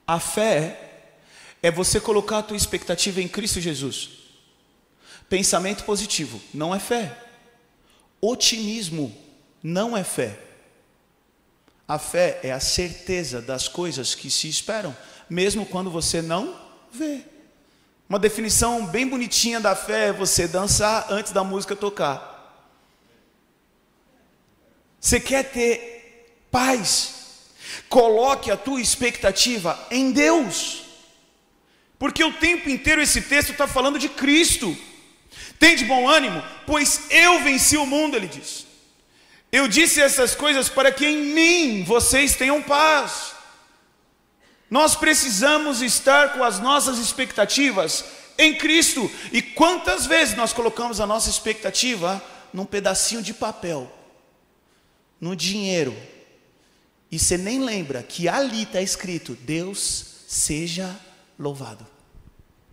A 0.07 0.21
fé 0.21 0.79
é 1.63 1.71
você 1.71 1.99
colocar 1.99 2.39
a 2.39 2.43
tua 2.43 2.57
expectativa 2.57 3.21
em 3.21 3.27
Cristo 3.27 3.61
Jesus. 3.61 4.11
Pensamento 5.29 5.83
positivo 5.85 6.41
não 6.55 6.73
é 6.73 6.79
fé. 6.79 7.17
Otimismo 8.21 9.13
não 9.67 9.97
é 9.97 10.05
fé. 10.05 10.39
A 11.89 11.99
fé 11.99 12.39
é 12.45 12.53
a 12.53 12.61
certeza 12.61 13.43
das 13.43 13.67
coisas 13.67 14.15
que 14.15 14.31
se 14.31 14.49
esperam, 14.49 14.97
mesmo 15.29 15.67
quando 15.67 15.91
você 15.91 16.23
não 16.23 16.57
vê. 16.93 17.23
Uma 18.09 18.19
definição 18.19 18.87
bem 18.87 19.09
bonitinha 19.09 19.59
da 19.59 19.75
fé 19.75 20.09
é 20.09 20.13
você 20.13 20.47
dançar 20.47 21.07
antes 21.11 21.33
da 21.33 21.43
música 21.43 21.75
tocar. 21.75 22.33
Você 25.01 25.19
quer 25.19 25.51
ter 25.51 26.39
paz? 26.49 27.15
Coloque 27.89 28.53
a 28.53 28.57
tua 28.57 28.81
expectativa 28.81 29.77
em 29.91 30.13
Deus, 30.13 30.85
porque 31.99 32.23
o 32.23 32.35
tempo 32.35 32.71
inteiro 32.71 33.03
esse 33.03 33.21
texto 33.21 33.51
está 33.51 33.67
falando 33.67 33.99
de 33.99 34.09
Cristo. 34.09 34.77
Tem 35.59 35.75
de 35.75 35.85
bom 35.85 36.09
ânimo, 36.09 36.41
pois 36.65 37.11
eu 37.11 37.43
venci 37.43 37.77
o 37.77 37.85
mundo, 37.87 38.17
ele 38.17 38.29
diz. 38.29 38.66
Eu 39.51 39.69
disse 39.69 40.01
essas 40.01 40.35
coisas 40.35 40.69
para 40.69 40.91
que 40.93 41.07
em 41.07 41.35
mim 41.35 41.85
vocês 41.85 42.35
tenham 42.37 42.63
paz. 42.63 43.35
Nós 44.71 44.97
precisamos 44.97 45.81
estar 45.81 46.33
com 46.33 46.43
as 46.43 46.59
nossas 46.59 46.99
expectativas 46.99 48.05
em 48.37 48.57
Cristo. 48.59 49.11
E 49.33 49.41
quantas 49.41 50.07
vezes 50.07 50.37
nós 50.37 50.53
colocamos 50.53 51.01
a 51.01 51.07
nossa 51.07 51.31
expectativa 51.31 52.23
num 52.53 52.65
pedacinho 52.65 53.23
de 53.23 53.33
papel? 53.33 53.93
no 55.21 55.35
dinheiro, 55.35 55.97
e 57.11 57.19
você 57.19 57.39
nem 57.39 57.61
lembra 57.61 58.03
que 58.03 58.29
ali 58.29 58.63
está 58.63 58.83
escrito: 58.83 59.35
Deus 59.35 60.05
seja 60.27 60.99
louvado. 61.39 61.87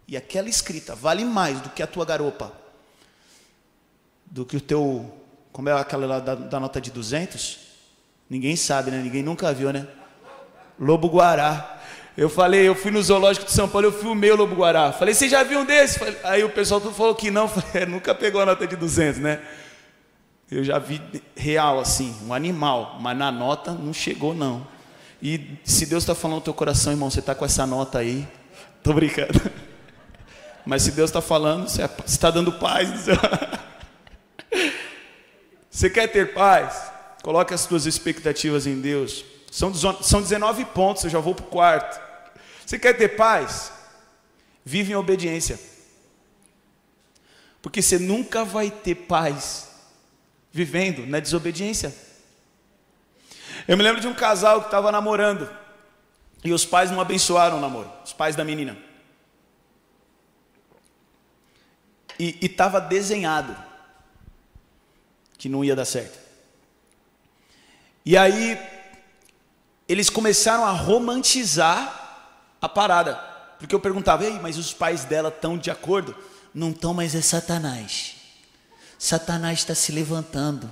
E 0.07 0.17
aquela 0.17 0.49
escrita 0.49 0.95
vale 0.95 1.23
mais 1.23 1.61
do 1.61 1.69
que 1.69 1.81
a 1.81 1.87
tua 1.87 2.05
garopa, 2.05 2.51
do 4.25 4.45
que 4.45 4.57
o 4.57 4.61
teu. 4.61 5.19
Como 5.53 5.69
é 5.69 5.73
aquela 5.73 6.07
lá 6.07 6.19
da, 6.19 6.33
da 6.33 6.59
nota 6.59 6.81
de 6.81 6.89
200? 6.89 7.59
Ninguém 8.27 8.55
sabe, 8.55 8.89
né? 8.89 8.99
Ninguém 9.01 9.21
nunca 9.21 9.53
viu, 9.53 9.71
né? 9.71 9.87
Lobo 10.79 11.07
Guará. 11.07 11.79
Eu 12.17 12.27
falei, 12.27 12.67
eu 12.67 12.73
fui 12.73 12.89
no 12.89 13.01
zoológico 13.01 13.45
de 13.45 13.51
São 13.51 13.69
Paulo, 13.69 13.87
eu 13.87 13.91
filmei 13.91 14.31
o 14.31 14.35
Lobo 14.35 14.55
Guará. 14.55 14.91
Falei, 14.91 15.13
você 15.13 15.29
já 15.29 15.43
viu 15.43 15.59
um 15.59 15.65
desse? 15.65 15.99
Aí 16.23 16.43
o 16.43 16.49
pessoal 16.49 16.81
falou 16.81 17.13
que 17.13 17.29
não. 17.29 17.47
Falei, 17.47 17.85
nunca 17.85 18.15
pegou 18.15 18.41
a 18.41 18.45
nota 18.47 18.65
de 18.65 18.75
200, 18.75 19.19
né? 19.19 19.39
Eu 20.49 20.63
já 20.63 20.79
vi 20.79 20.99
real 21.35 21.79
assim, 21.79 22.15
um 22.27 22.33
animal, 22.33 22.97
mas 22.99 23.15
na 23.15 23.31
nota 23.31 23.71
não 23.71 23.93
chegou 23.93 24.33
não. 24.33 24.67
E 25.21 25.57
se 25.63 25.85
Deus 25.85 26.03
está 26.03 26.13
falando 26.13 26.37
no 26.37 26.41
teu 26.41 26.53
coração, 26.53 26.91
irmão, 26.91 27.09
você 27.09 27.19
está 27.19 27.33
com 27.33 27.45
essa 27.45 27.65
nota 27.65 27.99
aí, 27.99 28.27
tô 28.83 28.91
brincando. 28.93 29.39
Mas 30.65 30.83
se 30.83 30.91
Deus 30.91 31.09
está 31.09 31.21
falando, 31.21 31.67
você 31.67 31.83
está 32.05 32.31
dando 32.31 32.51
paz. 32.53 33.05
Você 35.73 35.89
quer 35.89 36.05
ter 36.07 36.35
paz? 36.35 36.91
Coloque 37.23 37.51
as 37.51 37.61
suas 37.61 37.87
expectativas 37.87 38.67
em 38.67 38.79
Deus. 38.79 39.25
São, 39.51 39.73
são 39.73 40.21
19 40.21 40.65
pontos, 40.65 41.03
eu 41.03 41.09
já 41.09 41.19
vou 41.19 41.33
para 41.33 41.45
o 41.45 41.49
quarto. 41.49 41.99
Você 42.63 42.77
quer 42.77 42.93
ter 42.93 43.09
paz? 43.09 43.73
Vive 44.63 44.91
em 44.91 44.95
obediência. 44.95 45.59
Porque 47.59 47.81
você 47.81 47.97
nunca 47.97 48.45
vai 48.45 48.69
ter 48.69 48.93
paz 48.93 49.71
vivendo 50.51 51.07
na 51.07 51.19
desobediência. 51.19 51.93
Eu 53.67 53.75
me 53.75 53.81
lembro 53.81 53.99
de 53.99 54.07
um 54.07 54.13
casal 54.13 54.59
que 54.61 54.67
estava 54.67 54.91
namorando 54.91 55.49
e 56.43 56.53
os 56.53 56.65
pais 56.65 56.91
não 56.91 57.01
abençoaram 57.01 57.57
o 57.57 57.61
namoro, 57.61 57.91
os 58.05 58.13
pais 58.13 58.35
da 58.35 58.43
menina. 58.43 58.77
E 62.19 62.37
estava 62.45 62.79
desenhado 62.79 63.72
que 65.43 65.49
não 65.49 65.61
ia 65.61 65.75
dar 65.75 65.83
certo. 65.83 66.17
E 68.05 68.15
aí 68.15 68.57
eles 69.89 70.09
começaram 70.09 70.63
a 70.63 70.71
romantizar 70.71 72.55
a 72.61 72.69
parada, 72.69 73.15
porque 73.59 73.75
eu 73.75 73.79
perguntava, 73.81 74.23
ei, 74.23 74.39
mas 74.39 74.57
os 74.57 74.73
pais 74.73 75.03
dela 75.03 75.27
estão 75.27 75.57
de 75.57 75.69
acordo? 75.69 76.15
Não 76.55 76.69
estão, 76.69 76.93
mas 76.93 77.13
é 77.13 77.19
Satanás. 77.19 78.15
Satanás 78.97 79.59
está 79.59 79.75
se 79.75 79.91
levantando. 79.91 80.69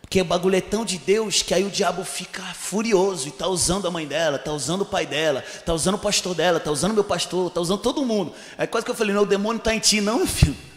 Porque 0.00 0.20
o 0.20 0.24
bagulho 0.24 0.56
é 0.56 0.60
tão 0.60 0.84
de 0.84 0.98
Deus 0.98 1.40
que 1.40 1.54
aí 1.54 1.62
o 1.62 1.70
diabo 1.70 2.04
fica 2.04 2.42
furioso 2.42 3.28
e 3.28 3.30
está 3.30 3.46
usando 3.46 3.86
a 3.86 3.90
mãe 3.92 4.04
dela, 4.04 4.34
está 4.34 4.50
usando 4.50 4.80
o 4.80 4.86
pai 4.86 5.06
dela, 5.06 5.44
está 5.46 5.72
usando 5.72 5.94
o 5.94 5.98
pastor 5.98 6.34
dela, 6.34 6.58
está 6.58 6.72
usando 6.72 6.92
meu 6.92 7.04
pastor, 7.04 7.46
está 7.46 7.60
usando 7.60 7.78
todo 7.78 8.04
mundo. 8.04 8.34
Aí 8.58 8.66
quase 8.66 8.84
que 8.84 8.90
eu 8.90 8.96
falei, 8.96 9.14
não, 9.14 9.22
o 9.22 9.26
demônio 9.26 9.58
está 9.58 9.72
em 9.72 9.78
ti, 9.78 10.00
não, 10.00 10.26
filho. 10.26 10.69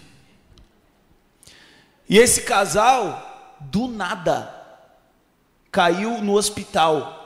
E 2.07 2.17
esse 2.17 2.41
casal, 2.41 3.57
do 3.59 3.87
nada, 3.87 4.53
caiu 5.71 6.21
no 6.21 6.33
hospital. 6.33 7.21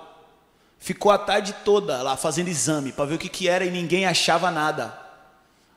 Ficou 0.78 1.12
a 1.12 1.18
tarde 1.18 1.54
toda 1.66 2.02
lá 2.02 2.16
fazendo 2.16 2.48
exame 2.48 2.92
para 2.92 3.06
ver 3.06 3.16
o 3.16 3.20
que, 3.20 3.30
que 3.30 3.48
era 3.48 3.66
e 3.66 3.72
ninguém 3.72 4.06
achava 4.06 4.52
nada. 4.52 4.98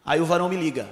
Aí 0.04 0.20
o 0.20 0.26
varão 0.26 0.48
me 0.48 0.56
liga. 0.56 0.88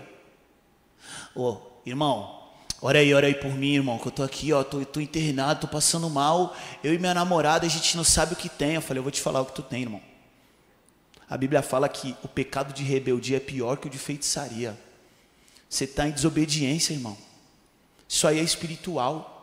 Ô, 1.35 1.59
irmão, 1.85 2.39
Ora 2.81 3.01
aí, 3.01 3.13
ora 3.13 3.27
aí 3.27 3.35
por 3.35 3.53
mim, 3.53 3.75
irmão, 3.75 3.99
que 3.99 4.07
eu 4.07 4.13
tô 4.13 4.23
aqui, 4.23 4.53
ó, 4.53 4.63
tô, 4.63 4.85
tô 4.85 5.01
internado, 5.01 5.63
tô 5.63 5.67
passando 5.67 6.09
mal. 6.09 6.57
Eu 6.83 6.95
e 6.95 6.99
minha 6.99 7.13
namorada, 7.13 7.67
a 7.67 7.69
gente 7.69 7.97
não 7.97 8.05
sabe 8.05 8.35
o 8.35 8.37
que 8.37 8.49
tem. 8.49 8.75
Eu 8.75 8.83
falei, 8.83 9.01
eu 9.01 9.03
vou 9.03 9.11
te 9.11 9.21
falar 9.21 9.41
o 9.41 9.47
que 9.47 9.53
tu 9.53 9.63
tem, 9.63 9.83
irmão. 9.83 10.01
A 11.29 11.37
Bíblia 11.37 11.61
fala 11.61 11.89
que 11.89 12.17
o 12.23 12.29
pecado 12.29 12.73
de 12.73 12.85
rebeldia 12.85 13.39
é 13.39 13.41
pior 13.41 13.79
que 13.79 13.89
o 13.89 13.91
de 13.91 13.99
feitiçaria. 13.99 14.79
Você 15.69 15.85
está 15.85 16.07
em 16.07 16.13
desobediência, 16.13 16.93
irmão. 16.93 17.19
Isso 18.09 18.27
aí 18.27 18.39
é 18.39 18.43
espiritual. 18.43 19.35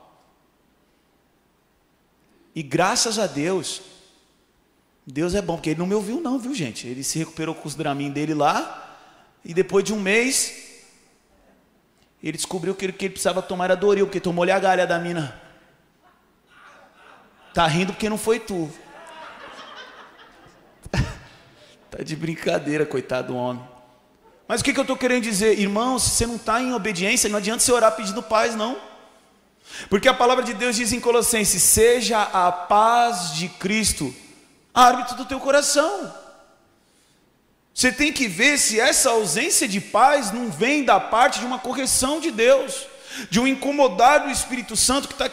E 2.55 2.63
graças 2.63 3.19
a 3.19 3.27
Deus, 3.27 3.81
Deus 5.05 5.35
é 5.35 5.41
bom, 5.41 5.55
porque 5.55 5.69
ele 5.69 5.79
não 5.79 5.85
me 5.85 5.93
ouviu, 5.93 6.19
não, 6.19 6.39
viu, 6.39 6.55
gente? 6.55 6.87
Ele 6.87 7.03
se 7.03 7.19
recuperou 7.19 7.53
com 7.53 7.67
os 7.67 7.75
dramin 7.75 8.09
dele 8.09 8.33
lá, 8.33 8.97
e 9.43 9.53
depois 9.53 9.83
de 9.83 9.93
um 9.93 9.99
mês, 9.99 10.83
ele 12.23 12.37
descobriu 12.37 12.73
que 12.73 12.85
ele, 12.85 12.93
que 12.93 13.05
ele 13.05 13.11
precisava 13.11 13.41
tomar 13.41 13.71
a 13.71 13.75
Doril, 13.75 14.07
porque 14.07 14.19
tomou-lhe 14.19 14.51
a 14.51 14.57
galha 14.57 14.87
da 14.87 14.97
mina. 14.97 15.39
Tá 17.53 17.67
rindo 17.67 17.93
porque 17.93 18.09
não 18.09 18.17
foi 18.17 18.39
tu. 18.39 18.73
tá 21.91 22.03
de 22.03 22.15
brincadeira, 22.15 22.85
coitado 22.85 23.27
do 23.33 23.35
homem. 23.37 23.74
Mas 24.47 24.61
o 24.61 24.63
que, 24.63 24.73
que 24.73 24.79
eu 24.79 24.83
estou 24.83 24.97
querendo 24.97 25.23
dizer? 25.23 25.59
Irmão, 25.59 25.97
se 25.97 26.09
você 26.11 26.27
não 26.27 26.35
está 26.35 26.61
em 26.61 26.73
obediência, 26.73 27.29
não 27.29 27.37
adianta 27.37 27.63
você 27.63 27.71
orar 27.71 27.95
pedindo 27.95 28.21
paz, 28.21 28.55
não. 28.55 28.77
Porque 29.89 30.07
a 30.07 30.13
palavra 30.13 30.43
de 30.43 30.53
Deus 30.53 30.75
diz 30.75 30.93
em 30.93 30.99
Colossenses: 30.99 31.61
seja 31.61 32.21
a 32.21 32.51
paz 32.51 33.33
de 33.33 33.49
Cristo 33.49 34.13
árbitro 34.75 35.15
do 35.15 35.25
teu 35.25 35.39
coração. 35.39 36.13
Você 37.73 37.91
tem 37.91 38.11
que 38.11 38.27
ver 38.27 38.57
se 38.57 38.79
essa 38.79 39.09
ausência 39.11 39.67
de 39.67 39.79
paz 39.79 40.31
não 40.31 40.51
vem 40.51 40.83
da 40.83 40.99
parte 40.99 41.39
de 41.39 41.45
uma 41.45 41.59
correção 41.59 42.19
de 42.19 42.29
Deus, 42.29 42.85
de 43.29 43.39
um 43.39 43.47
incomodar 43.47 44.23
do 44.23 44.29
Espírito 44.29 44.75
Santo 44.75 45.07
que 45.07 45.13
está 45.13 45.29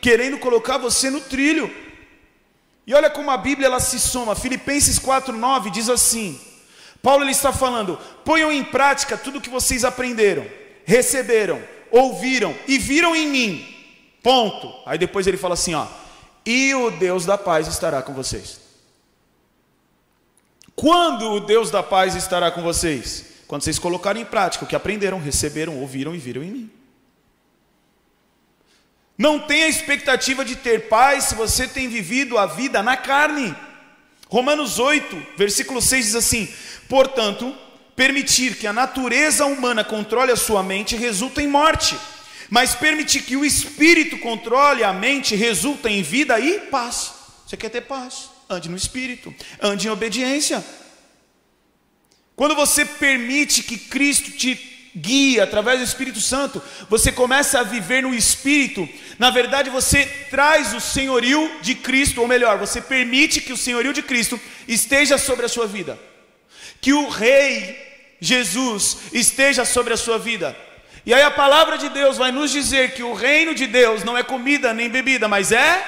querendo 0.00 0.38
colocar 0.38 0.78
você 0.78 1.10
no 1.10 1.20
trilho. 1.20 1.72
E 2.86 2.94
olha 2.94 3.10
como 3.10 3.30
a 3.30 3.36
Bíblia 3.36 3.66
ela 3.66 3.80
se 3.80 3.98
soma. 3.98 4.34
Filipenses 4.34 4.98
4:9 4.98 5.70
diz 5.70 5.88
assim: 5.88 6.40
Paulo 7.04 7.22
ele 7.22 7.32
está 7.32 7.52
falando: 7.52 7.98
ponham 8.24 8.50
em 8.50 8.64
prática 8.64 9.18
tudo 9.18 9.36
o 9.36 9.40
que 9.40 9.50
vocês 9.50 9.84
aprenderam, 9.84 10.46
receberam, 10.86 11.62
ouviram 11.90 12.56
e 12.66 12.78
viram 12.78 13.14
em 13.14 13.28
mim. 13.28 13.76
Ponto. 14.22 14.72
Aí 14.86 14.96
depois 14.96 15.26
ele 15.26 15.36
fala 15.36 15.52
assim, 15.52 15.74
ó: 15.74 15.86
"E 16.46 16.74
o 16.74 16.90
Deus 16.92 17.26
da 17.26 17.36
paz 17.36 17.68
estará 17.68 18.00
com 18.00 18.14
vocês." 18.14 18.58
Quando 20.74 21.30
o 21.32 21.40
Deus 21.40 21.70
da 21.70 21.82
paz 21.82 22.16
estará 22.16 22.50
com 22.50 22.62
vocês? 22.62 23.26
Quando 23.46 23.62
vocês 23.62 23.78
colocarem 23.78 24.22
em 24.22 24.26
prática 24.26 24.64
o 24.64 24.66
que 24.66 24.74
aprenderam, 24.74 25.20
receberam, 25.20 25.78
ouviram 25.78 26.14
e 26.14 26.18
viram 26.18 26.42
em 26.42 26.50
mim. 26.50 26.70
Não 29.16 29.38
tenha 29.38 29.68
expectativa 29.68 30.42
de 30.42 30.56
ter 30.56 30.88
paz 30.88 31.24
se 31.24 31.34
você 31.34 31.68
tem 31.68 31.86
vivido 31.86 32.38
a 32.38 32.46
vida 32.46 32.82
na 32.82 32.96
carne. 32.96 33.54
Romanos 34.28 34.78
8, 34.78 35.36
versículo 35.36 35.80
6 35.82 36.06
diz 36.06 36.14
assim: 36.14 36.48
Portanto, 36.94 37.52
permitir 37.96 38.54
que 38.54 38.68
a 38.68 38.72
natureza 38.72 39.44
humana 39.46 39.82
controle 39.82 40.30
a 40.30 40.36
sua 40.36 40.62
mente 40.62 40.94
resulta 40.94 41.42
em 41.42 41.48
morte, 41.48 41.98
mas 42.48 42.76
permitir 42.76 43.22
que 43.22 43.36
o 43.36 43.44
espírito 43.44 44.16
controle 44.18 44.84
a 44.84 44.92
mente 44.92 45.34
resulta 45.34 45.90
em 45.90 46.02
vida 46.02 46.38
e 46.38 46.60
paz. 46.70 47.12
Você 47.44 47.56
quer 47.56 47.70
ter 47.70 47.80
paz? 47.80 48.30
Ande 48.48 48.68
no 48.68 48.76
espírito, 48.76 49.34
ande 49.60 49.88
em 49.88 49.90
obediência. 49.90 50.64
Quando 52.36 52.54
você 52.54 52.84
permite 52.84 53.64
que 53.64 53.76
Cristo 53.76 54.30
te 54.30 54.54
guia 54.94 55.42
através 55.42 55.80
do 55.80 55.84
Espírito 55.84 56.20
Santo, 56.20 56.62
você 56.88 57.10
começa 57.10 57.58
a 57.58 57.64
viver 57.64 58.04
no 58.04 58.14
Espírito. 58.14 58.88
Na 59.18 59.30
verdade, 59.30 59.68
você 59.68 60.06
traz 60.30 60.72
o 60.72 60.80
senhorio 60.80 61.58
de 61.60 61.74
Cristo, 61.74 62.20
ou 62.20 62.28
melhor, 62.28 62.56
você 62.56 62.80
permite 62.80 63.40
que 63.40 63.52
o 63.52 63.56
senhorio 63.56 63.92
de 63.92 64.00
Cristo 64.00 64.40
esteja 64.68 65.18
sobre 65.18 65.44
a 65.44 65.48
sua 65.48 65.66
vida, 65.66 65.98
que 66.84 66.92
o 66.92 67.08
Rei 67.08 67.82
Jesus 68.20 68.98
esteja 69.10 69.64
sobre 69.64 69.94
a 69.94 69.96
sua 69.96 70.18
vida. 70.18 70.54
E 71.06 71.14
aí 71.14 71.22
a 71.22 71.30
palavra 71.30 71.78
de 71.78 71.88
Deus 71.88 72.18
vai 72.18 72.30
nos 72.30 72.50
dizer 72.50 72.92
que 72.92 73.02
o 73.02 73.14
reino 73.14 73.54
de 73.54 73.66
Deus 73.66 74.04
não 74.04 74.18
é 74.18 74.22
comida 74.22 74.74
nem 74.74 74.90
bebida, 74.90 75.26
mas 75.26 75.50
é 75.50 75.82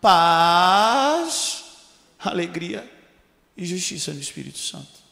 paz, 0.00 1.64
alegria 2.18 2.90
e 3.54 3.66
justiça 3.66 4.14
no 4.14 4.20
Espírito 4.20 4.58
Santo. 4.58 5.02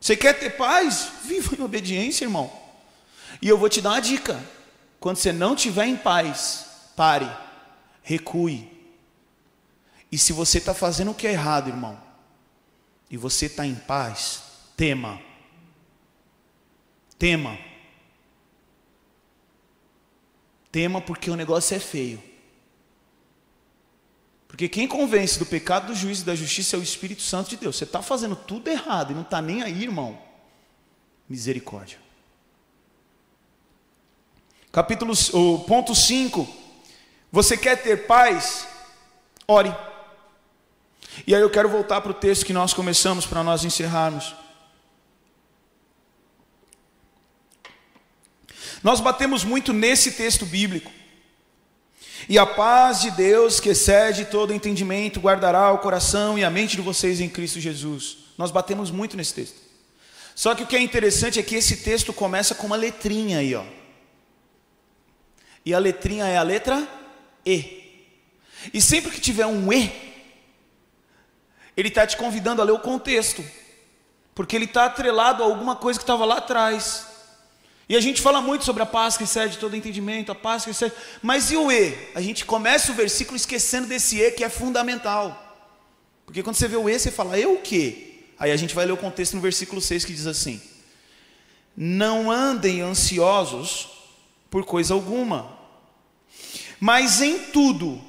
Você 0.00 0.16
quer 0.16 0.38
ter 0.38 0.50
paz? 0.50 1.08
Viva 1.24 1.56
em 1.58 1.64
obediência, 1.64 2.24
irmão. 2.24 2.52
E 3.42 3.48
eu 3.48 3.58
vou 3.58 3.68
te 3.68 3.80
dar 3.80 3.90
uma 3.90 4.00
dica: 4.00 4.40
quando 5.00 5.16
você 5.16 5.32
não 5.32 5.54
estiver 5.54 5.86
em 5.86 5.96
paz, 5.96 6.66
pare, 6.94 7.28
recue. 8.00 8.70
E 10.12 10.16
se 10.16 10.32
você 10.32 10.58
está 10.58 10.72
fazendo 10.72 11.10
o 11.10 11.14
que 11.14 11.26
é 11.26 11.32
errado, 11.32 11.66
irmão, 11.66 12.09
e 13.10 13.16
você 13.16 13.46
está 13.46 13.66
em 13.66 13.74
paz, 13.74 14.42
tema. 14.76 15.20
Tema. 17.18 17.58
Tema 20.70 21.00
porque 21.00 21.28
o 21.30 21.36
negócio 21.36 21.76
é 21.76 21.80
feio. 21.80 22.22
Porque 24.46 24.68
quem 24.68 24.86
convence 24.86 25.38
do 25.38 25.46
pecado, 25.46 25.88
do 25.88 25.94
juízo 25.94 26.22
e 26.22 26.26
da 26.26 26.34
justiça 26.34 26.76
é 26.76 26.78
o 26.78 26.82
Espírito 26.82 27.22
Santo 27.22 27.50
de 27.50 27.56
Deus. 27.56 27.76
Você 27.76 27.84
está 27.84 28.00
fazendo 28.00 28.36
tudo 28.36 28.68
errado 28.68 29.10
e 29.10 29.14
não 29.14 29.22
está 29.22 29.42
nem 29.42 29.62
aí, 29.62 29.82
irmão. 29.82 30.20
Misericórdia. 31.28 31.98
Capítulo, 34.70 35.14
ponto 35.66 35.94
5. 35.94 36.48
Você 37.32 37.56
quer 37.56 37.82
ter 37.82 38.06
paz? 38.06 38.66
Ore. 39.48 39.74
E 41.26 41.34
aí 41.34 41.40
eu 41.40 41.50
quero 41.50 41.68
voltar 41.68 42.00
para 42.00 42.10
o 42.10 42.14
texto 42.14 42.46
que 42.46 42.52
nós 42.52 42.72
começamos 42.72 43.26
para 43.26 43.42
nós 43.42 43.64
encerrarmos. 43.64 44.34
Nós 48.82 49.00
batemos 49.00 49.44
muito 49.44 49.72
nesse 49.72 50.12
texto 50.12 50.46
bíblico. 50.46 50.90
E 52.28 52.38
a 52.38 52.46
paz 52.46 53.00
de 53.00 53.10
Deus, 53.10 53.60
que 53.60 53.70
excede 53.70 54.24
todo 54.24 54.54
entendimento, 54.54 55.20
guardará 55.20 55.72
o 55.72 55.78
coração 55.78 56.38
e 56.38 56.44
a 56.44 56.50
mente 56.50 56.76
de 56.76 56.82
vocês 56.82 57.20
em 57.20 57.28
Cristo 57.28 57.60
Jesus. 57.60 58.18
Nós 58.38 58.50
batemos 58.50 58.90
muito 58.90 59.16
nesse 59.16 59.34
texto. 59.34 59.56
Só 60.34 60.54
que 60.54 60.62
o 60.62 60.66
que 60.66 60.76
é 60.76 60.80
interessante 60.80 61.38
é 61.38 61.42
que 61.42 61.54
esse 61.54 61.78
texto 61.78 62.12
começa 62.12 62.54
com 62.54 62.66
uma 62.66 62.76
letrinha 62.76 63.38
aí, 63.38 63.54
ó. 63.54 63.64
E 65.64 65.74
a 65.74 65.78
letrinha 65.78 66.26
é 66.26 66.38
a 66.38 66.42
letra 66.42 66.88
E. 67.44 68.08
E 68.72 68.80
sempre 68.80 69.10
que 69.10 69.20
tiver 69.20 69.46
um 69.46 69.72
E, 69.72 70.09
ele 71.80 71.88
está 71.88 72.06
te 72.06 72.16
convidando 72.16 72.60
a 72.62 72.64
ler 72.64 72.72
o 72.72 72.78
contexto, 72.78 73.44
porque 74.34 74.54
ele 74.54 74.66
está 74.66 74.84
atrelado 74.84 75.42
a 75.42 75.46
alguma 75.46 75.76
coisa 75.76 75.98
que 75.98 76.02
estava 76.02 76.24
lá 76.24 76.38
atrás. 76.38 77.06
E 77.88 77.96
a 77.96 78.00
gente 78.00 78.22
fala 78.22 78.40
muito 78.40 78.64
sobre 78.64 78.82
a 78.82 78.86
paz 78.86 79.16
que 79.16 79.24
excede 79.24 79.58
todo 79.58 79.74
entendimento, 79.74 80.30
a 80.30 80.34
paz 80.34 80.64
que 80.64 80.70
excede. 80.70 80.94
Mas 81.20 81.50
e 81.50 81.56
o 81.56 81.72
E? 81.72 81.96
A 82.14 82.20
gente 82.20 82.44
começa 82.44 82.92
o 82.92 82.94
versículo 82.94 83.36
esquecendo 83.36 83.88
desse 83.88 84.20
E 84.20 84.30
que 84.30 84.44
é 84.44 84.48
fundamental. 84.48 85.50
Porque 86.24 86.42
quando 86.42 86.54
você 86.54 86.68
vê 86.68 86.76
o 86.76 86.88
E, 86.88 86.96
você 86.96 87.10
fala, 87.10 87.36
eu 87.36 87.54
o 87.54 87.60
quê? 87.60 88.10
Aí 88.38 88.52
a 88.52 88.56
gente 88.56 88.74
vai 88.74 88.86
ler 88.86 88.92
o 88.92 88.96
contexto 88.96 89.34
no 89.34 89.42
versículo 89.42 89.80
6 89.80 90.04
que 90.04 90.14
diz 90.14 90.26
assim: 90.26 90.62
Não 91.76 92.30
andem 92.30 92.80
ansiosos 92.80 93.88
por 94.48 94.64
coisa 94.64 94.94
alguma, 94.94 95.58
mas 96.80 97.20
em 97.20 97.38
tudo, 97.38 98.00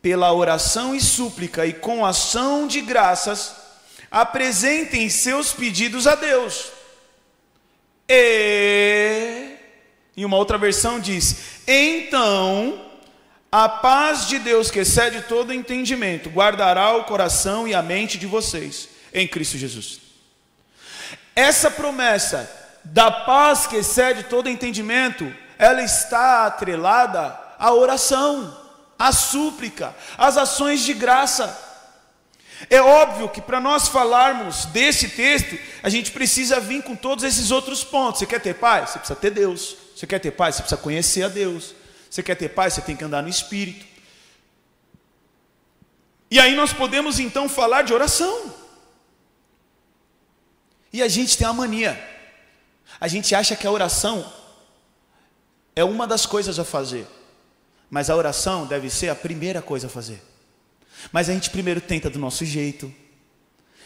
pela 0.00 0.32
oração 0.32 0.94
e 0.94 1.00
súplica 1.00 1.66
e 1.66 1.72
com 1.72 2.04
ação 2.04 2.66
de 2.66 2.80
graças, 2.80 3.54
apresentem 4.10 5.08
seus 5.08 5.52
pedidos 5.52 6.06
a 6.06 6.14
Deus 6.14 6.78
e, 8.08 9.54
em 10.16 10.24
uma 10.24 10.36
outra 10.36 10.56
versão 10.56 10.98
diz: 10.98 11.62
Então 11.66 12.86
a 13.50 13.68
paz 13.68 14.26
de 14.26 14.38
Deus, 14.38 14.70
que 14.70 14.80
excede 14.80 15.22
todo 15.22 15.54
entendimento, 15.54 16.28
guardará 16.28 16.96
o 16.96 17.04
coração 17.04 17.66
e 17.66 17.74
a 17.74 17.82
mente 17.82 18.18
de 18.18 18.26
vocês 18.26 18.88
em 19.12 19.26
Cristo 19.26 19.56
Jesus. 19.56 20.00
Essa 21.34 21.70
promessa 21.70 22.50
da 22.84 23.10
paz 23.10 23.66
que 23.66 23.76
excede 23.76 24.24
todo 24.24 24.48
entendimento, 24.48 25.32
ela 25.58 25.82
está 25.82 26.46
atrelada 26.46 27.38
à 27.58 27.72
oração, 27.72 28.56
à 28.98 29.12
súplica, 29.12 29.94
às 30.16 30.36
ações 30.36 30.80
de 30.80 30.92
graça. 30.92 31.66
É 32.68 32.80
óbvio 32.80 33.28
que 33.28 33.40
para 33.40 33.60
nós 33.60 33.88
falarmos 33.88 34.64
desse 34.66 35.10
texto, 35.10 35.56
a 35.82 35.88
gente 35.88 36.10
precisa 36.10 36.58
vir 36.58 36.82
com 36.82 36.96
todos 36.96 37.22
esses 37.22 37.50
outros 37.50 37.84
pontos. 37.84 38.18
Você 38.18 38.26
quer 38.26 38.40
ter 38.40 38.54
paz? 38.54 38.90
Você 38.90 38.98
precisa 38.98 39.20
ter 39.20 39.30
Deus. 39.30 39.76
Você 39.94 40.06
quer 40.06 40.18
ter 40.18 40.32
paz? 40.32 40.56
Você 40.56 40.62
precisa 40.62 40.80
conhecer 40.80 41.22
a 41.22 41.28
Deus. 41.28 41.74
Você 42.10 42.22
quer 42.22 42.34
ter 42.34 42.48
paz? 42.48 42.74
Você 42.74 42.80
tem 42.80 42.96
que 42.96 43.04
andar 43.04 43.22
no 43.22 43.28
Espírito. 43.28 43.86
E 46.30 46.38
aí 46.40 46.54
nós 46.54 46.72
podemos 46.72 47.20
então 47.20 47.48
falar 47.48 47.82
de 47.82 47.94
oração. 47.94 48.52
E 50.92 51.00
a 51.00 51.08
gente 51.08 51.36
tem 51.38 51.46
uma 51.46 51.54
mania. 51.54 51.98
A 53.00 53.06
gente 53.06 53.34
acha 53.34 53.54
que 53.54 53.66
a 53.66 53.70
oração 53.70 54.32
é 55.76 55.84
uma 55.84 56.06
das 56.06 56.26
coisas 56.26 56.58
a 56.58 56.64
fazer, 56.64 57.06
mas 57.90 58.10
a 58.10 58.16
oração 58.16 58.66
deve 58.66 58.90
ser 58.90 59.08
a 59.08 59.14
primeira 59.14 59.62
coisa 59.62 59.86
a 59.86 59.90
fazer. 59.90 60.22
Mas 61.12 61.28
a 61.28 61.32
gente 61.32 61.50
primeiro 61.50 61.80
tenta 61.80 62.10
do 62.10 62.18
nosso 62.18 62.44
jeito, 62.44 62.92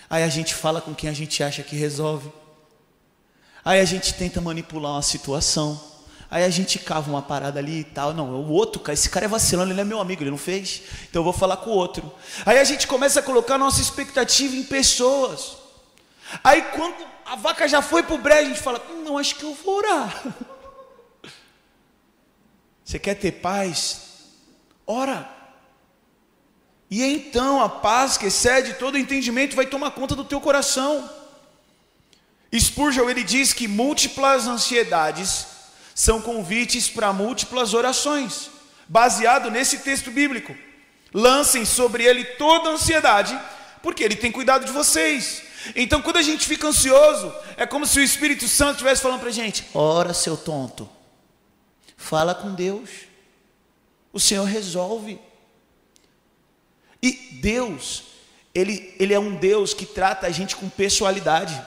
aí 0.09 0.23
a 0.23 0.29
gente 0.29 0.55
fala 0.55 0.81
com 0.81 0.95
quem 0.95 1.09
a 1.09 1.13
gente 1.13 1.43
acha 1.43 1.63
que 1.63 1.77
resolve, 1.77 2.33
aí 3.65 3.81
a 3.81 3.85
gente 3.85 4.15
tenta 4.15 4.41
manipular 4.41 4.93
uma 4.93 5.03
situação. 5.03 5.93
Aí 6.31 6.45
a 6.45 6.49
gente 6.49 6.79
cava 6.79 7.11
uma 7.11 7.21
parada 7.21 7.59
ali 7.59 7.81
e 7.81 7.85
tal. 7.85 8.15
Não, 8.15 8.31
o 8.31 8.53
outro, 8.53 8.81
cara, 8.81 8.95
esse 8.95 9.11
cara 9.11 9.27
é 9.27 9.29
vacilando, 9.29 9.71
ele 9.71 9.83
é 9.83 9.85
meu 9.85 10.01
amigo, 10.01 10.23
ele 10.23 10.31
não 10.31 10.39
fez. 10.39 10.81
Então 11.11 11.21
eu 11.21 11.25
vou 11.25 11.33
falar 11.35 11.59
com 11.59 11.69
o 11.69 11.75
outro. 11.75 12.11
Aí 12.47 12.59
a 12.59 12.65
gente 12.65 12.87
começa 12.87 13.21
a 13.21 13.23
colocar 13.23 13.59
nossa 13.59 13.83
expectativa 13.83 14.57
em 14.57 14.63
pessoas. 14.63 15.59
Aí 16.43 16.63
quando 16.75 17.07
a 17.27 17.37
vaca 17.37 17.69
já 17.69 17.83
foi 17.83 18.03
para 18.03 18.15
o 18.15 18.19
brejo, 18.19 18.41
a 18.41 18.45
gente 18.45 18.61
fala: 18.61 18.83
Não, 19.05 19.19
acho 19.19 19.37
que 19.37 19.43
eu 19.43 19.55
vou 19.55 19.77
orar. 19.77 20.25
Você 22.93 22.99
quer 22.99 23.15
ter 23.15 23.33
paz? 23.33 24.03
Ora. 24.87 25.27
E 26.91 27.03
então 27.03 27.63
a 27.63 27.67
paz 27.67 28.19
que 28.19 28.27
excede 28.27 28.75
todo 28.75 28.99
entendimento 28.99 29.57
vai 29.57 29.65
tomar 29.65 29.93
conta 29.93 30.15
do 30.15 30.27
teu 30.27 30.39
coração. 30.43 31.09
Spurgeon 32.55 33.09
ele 33.09 33.25
diz 33.25 33.55
que 33.55 33.67
múltiplas 33.67 34.47
ansiedades 34.47 35.47
são 35.95 36.21
convites 36.21 36.91
para 36.91 37.15
múltiplas 37.15 37.73
orações, 37.73 38.51
baseado 38.87 39.51
nesse 39.51 39.79
texto 39.79 40.11
bíblico. 40.11 40.55
Lancem 41.15 41.65
sobre 41.65 42.05
ele 42.05 42.25
toda 42.25 42.69
a 42.69 42.73
ansiedade, 42.73 43.41
porque 43.83 44.05
ele 44.05 44.17
tem 44.17 44.31
cuidado 44.31 44.67
de 44.67 44.73
vocês. 44.73 45.43
Então, 45.75 46.03
quando 46.03 46.19
a 46.19 46.23
gente 46.23 46.47
fica 46.47 46.69
ansioso, 46.69 47.35
é 47.57 47.65
como 47.65 47.87
se 47.87 47.99
o 48.01 48.03
Espírito 48.03 48.47
Santo 48.47 48.73
estivesse 48.73 49.01
falando 49.01 49.21
para 49.21 49.31
a 49.31 49.33
gente: 49.33 49.65
ora, 49.73 50.13
seu 50.13 50.37
tonto, 50.37 50.87
fala 52.03 52.35
com 52.35 52.53
Deus, 52.53 52.91
o 54.13 54.21
Senhor 54.21 54.45
resolve. 54.45 55.21
E 57.01 57.13
Deus, 57.41 58.03
ele, 58.55 58.95
ele 58.99 59.15
é 59.15 59.19
um 59.19 59.37
Deus 59.37 59.73
que 59.73 59.87
trata 59.87 60.27
a 60.27 60.31
gente 60.31 60.57
com 60.57 60.69
pessoalidade. 60.69 61.61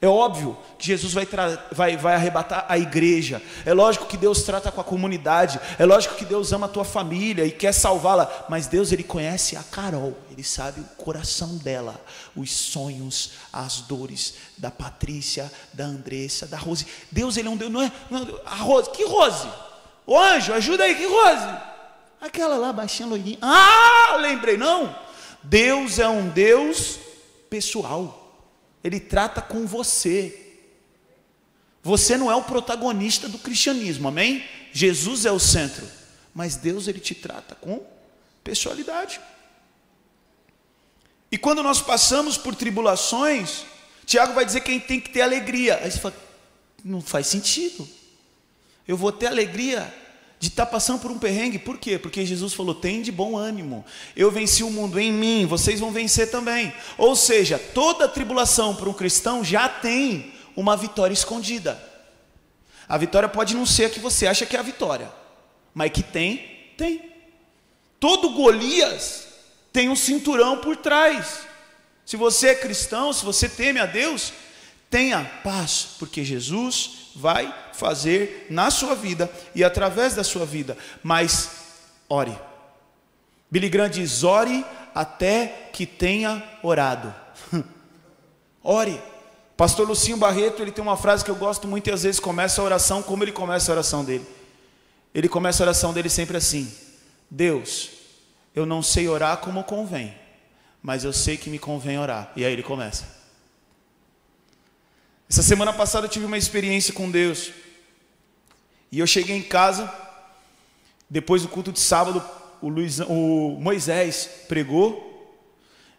É 0.00 0.06
óbvio 0.06 0.56
que 0.78 0.86
Jesus 0.86 1.12
vai, 1.12 1.26
vai, 1.72 1.96
vai 1.96 2.14
arrebatar 2.14 2.66
a 2.68 2.78
igreja. 2.78 3.42
É 3.66 3.74
lógico 3.74 4.06
que 4.06 4.16
Deus 4.16 4.44
trata 4.44 4.70
com 4.70 4.80
a 4.80 4.84
comunidade. 4.84 5.60
É 5.76 5.84
lógico 5.84 6.14
que 6.14 6.24
Deus 6.24 6.52
ama 6.52 6.66
a 6.66 6.68
tua 6.68 6.84
família 6.84 7.44
e 7.44 7.50
quer 7.50 7.72
salvá-la. 7.72 8.46
Mas 8.48 8.68
Deus, 8.68 8.92
Ele 8.92 9.02
conhece 9.02 9.56
a 9.56 9.62
Carol. 9.64 10.16
Ele 10.30 10.44
sabe 10.44 10.80
o 10.80 10.84
coração 11.02 11.56
dela, 11.56 12.00
os 12.36 12.52
sonhos, 12.52 13.32
as 13.52 13.80
dores 13.80 14.34
da 14.56 14.70
Patrícia, 14.70 15.50
da 15.72 15.86
Andressa, 15.86 16.46
da 16.46 16.56
Rose. 16.56 16.86
Deus, 17.10 17.36
Ele 17.36 17.48
é 17.48 17.50
um 17.50 17.56
Deus. 17.56 17.72
Não 17.72 17.82
é, 17.82 17.90
não 18.08 18.22
é 18.22 18.26
a 18.46 18.54
Rose. 18.54 18.90
Que 18.90 19.04
Rose? 19.04 19.48
O 20.06 20.16
anjo, 20.16 20.52
ajuda 20.52 20.84
aí. 20.84 20.94
Que 20.94 21.06
Rose? 21.06 21.58
Aquela 22.20 22.56
lá, 22.56 22.72
baixinha, 22.72 23.08
loirinha. 23.08 23.38
Ah, 23.42 24.16
lembrei. 24.20 24.56
Não. 24.56 24.94
Deus 25.42 25.98
é 25.98 26.08
um 26.08 26.28
Deus 26.28 27.00
pessoal. 27.50 28.17
Ele 28.82 29.00
trata 29.00 29.40
com 29.40 29.66
você. 29.66 30.56
Você 31.82 32.16
não 32.16 32.30
é 32.30 32.36
o 32.36 32.42
protagonista 32.42 33.28
do 33.28 33.38
cristianismo, 33.38 34.08
amém? 34.08 34.44
Jesus 34.72 35.24
é 35.24 35.32
o 35.32 35.38
centro, 35.38 35.86
mas 36.34 36.56
Deus 36.56 36.88
ele 36.88 37.00
te 37.00 37.14
trata 37.14 37.54
com 37.54 37.84
pessoalidade. 38.44 39.20
E 41.30 41.36
quando 41.36 41.62
nós 41.62 41.80
passamos 41.80 42.36
por 42.36 42.54
tribulações, 42.54 43.64
Tiago 44.06 44.32
vai 44.32 44.44
dizer 44.44 44.60
que 44.60 44.70
a 44.70 44.74
gente 44.74 44.86
tem 44.86 45.00
que 45.00 45.10
ter 45.10 45.20
alegria. 45.20 45.78
Aí 45.82 45.90
você 45.90 45.98
fala, 45.98 46.16
não 46.84 47.00
faz 47.00 47.26
sentido. 47.26 47.88
Eu 48.86 48.96
vou 48.96 49.12
ter 49.12 49.26
alegria 49.26 49.94
de 50.38 50.48
estar 50.48 50.66
tá 50.66 50.72
passando 50.72 51.00
por 51.00 51.10
um 51.10 51.18
perrengue, 51.18 51.58
por 51.58 51.78
quê? 51.78 51.98
Porque 51.98 52.24
Jesus 52.24 52.52
falou: 52.52 52.74
tem 52.74 53.02
de 53.02 53.10
bom 53.10 53.36
ânimo, 53.36 53.84
eu 54.16 54.30
venci 54.30 54.62
o 54.62 54.70
mundo 54.70 54.98
em 54.98 55.12
mim, 55.12 55.46
vocês 55.46 55.80
vão 55.80 55.90
vencer 55.90 56.30
também. 56.30 56.72
Ou 56.96 57.16
seja, 57.16 57.58
toda 57.58 58.08
tribulação 58.08 58.74
para 58.74 58.88
um 58.88 58.92
cristão 58.92 59.42
já 59.42 59.68
tem 59.68 60.32
uma 60.56 60.76
vitória 60.76 61.14
escondida. 61.14 61.82
A 62.88 62.96
vitória 62.96 63.28
pode 63.28 63.54
não 63.54 63.66
ser 63.66 63.86
a 63.86 63.90
que 63.90 64.00
você 64.00 64.26
acha 64.26 64.46
que 64.46 64.56
é 64.56 64.60
a 64.60 64.62
vitória, 64.62 65.12
mas 65.74 65.90
que 65.90 66.02
tem, 66.02 66.72
tem. 66.76 67.12
Todo 68.00 68.30
Golias 68.30 69.26
tem 69.72 69.88
um 69.88 69.96
cinturão 69.96 70.58
por 70.58 70.76
trás. 70.76 71.40
Se 72.06 72.16
você 72.16 72.48
é 72.48 72.54
cristão, 72.54 73.12
se 73.12 73.24
você 73.24 73.48
teme 73.48 73.78
a 73.78 73.86
Deus, 73.86 74.32
tenha 74.88 75.24
paz, 75.44 75.88
porque 75.98 76.24
Jesus 76.24 76.97
vai 77.18 77.52
fazer 77.72 78.46
na 78.48 78.70
sua 78.70 78.94
vida 78.94 79.30
e 79.54 79.64
através 79.64 80.14
da 80.14 80.22
sua 80.22 80.46
vida, 80.46 80.78
mas 81.02 81.50
ore. 82.08 82.38
Billy 83.50 83.68
Graham 83.68 83.90
diz: 83.90 84.22
ore 84.22 84.64
até 84.94 85.70
que 85.72 85.84
tenha 85.84 86.42
orado. 86.62 87.12
ore. 88.62 89.00
Pastor 89.56 89.88
Lucinho 89.88 90.16
Barreto, 90.16 90.62
ele 90.62 90.70
tem 90.70 90.82
uma 90.82 90.96
frase 90.96 91.24
que 91.24 91.30
eu 91.30 91.34
gosto 91.34 91.66
muito 91.66 91.88
e 91.88 91.92
às 91.92 92.04
vezes 92.04 92.20
começa 92.20 92.60
a 92.60 92.64
oração 92.64 93.02
como 93.02 93.24
ele 93.24 93.32
começa 93.32 93.72
a 93.72 93.74
oração 93.74 94.04
dele. 94.04 94.24
Ele 95.12 95.28
começa 95.28 95.62
a 95.62 95.66
oração 95.66 95.92
dele 95.92 96.08
sempre 96.08 96.36
assim: 96.36 96.72
Deus, 97.28 97.90
eu 98.54 98.64
não 98.64 98.80
sei 98.80 99.08
orar 99.08 99.38
como 99.38 99.64
convém, 99.64 100.14
mas 100.80 101.02
eu 101.02 101.12
sei 101.12 101.36
que 101.36 101.50
me 101.50 101.58
convém 101.58 101.98
orar. 101.98 102.30
E 102.36 102.44
aí 102.44 102.52
ele 102.52 102.62
começa. 102.62 103.17
Essa 105.30 105.42
semana 105.42 105.74
passada 105.74 106.06
eu 106.06 106.10
tive 106.10 106.24
uma 106.24 106.38
experiência 106.38 106.94
com 106.94 107.10
Deus. 107.10 107.50
E 108.90 108.98
eu 108.98 109.06
cheguei 109.06 109.36
em 109.36 109.42
casa, 109.42 109.92
depois 111.08 111.42
do 111.42 111.48
culto 111.48 111.70
de 111.70 111.80
sábado, 111.80 112.24
o, 112.62 112.68
Luiz, 112.70 112.98
o 113.00 113.58
Moisés 113.60 114.26
pregou, 114.48 115.04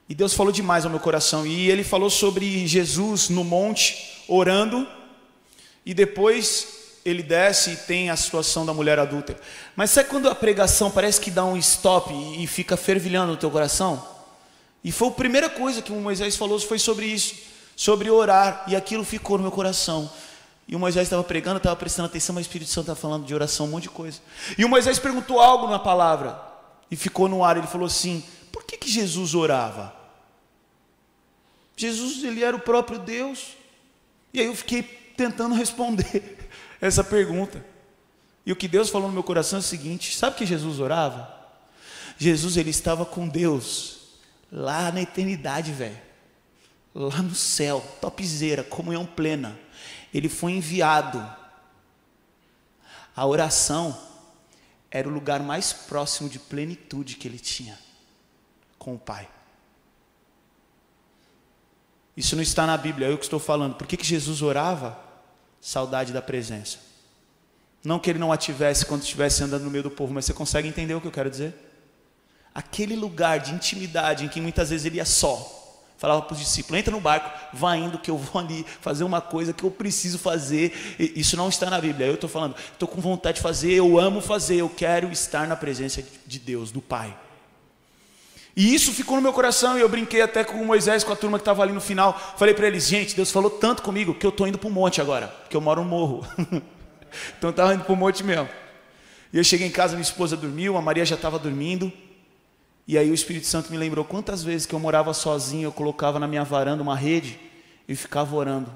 e 0.10 0.16
Deus 0.16 0.34
falou 0.34 0.52
demais 0.52 0.84
ao 0.84 0.90
meu 0.90 1.00
coração. 1.00 1.46
E 1.46 1.70
ele 1.70 1.84
falou 1.84 2.10
sobre 2.10 2.66
Jesus 2.66 3.30
no 3.30 3.44
monte, 3.44 4.24
orando, 4.28 4.88
e 5.86 5.94
depois 5.94 7.00
ele 7.06 7.22
desce 7.22 7.74
e 7.74 7.78
tem 7.78 8.10
a 8.10 8.16
situação 8.16 8.66
da 8.66 8.74
mulher 8.74 8.98
adulta. 8.98 9.40
Mas 9.76 9.92
sabe 9.92 10.10
quando 10.10 10.28
a 10.28 10.34
pregação 10.34 10.90
parece 10.90 11.22
que 11.22 11.30
dá 11.30 11.46
um 11.46 11.56
stop 11.56 12.12
e 12.12 12.48
fica 12.48 12.76
fervilhando 12.76 13.34
no 13.34 13.38
teu 13.38 13.52
coração? 13.52 14.04
E 14.84 14.92
foi 14.92 15.10
a 15.10 15.12
primeira 15.12 15.52
coisa 15.52 15.84
que 15.84 15.92
o 15.92 16.02
Moisés 16.02 16.36
falou 16.36 16.60
foi 16.60 16.80
sobre 16.80 17.06
isso 17.06 17.49
sobre 17.80 18.12
orar, 18.12 18.66
e 18.68 18.76
aquilo 18.76 19.06
ficou 19.06 19.38
no 19.38 19.44
meu 19.44 19.54
coração. 19.54 20.12
E 20.68 20.76
o 20.76 20.80
Moisés 20.80 21.06
estava 21.06 21.24
pregando, 21.24 21.60
estava 21.60 21.78
prestando 21.78 22.08
atenção, 22.08 22.36
mas 22.36 22.46
o 22.46 22.48
Espírito 22.48 22.70
Santo 22.70 22.92
estava 22.92 23.00
falando 23.00 23.26
de 23.26 23.34
oração, 23.34 23.68
um 23.68 23.70
monte 23.70 23.84
de 23.84 23.90
coisa. 23.90 24.20
E 24.58 24.66
o 24.66 24.70
Moisés 24.70 25.00
perguntou 25.00 25.40
algo 25.40 25.66
na 25.66 25.80
palavra, 25.80 26.38
e 26.92 26.98
ficou 26.98 27.30
no 27.30 27.42
ar. 27.42 27.56
Ele 27.56 27.68
falou 27.68 27.88
assim: 27.88 28.22
por 28.52 28.66
que, 28.66 28.76
que 28.76 28.92
Jesus 28.92 29.34
orava? 29.34 29.96
Jesus, 31.78 32.22
ele 32.22 32.44
era 32.44 32.54
o 32.54 32.60
próprio 32.60 33.00
Deus. 33.00 33.56
E 34.34 34.42
aí 34.42 34.48
eu 34.48 34.56
fiquei 34.58 34.84
tentando 35.16 35.56
responder 35.56 36.50
essa 36.82 37.02
pergunta. 37.02 37.66
E 38.46 38.52
o 38.52 38.58
que 38.58 38.68
Deus 38.68 38.90
falou 38.90 39.08
no 39.08 39.14
meu 39.14 39.24
coração 39.24 39.60
é 39.60 39.62
o 39.62 39.64
seguinte: 39.64 40.18
sabe 40.18 40.36
que 40.36 40.46
Jesus 40.46 40.82
orava? 40.82 41.34
Jesus, 42.18 42.58
ele 42.58 42.72
estava 42.72 43.06
com 43.06 43.26
Deus 43.26 44.00
lá 44.52 44.92
na 44.92 45.02
eternidade, 45.02 45.72
velho 45.72 46.09
lá 47.08 47.22
no 47.22 47.34
céu, 47.34 47.82
topzera, 48.02 48.64
comunhão 48.64 49.06
plena. 49.06 49.58
Ele 50.14 50.28
foi 50.28 50.54
enviado. 50.54 51.26
A 53.16 53.26
oração 53.26 53.98
era 54.92 55.08
o 55.08 55.12
lugar 55.12 55.42
mais 55.42 55.72
próximo 55.72 56.30
de 56.30 56.40
plenitude 56.40 57.16
que 57.16 57.28
ele 57.28 57.40
tinha 57.40 57.78
com 58.78 58.96
o 58.96 59.00
Pai. 59.00 59.30
Isso 62.18 62.36
não 62.36 62.44
está 62.44 62.66
na 62.66 62.76
Bíblia, 62.76 63.08
é 63.08 63.12
eu 63.12 63.18
que 63.18 63.24
estou 63.24 63.40
falando. 63.40 63.76
Por 63.76 63.88
que, 63.88 63.96
que 63.96 64.06
Jesus 64.06 64.42
orava? 64.42 65.00
Saudade 65.62 66.12
da 66.12 66.22
presença. 66.22 66.80
Não 67.84 67.98
que 67.98 68.10
ele 68.10 68.20
não 68.20 68.32
a 68.32 68.38
tivesse 68.38 68.86
quando 68.86 69.04
estivesse 69.04 69.44
andando 69.44 69.64
no 69.64 69.72
meio 69.72 69.84
do 69.84 69.92
povo, 69.92 70.14
mas 70.14 70.26
você 70.26 70.34
consegue 70.34 70.68
entender 70.68 70.94
o 70.94 71.00
que 71.00 71.08
eu 71.08 71.12
quero 71.12 71.30
dizer? 71.30 71.54
Aquele 72.54 72.96
lugar 72.96 73.40
de 73.40 73.54
intimidade 73.54 74.26
em 74.26 74.28
que 74.28 74.42
muitas 74.42 74.70
vezes 74.70 74.86
ele 74.86 74.98
ia 74.98 75.06
só, 75.06 75.59
falava 76.00 76.24
para 76.24 76.34
os 76.34 76.40
discípulos: 76.40 76.80
entra 76.80 76.92
no 76.92 77.00
barco, 77.00 77.30
vá 77.54 77.78
indo, 77.78 78.00
que 78.00 78.10
eu 78.10 78.18
vou 78.18 78.42
ali 78.42 78.66
fazer 78.82 79.04
uma 79.04 79.22
coisa 79.22 79.54
que 79.54 79.64
eu 79.64 79.70
preciso 79.70 80.18
fazer. 80.18 80.96
Isso 80.98 81.38
não 81.38 81.50
está 81.50 81.70
na 81.70 81.80
Bíblia. 81.80 82.08
Eu 82.08 82.16
estou 82.16 82.30
falando, 82.30 82.56
estou 82.72 82.88
com 82.88 83.00
vontade 83.00 83.36
de 83.36 83.44
fazer, 83.44 83.74
eu 83.74 84.00
amo 84.00 84.22
fazer, 84.22 84.56
eu 84.56 84.70
quero 84.70 85.12
estar 85.12 85.48
na 85.48 85.56
presença 85.56 86.04
de 86.26 86.40
Deus, 86.40 86.72
do 86.72 86.82
Pai. 86.82 87.16
E 88.56 88.74
isso 88.74 88.92
ficou 88.92 89.16
no 89.16 89.22
meu 89.22 89.32
coração, 89.32 89.78
e 89.78 89.82
eu 89.82 89.88
brinquei 89.88 90.22
até 90.22 90.44
com 90.44 90.62
o 90.62 90.66
Moisés, 90.66 91.04
com 91.04 91.14
a 91.14 91.16
turma 91.16 91.38
que 91.38 91.44
estava 91.44 91.62
ali 91.62 91.72
no 91.72 91.82
final. 91.82 92.18
Falei 92.38 92.54
para 92.54 92.68
eles: 92.68 92.88
gente, 92.88 93.16
Deus 93.16 93.32
falou 93.32 93.52
tanto 93.52 93.84
comigo 93.84 94.16
que 94.16 94.26
eu 94.26 94.32
estou 94.32 94.48
indo 94.48 94.58
para 94.58 94.68
o 94.68 94.72
monte 94.72 95.02
agora, 95.02 95.28
porque 95.28 95.56
eu 95.56 95.62
moro 95.62 95.84
no 95.84 95.90
morro. 95.90 96.26
então 97.38 97.52
estava 97.52 97.74
indo 97.74 97.84
para 97.84 97.94
o 97.94 97.98
monte 97.98 98.24
mesmo. 98.24 98.50
E 99.32 99.38
eu 99.38 99.44
cheguei 99.44 99.68
em 99.68 99.72
casa, 99.72 99.94
minha 99.94 100.02
esposa 100.02 100.36
dormiu, 100.36 100.76
a 100.76 100.82
Maria 100.82 101.06
já 101.06 101.16
estava 101.16 101.38
dormindo. 101.38 101.92
E 102.90 102.98
aí 102.98 103.12
o 103.12 103.14
Espírito 103.14 103.46
Santo 103.46 103.70
me 103.70 103.78
lembrou 103.78 104.04
quantas 104.04 104.42
vezes 104.42 104.66
que 104.66 104.74
eu 104.74 104.80
morava 104.80 105.14
sozinho, 105.14 105.68
eu 105.68 105.72
colocava 105.72 106.18
na 106.18 106.28
minha 106.28 106.44
varanda 106.44 106.82
uma 106.82 106.96
rede 106.96 107.40
e 107.88 107.96
ficava 107.96 108.36
orando, 108.36 108.74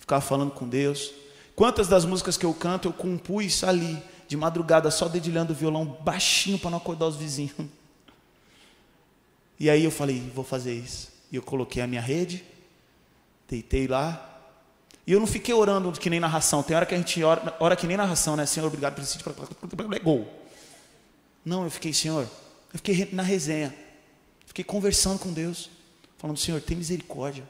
ficava 0.00 0.20
falando 0.20 0.50
com 0.50 0.68
Deus. 0.68 1.12
Quantas 1.54 1.86
das 1.86 2.04
músicas 2.04 2.36
que 2.36 2.44
eu 2.44 2.52
canto 2.52 2.88
eu 2.88 2.92
compus 2.92 3.62
ali, 3.62 4.02
de 4.26 4.36
madrugada, 4.36 4.90
só 4.90 5.06
dedilhando 5.06 5.52
o 5.52 5.54
violão 5.54 5.84
baixinho 6.02 6.58
para 6.58 6.70
não 6.70 6.78
acordar 6.78 7.06
os 7.06 7.14
vizinhos. 7.14 7.54
E 9.60 9.70
aí 9.70 9.84
eu 9.84 9.92
falei, 9.92 10.28
vou 10.34 10.42
fazer 10.42 10.74
isso. 10.74 11.12
E 11.30 11.36
eu 11.36 11.42
coloquei 11.42 11.80
a 11.80 11.86
minha 11.86 12.00
rede, 12.00 12.44
deitei 13.48 13.86
lá. 13.86 14.42
E 15.06 15.12
eu 15.12 15.20
não 15.20 15.26
fiquei 15.28 15.54
orando 15.54 15.92
que 15.92 16.10
nem 16.10 16.18
narração. 16.18 16.64
Tem 16.64 16.74
hora 16.74 16.84
que 16.84 16.96
a 16.96 16.98
gente 16.98 17.22
ora, 17.22 17.56
ora 17.60 17.76
que 17.76 17.86
nem 17.86 17.96
narração, 17.96 18.34
né? 18.34 18.44
Senhor, 18.44 18.66
obrigado 18.66 18.96
por 18.96 19.04
esse 19.04 19.18
gol. 20.02 20.28
Não, 21.44 21.62
eu 21.62 21.70
fiquei, 21.70 21.92
Senhor, 21.92 22.26
eu 22.72 22.78
fiquei 22.78 23.08
na 23.12 23.22
resenha. 23.22 23.74
Fiquei 24.46 24.64
conversando 24.64 25.18
com 25.18 25.32
Deus, 25.32 25.70
falando, 26.18 26.38
Senhor, 26.38 26.60
tem 26.60 26.76
misericórdia. 26.76 27.48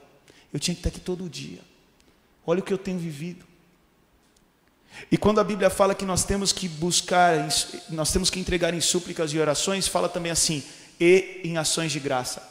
Eu 0.52 0.58
tinha 0.58 0.74
que 0.74 0.80
estar 0.80 0.90
aqui 0.90 1.00
todo 1.00 1.28
dia. 1.28 1.60
Olha 2.46 2.60
o 2.60 2.62
que 2.62 2.72
eu 2.72 2.78
tenho 2.78 2.98
vivido. 2.98 3.44
E 5.10 5.16
quando 5.16 5.40
a 5.40 5.44
Bíblia 5.44 5.70
fala 5.70 5.94
que 5.94 6.04
nós 6.04 6.24
temos 6.24 6.52
que 6.52 6.68
buscar, 6.68 7.48
nós 7.90 8.12
temos 8.12 8.28
que 8.28 8.40
entregar 8.40 8.74
em 8.74 8.80
súplicas 8.80 9.32
e 9.32 9.38
orações, 9.38 9.86
fala 9.86 10.08
também 10.08 10.32
assim: 10.32 10.62
e 10.98 11.40
em 11.44 11.56
ações 11.56 11.92
de 11.92 12.00
graça. 12.00 12.46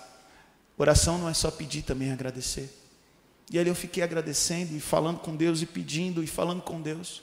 Oração 0.78 1.18
não 1.18 1.28
é 1.28 1.34
só 1.34 1.52
pedir, 1.52 1.82
também 1.82 2.10
é 2.10 2.14
agradecer. 2.14 2.74
E 3.52 3.60
ali 3.60 3.70
eu 3.70 3.76
fiquei 3.76 4.02
agradecendo 4.02 4.76
e 4.76 4.80
falando 4.80 5.20
com 5.20 5.36
Deus 5.36 5.62
e 5.62 5.66
pedindo 5.66 6.24
e 6.24 6.28
falando 6.28 6.62
com 6.62 6.82
Deus. 6.82 7.22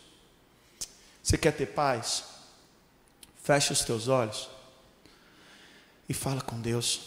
Você 1.23 1.39
quer 1.39 1.53
ter 1.53 1.67
paz? 1.67 2.25
Fecha 3.43 3.73
os 3.73 3.81
teus 3.81 4.09
olhos 4.09 4.56
e 6.09 6.15
fala 6.15 6.41
com 6.41 6.61
Deus. 6.61 7.01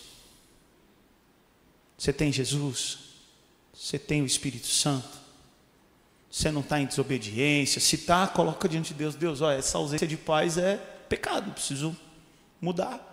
Você 1.97 2.13
tem 2.13 2.31
Jesus? 2.31 2.99
Você 3.73 3.99
tem 3.99 4.21
o 4.21 4.25
Espírito 4.25 4.67
Santo? 4.67 5.17
Você 6.31 6.51
não 6.51 6.61
está 6.61 6.79
em 6.79 6.85
desobediência? 6.85 7.81
Se 7.81 7.95
está, 7.95 8.27
coloca 8.27 8.69
diante 8.69 8.89
de 8.89 8.99
Deus. 8.99 9.15
Deus, 9.15 9.41
olha, 9.41 9.57
essa 9.57 9.77
ausência 9.77 10.07
de 10.07 10.17
paz 10.17 10.57
é 10.57 10.77
pecado, 11.07 11.51
preciso 11.51 11.95
mudar. 12.61 13.05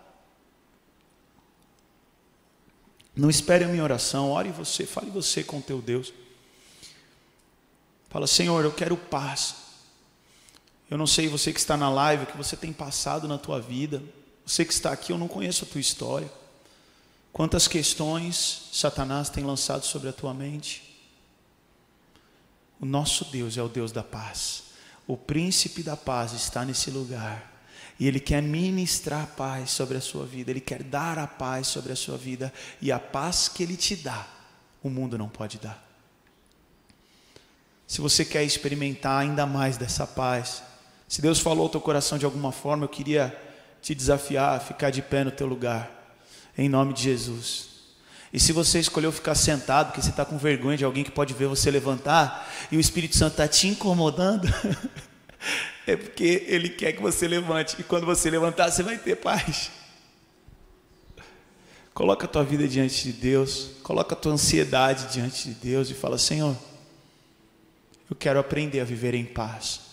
Não 3.14 3.30
espere 3.30 3.64
a 3.64 3.68
minha 3.68 3.82
oração, 3.82 4.30
ore 4.30 4.50
você, 4.50 4.84
fale 4.84 5.10
você 5.10 5.42
com 5.42 5.60
teu 5.60 5.80
Deus. 5.80 6.12
Fala, 8.10 8.26
Senhor, 8.26 8.62
eu 8.62 8.72
quero 8.72 8.96
paz. 8.96 9.56
Eu 10.90 10.98
não 10.98 11.06
sei 11.06 11.26
você 11.26 11.52
que 11.52 11.58
está 11.58 11.76
na 11.76 11.88
live, 11.88 12.24
o 12.24 12.26
que 12.26 12.36
você 12.36 12.56
tem 12.56 12.72
passado 12.72 13.26
na 13.26 13.38
tua 13.38 13.60
vida. 13.60 14.02
Você 14.46 14.64
que 14.64 14.72
está 14.72 14.92
aqui, 14.92 15.10
eu 15.10 15.18
não 15.18 15.26
conheço 15.26 15.64
a 15.64 15.66
tua 15.66 15.80
história. 15.80 16.30
Quantas 17.32 17.66
questões 17.66 18.68
Satanás 18.72 19.28
tem 19.28 19.44
lançado 19.44 19.84
sobre 19.84 20.08
a 20.08 20.12
tua 20.12 20.32
mente? 20.32 20.96
O 22.80 22.86
nosso 22.86 23.24
Deus 23.24 23.58
é 23.58 23.62
o 23.62 23.68
Deus 23.68 23.90
da 23.90 24.04
paz. 24.04 24.62
O 25.04 25.16
príncipe 25.16 25.82
da 25.82 25.96
paz 25.96 26.32
está 26.32 26.64
nesse 26.64 26.90
lugar. 26.90 27.54
E 27.98 28.06
Ele 28.06 28.20
quer 28.20 28.40
ministrar 28.40 29.24
a 29.24 29.26
paz 29.26 29.70
sobre 29.70 29.96
a 29.96 30.00
sua 30.00 30.24
vida, 30.24 30.50
Ele 30.50 30.60
quer 30.60 30.82
dar 30.82 31.18
a 31.18 31.26
paz 31.26 31.66
sobre 31.66 31.92
a 31.92 31.96
sua 31.96 32.16
vida, 32.16 32.52
e 32.80 32.92
a 32.92 32.98
paz 32.98 33.48
que 33.48 33.62
Ele 33.62 33.76
te 33.76 33.96
dá, 33.96 34.26
o 34.82 34.90
mundo 34.90 35.16
não 35.16 35.28
pode 35.28 35.58
dar. 35.58 35.82
Se 37.86 38.00
você 38.00 38.24
quer 38.24 38.44
experimentar 38.44 39.22
ainda 39.22 39.46
mais 39.46 39.76
dessa 39.76 40.06
paz, 40.06 40.62
se 41.08 41.22
Deus 41.22 41.38
falou 41.40 41.64
ao 41.64 41.68
teu 41.70 41.80
coração 41.80 42.18
de 42.18 42.24
alguma 42.24 42.52
forma, 42.52 42.84
eu 42.84 42.88
queria 42.88 43.45
te 43.86 43.94
desafiar 43.94 44.56
a 44.56 44.58
ficar 44.58 44.90
de 44.90 45.00
pé 45.00 45.22
no 45.22 45.30
teu 45.30 45.46
lugar, 45.46 45.88
em 46.58 46.68
nome 46.68 46.92
de 46.92 47.04
Jesus. 47.04 47.68
E 48.32 48.40
se 48.40 48.50
você 48.52 48.80
escolheu 48.80 49.12
ficar 49.12 49.36
sentado, 49.36 49.86
porque 49.86 50.02
você 50.02 50.10
está 50.10 50.24
com 50.24 50.36
vergonha 50.36 50.76
de 50.76 50.84
alguém 50.84 51.04
que 51.04 51.10
pode 51.12 51.32
ver 51.32 51.46
você 51.46 51.70
levantar, 51.70 52.52
e 52.72 52.76
o 52.76 52.80
Espírito 52.80 53.16
Santo 53.16 53.34
está 53.34 53.46
te 53.46 53.68
incomodando, 53.68 54.48
é 55.86 55.94
porque 55.94 56.44
Ele 56.48 56.68
quer 56.68 56.94
que 56.94 57.00
você 57.00 57.28
levante. 57.28 57.76
E 57.78 57.84
quando 57.84 58.04
você 58.04 58.28
levantar, 58.28 58.72
você 58.72 58.82
vai 58.82 58.98
ter 58.98 59.14
paz. 59.14 59.70
Coloca 61.94 62.26
a 62.26 62.28
tua 62.28 62.42
vida 62.42 62.66
diante 62.66 63.04
de 63.04 63.12
Deus, 63.12 63.70
coloca 63.84 64.16
a 64.16 64.18
tua 64.18 64.32
ansiedade 64.32 65.12
diante 65.12 65.50
de 65.50 65.54
Deus 65.54 65.88
e 65.90 65.94
fala: 65.94 66.18
Senhor, 66.18 66.56
eu 68.10 68.16
quero 68.16 68.40
aprender 68.40 68.80
a 68.80 68.84
viver 68.84 69.14
em 69.14 69.24
paz. 69.24 69.85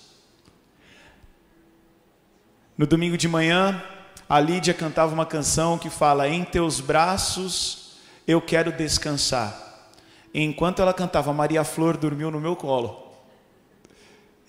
No 2.76 2.88
domingo 2.88 3.16
de 3.18 3.28
manhã, 3.28 3.84
a 4.28 4.40
Lídia 4.40 4.74
cantava 4.74 5.14
uma 5.14 5.26
canção 5.26 5.78
que 5.78 5.90
fala: 5.90 6.28
Em 6.28 6.44
teus 6.44 6.80
braços 6.80 7.98
eu 8.28 8.42
quero 8.42 8.72
descansar. 8.72 9.92
enquanto 10.34 10.82
ela 10.82 10.94
cantava, 10.94 11.32
Maria 11.32 11.64
Flor 11.64 11.98
dormiu 11.98 12.32
no 12.32 12.40
meu 12.40 12.56
colo. 12.56 13.14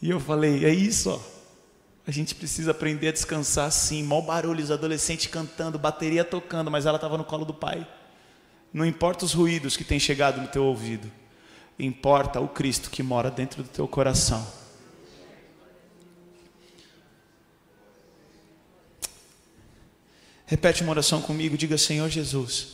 E 0.00 0.08
eu 0.08 0.18
falei: 0.18 0.64
É 0.64 0.72
isso, 0.72 1.10
ó. 1.10 1.34
A 2.06 2.10
gente 2.10 2.34
precisa 2.34 2.70
aprender 2.70 3.08
a 3.08 3.12
descansar 3.12 3.70
sim. 3.70 4.02
Mal 4.02 4.22
barulho, 4.22 4.62
os 4.62 4.70
adolescentes 4.70 5.26
cantando, 5.26 5.78
bateria 5.78 6.24
tocando, 6.24 6.70
mas 6.70 6.86
ela 6.86 6.96
estava 6.96 7.18
no 7.18 7.24
colo 7.24 7.44
do 7.44 7.54
pai. 7.54 7.86
Não 8.72 8.84
importa 8.84 9.24
os 9.24 9.32
ruídos 9.32 9.76
que 9.76 9.84
têm 9.84 10.00
chegado 10.00 10.40
no 10.40 10.48
teu 10.48 10.64
ouvido, 10.64 11.10
importa 11.78 12.40
o 12.40 12.48
Cristo 12.48 12.90
que 12.90 13.02
mora 13.02 13.30
dentro 13.30 13.62
do 13.62 13.68
teu 13.68 13.86
coração. 13.86 14.63
Repete 20.46 20.82
uma 20.82 20.90
oração 20.90 21.22
comigo, 21.22 21.56
diga: 21.56 21.78
Senhor 21.78 22.08
Jesus, 22.08 22.68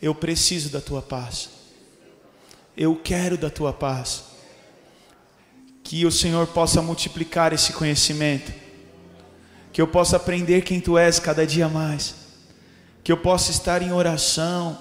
eu 0.00 0.14
preciso 0.14 0.70
da 0.70 0.80
tua 0.80 1.02
paz. 1.02 1.50
Eu 2.76 2.94
quero 2.96 3.36
da 3.36 3.50
tua 3.50 3.72
paz. 3.72 4.24
Que 5.82 6.04
o 6.04 6.12
Senhor 6.12 6.46
possa 6.48 6.82
multiplicar 6.82 7.52
esse 7.52 7.72
conhecimento, 7.72 8.52
que 9.72 9.80
eu 9.80 9.88
possa 9.88 10.16
aprender 10.16 10.62
quem 10.62 10.80
tu 10.80 10.98
és 10.98 11.18
cada 11.18 11.46
dia 11.46 11.68
mais, 11.68 12.14
que 13.02 13.10
eu 13.10 13.16
possa 13.16 13.50
estar 13.50 13.80
em 13.80 13.90
oração, 13.90 14.78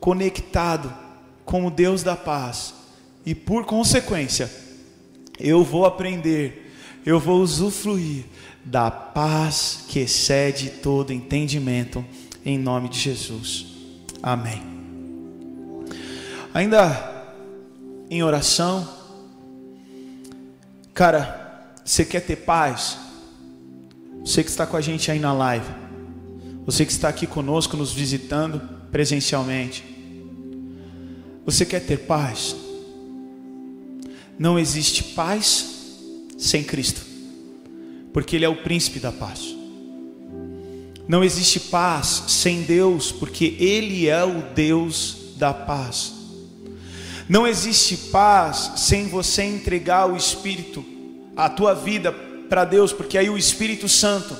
conectado 0.00 0.92
com 1.44 1.64
o 1.64 1.70
Deus 1.70 2.02
da 2.02 2.16
paz, 2.16 2.74
e 3.24 3.34
por 3.34 3.64
consequência, 3.64 4.50
eu 5.38 5.62
vou 5.62 5.86
aprender, 5.86 6.65
eu 7.06 7.18
vou 7.18 7.40
usufruir 7.40 8.24
da 8.64 8.90
paz 8.90 9.84
que 9.88 10.00
excede 10.00 10.68
todo 10.68 11.12
entendimento, 11.12 12.04
em 12.44 12.58
nome 12.58 12.90
de 12.90 12.98
Jesus. 12.98 13.66
Amém. 14.22 14.62
Ainda 16.52 17.24
em 18.10 18.22
oração, 18.22 18.96
Cara, 20.96 21.74
você 21.84 22.06
quer 22.06 22.20
ter 22.20 22.36
paz? 22.36 22.96
Você 24.24 24.42
que 24.42 24.48
está 24.48 24.66
com 24.66 24.78
a 24.78 24.80
gente 24.80 25.10
aí 25.10 25.18
na 25.18 25.30
live, 25.30 25.68
você 26.64 26.86
que 26.86 26.90
está 26.90 27.10
aqui 27.10 27.26
conosco, 27.26 27.76
nos 27.76 27.92
visitando 27.92 28.58
presencialmente, 28.90 29.84
você 31.44 31.66
quer 31.66 31.80
ter 31.80 31.98
paz? 31.98 32.56
Não 34.38 34.58
existe 34.58 35.04
paz 35.04 35.75
sem 36.36 36.62
Cristo, 36.62 37.00
porque 38.12 38.36
Ele 38.36 38.44
é 38.44 38.48
o 38.48 38.62
príncipe 38.62 38.98
da 38.98 39.12
paz. 39.12 39.54
Não 41.08 41.22
existe 41.22 41.60
paz 41.60 42.24
sem 42.28 42.62
Deus, 42.62 43.12
porque 43.12 43.56
Ele 43.58 44.08
é 44.08 44.24
o 44.24 44.42
Deus 44.54 45.34
da 45.36 45.54
paz. 45.54 46.12
Não 47.28 47.46
existe 47.46 47.96
paz 48.10 48.72
sem 48.76 49.08
você 49.08 49.42
entregar 49.42 50.10
o 50.10 50.16
Espírito, 50.16 50.84
a 51.36 51.48
tua 51.48 51.74
vida 51.74 52.12
para 52.48 52.64
Deus, 52.64 52.92
porque 52.92 53.18
aí 53.18 53.28
o 53.28 53.38
Espírito 53.38 53.88
Santo 53.88 54.36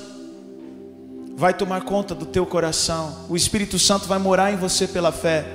vai 1.35 1.53
tomar 1.53 1.81
conta 1.81 2.15
do 2.15 2.25
teu 2.25 2.45
coração, 2.45 3.25
o 3.29 3.35
Espírito 3.35 3.77
Santo 3.77 4.07
vai 4.07 4.17
morar 4.17 4.51
em 4.51 4.57
você 4.57 4.87
pela 4.87 5.11
fé, 5.11 5.45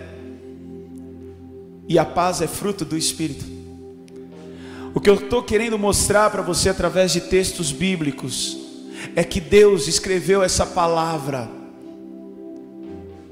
e 1.88 1.98
a 1.98 2.04
paz 2.04 2.40
é 2.40 2.46
fruto 2.46 2.84
do 2.84 2.96
Espírito. 2.96 3.51
Que 5.02 5.10
eu 5.10 5.14
estou 5.14 5.42
querendo 5.42 5.76
mostrar 5.76 6.30
para 6.30 6.42
você 6.42 6.68
através 6.68 7.10
de 7.10 7.22
textos 7.22 7.72
bíblicos 7.72 8.56
é 9.16 9.24
que 9.24 9.40
Deus 9.40 9.88
escreveu 9.88 10.44
essa 10.44 10.64
palavra 10.64 11.50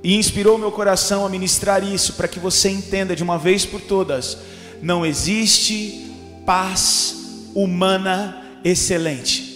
e 0.02 0.16
inspirou 0.16 0.58
meu 0.58 0.72
coração 0.72 1.24
a 1.24 1.28
ministrar 1.28 1.84
isso 1.84 2.14
para 2.14 2.26
que 2.26 2.40
você 2.40 2.70
entenda 2.70 3.14
de 3.14 3.22
uma 3.22 3.38
vez 3.38 3.64
por 3.64 3.80
todas: 3.80 4.36
não 4.82 5.06
existe 5.06 6.10
paz 6.44 7.14
humana 7.54 8.42
excelente. 8.64 9.48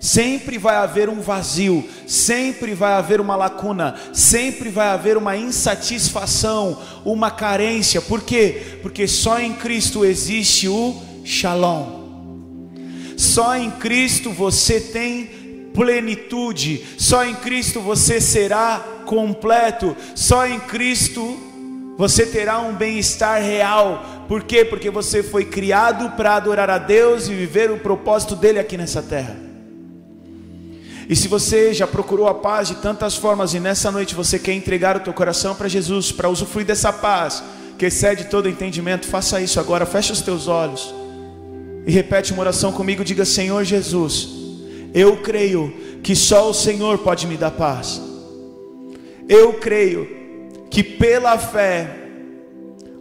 Sempre 0.00 0.56
vai 0.56 0.76
haver 0.76 1.10
um 1.10 1.20
vazio, 1.20 1.86
sempre 2.06 2.72
vai 2.72 2.92
haver 2.92 3.20
uma 3.20 3.36
lacuna, 3.36 3.96
sempre 4.14 4.70
vai 4.70 4.88
haver 4.88 5.18
uma 5.18 5.36
insatisfação, 5.36 6.80
uma 7.04 7.30
carência. 7.30 8.00
Por 8.00 8.22
quê? 8.22 8.78
Porque 8.80 9.06
só 9.06 9.38
em 9.38 9.52
Cristo 9.52 10.06
existe 10.06 10.68
o 10.68 11.07
Shalom. 11.28 12.08
Só 13.14 13.54
em 13.54 13.70
Cristo 13.72 14.32
você 14.32 14.80
tem 14.80 15.26
plenitude, 15.74 16.82
só 16.96 17.22
em 17.22 17.34
Cristo 17.34 17.80
você 17.80 18.18
será 18.18 18.82
completo, 19.04 19.94
só 20.14 20.46
em 20.46 20.58
Cristo 20.58 21.44
Você 21.98 22.24
terá 22.26 22.60
um 22.60 22.74
bem-estar 22.74 23.42
real. 23.42 24.24
Por 24.28 24.44
quê? 24.44 24.64
Porque 24.64 24.88
você 24.88 25.20
foi 25.20 25.44
criado 25.44 26.16
para 26.16 26.36
adorar 26.36 26.70
a 26.70 26.78
Deus 26.78 27.26
e 27.26 27.34
viver 27.34 27.72
o 27.72 27.80
propósito 27.80 28.36
dele 28.36 28.60
aqui 28.60 28.76
nessa 28.76 29.02
terra. 29.02 29.36
E 31.08 31.16
se 31.16 31.26
você 31.26 31.74
já 31.74 31.88
procurou 31.88 32.28
a 32.28 32.34
paz 32.34 32.68
de 32.68 32.76
tantas 32.76 33.16
formas 33.16 33.52
e 33.52 33.58
nessa 33.58 33.90
noite 33.90 34.14
você 34.14 34.38
quer 34.38 34.52
entregar 34.52 34.96
o 34.96 35.00
teu 35.00 35.12
coração 35.12 35.56
para 35.56 35.66
Jesus, 35.66 36.12
para 36.12 36.28
usufruir 36.28 36.64
dessa 36.64 36.92
paz 36.92 37.42
que 37.76 37.86
excede 37.86 38.26
todo 38.26 38.48
entendimento, 38.48 39.04
faça 39.04 39.40
isso 39.40 39.58
agora, 39.58 39.84
feche 39.84 40.12
os 40.12 40.22
teus 40.22 40.46
olhos 40.46 40.97
e 41.88 41.90
repete 41.90 42.34
uma 42.34 42.42
oração 42.42 42.70
comigo, 42.70 43.02
diga: 43.02 43.24
Senhor 43.24 43.64
Jesus, 43.64 44.28
eu 44.92 45.16
creio 45.16 45.72
que 46.02 46.14
só 46.14 46.50
o 46.50 46.52
Senhor 46.54 46.98
pode 46.98 47.26
me 47.26 47.34
dar 47.34 47.52
paz. 47.52 47.98
Eu 49.26 49.54
creio 49.54 50.06
que 50.68 50.82
pela 50.82 51.38
fé 51.38 51.88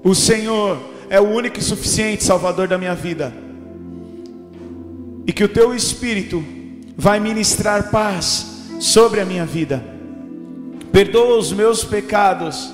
o 0.02 0.16
Senhor 0.16 0.80
é 1.10 1.20
o 1.20 1.28
único 1.28 1.60
e 1.60 1.62
suficiente 1.62 2.24
Salvador 2.24 2.70
da 2.70 2.78
minha 2.78 2.96
vida. 2.96 3.34
E 5.26 5.34
que 5.34 5.44
o 5.44 5.50
teu 5.50 5.76
Espírito 5.76 6.42
vai 6.96 7.20
ministrar 7.20 7.92
paz 7.92 8.46
sobre 8.80 9.20
a 9.20 9.26
minha 9.26 9.46
vida. 9.46 9.84
Perdoa 10.94 11.38
os 11.38 11.52
meus 11.52 11.84
pecados 11.84 12.72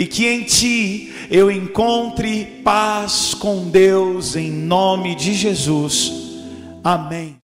e 0.00 0.06
que 0.06 0.26
em 0.26 0.44
ti 0.44 1.12
eu 1.30 1.50
encontre 1.50 2.62
paz 2.64 3.34
com 3.34 3.68
Deus 3.68 4.34
em 4.34 4.50
nome 4.50 5.14
de 5.14 5.34
Jesus. 5.34 6.10
Amém. 6.82 7.36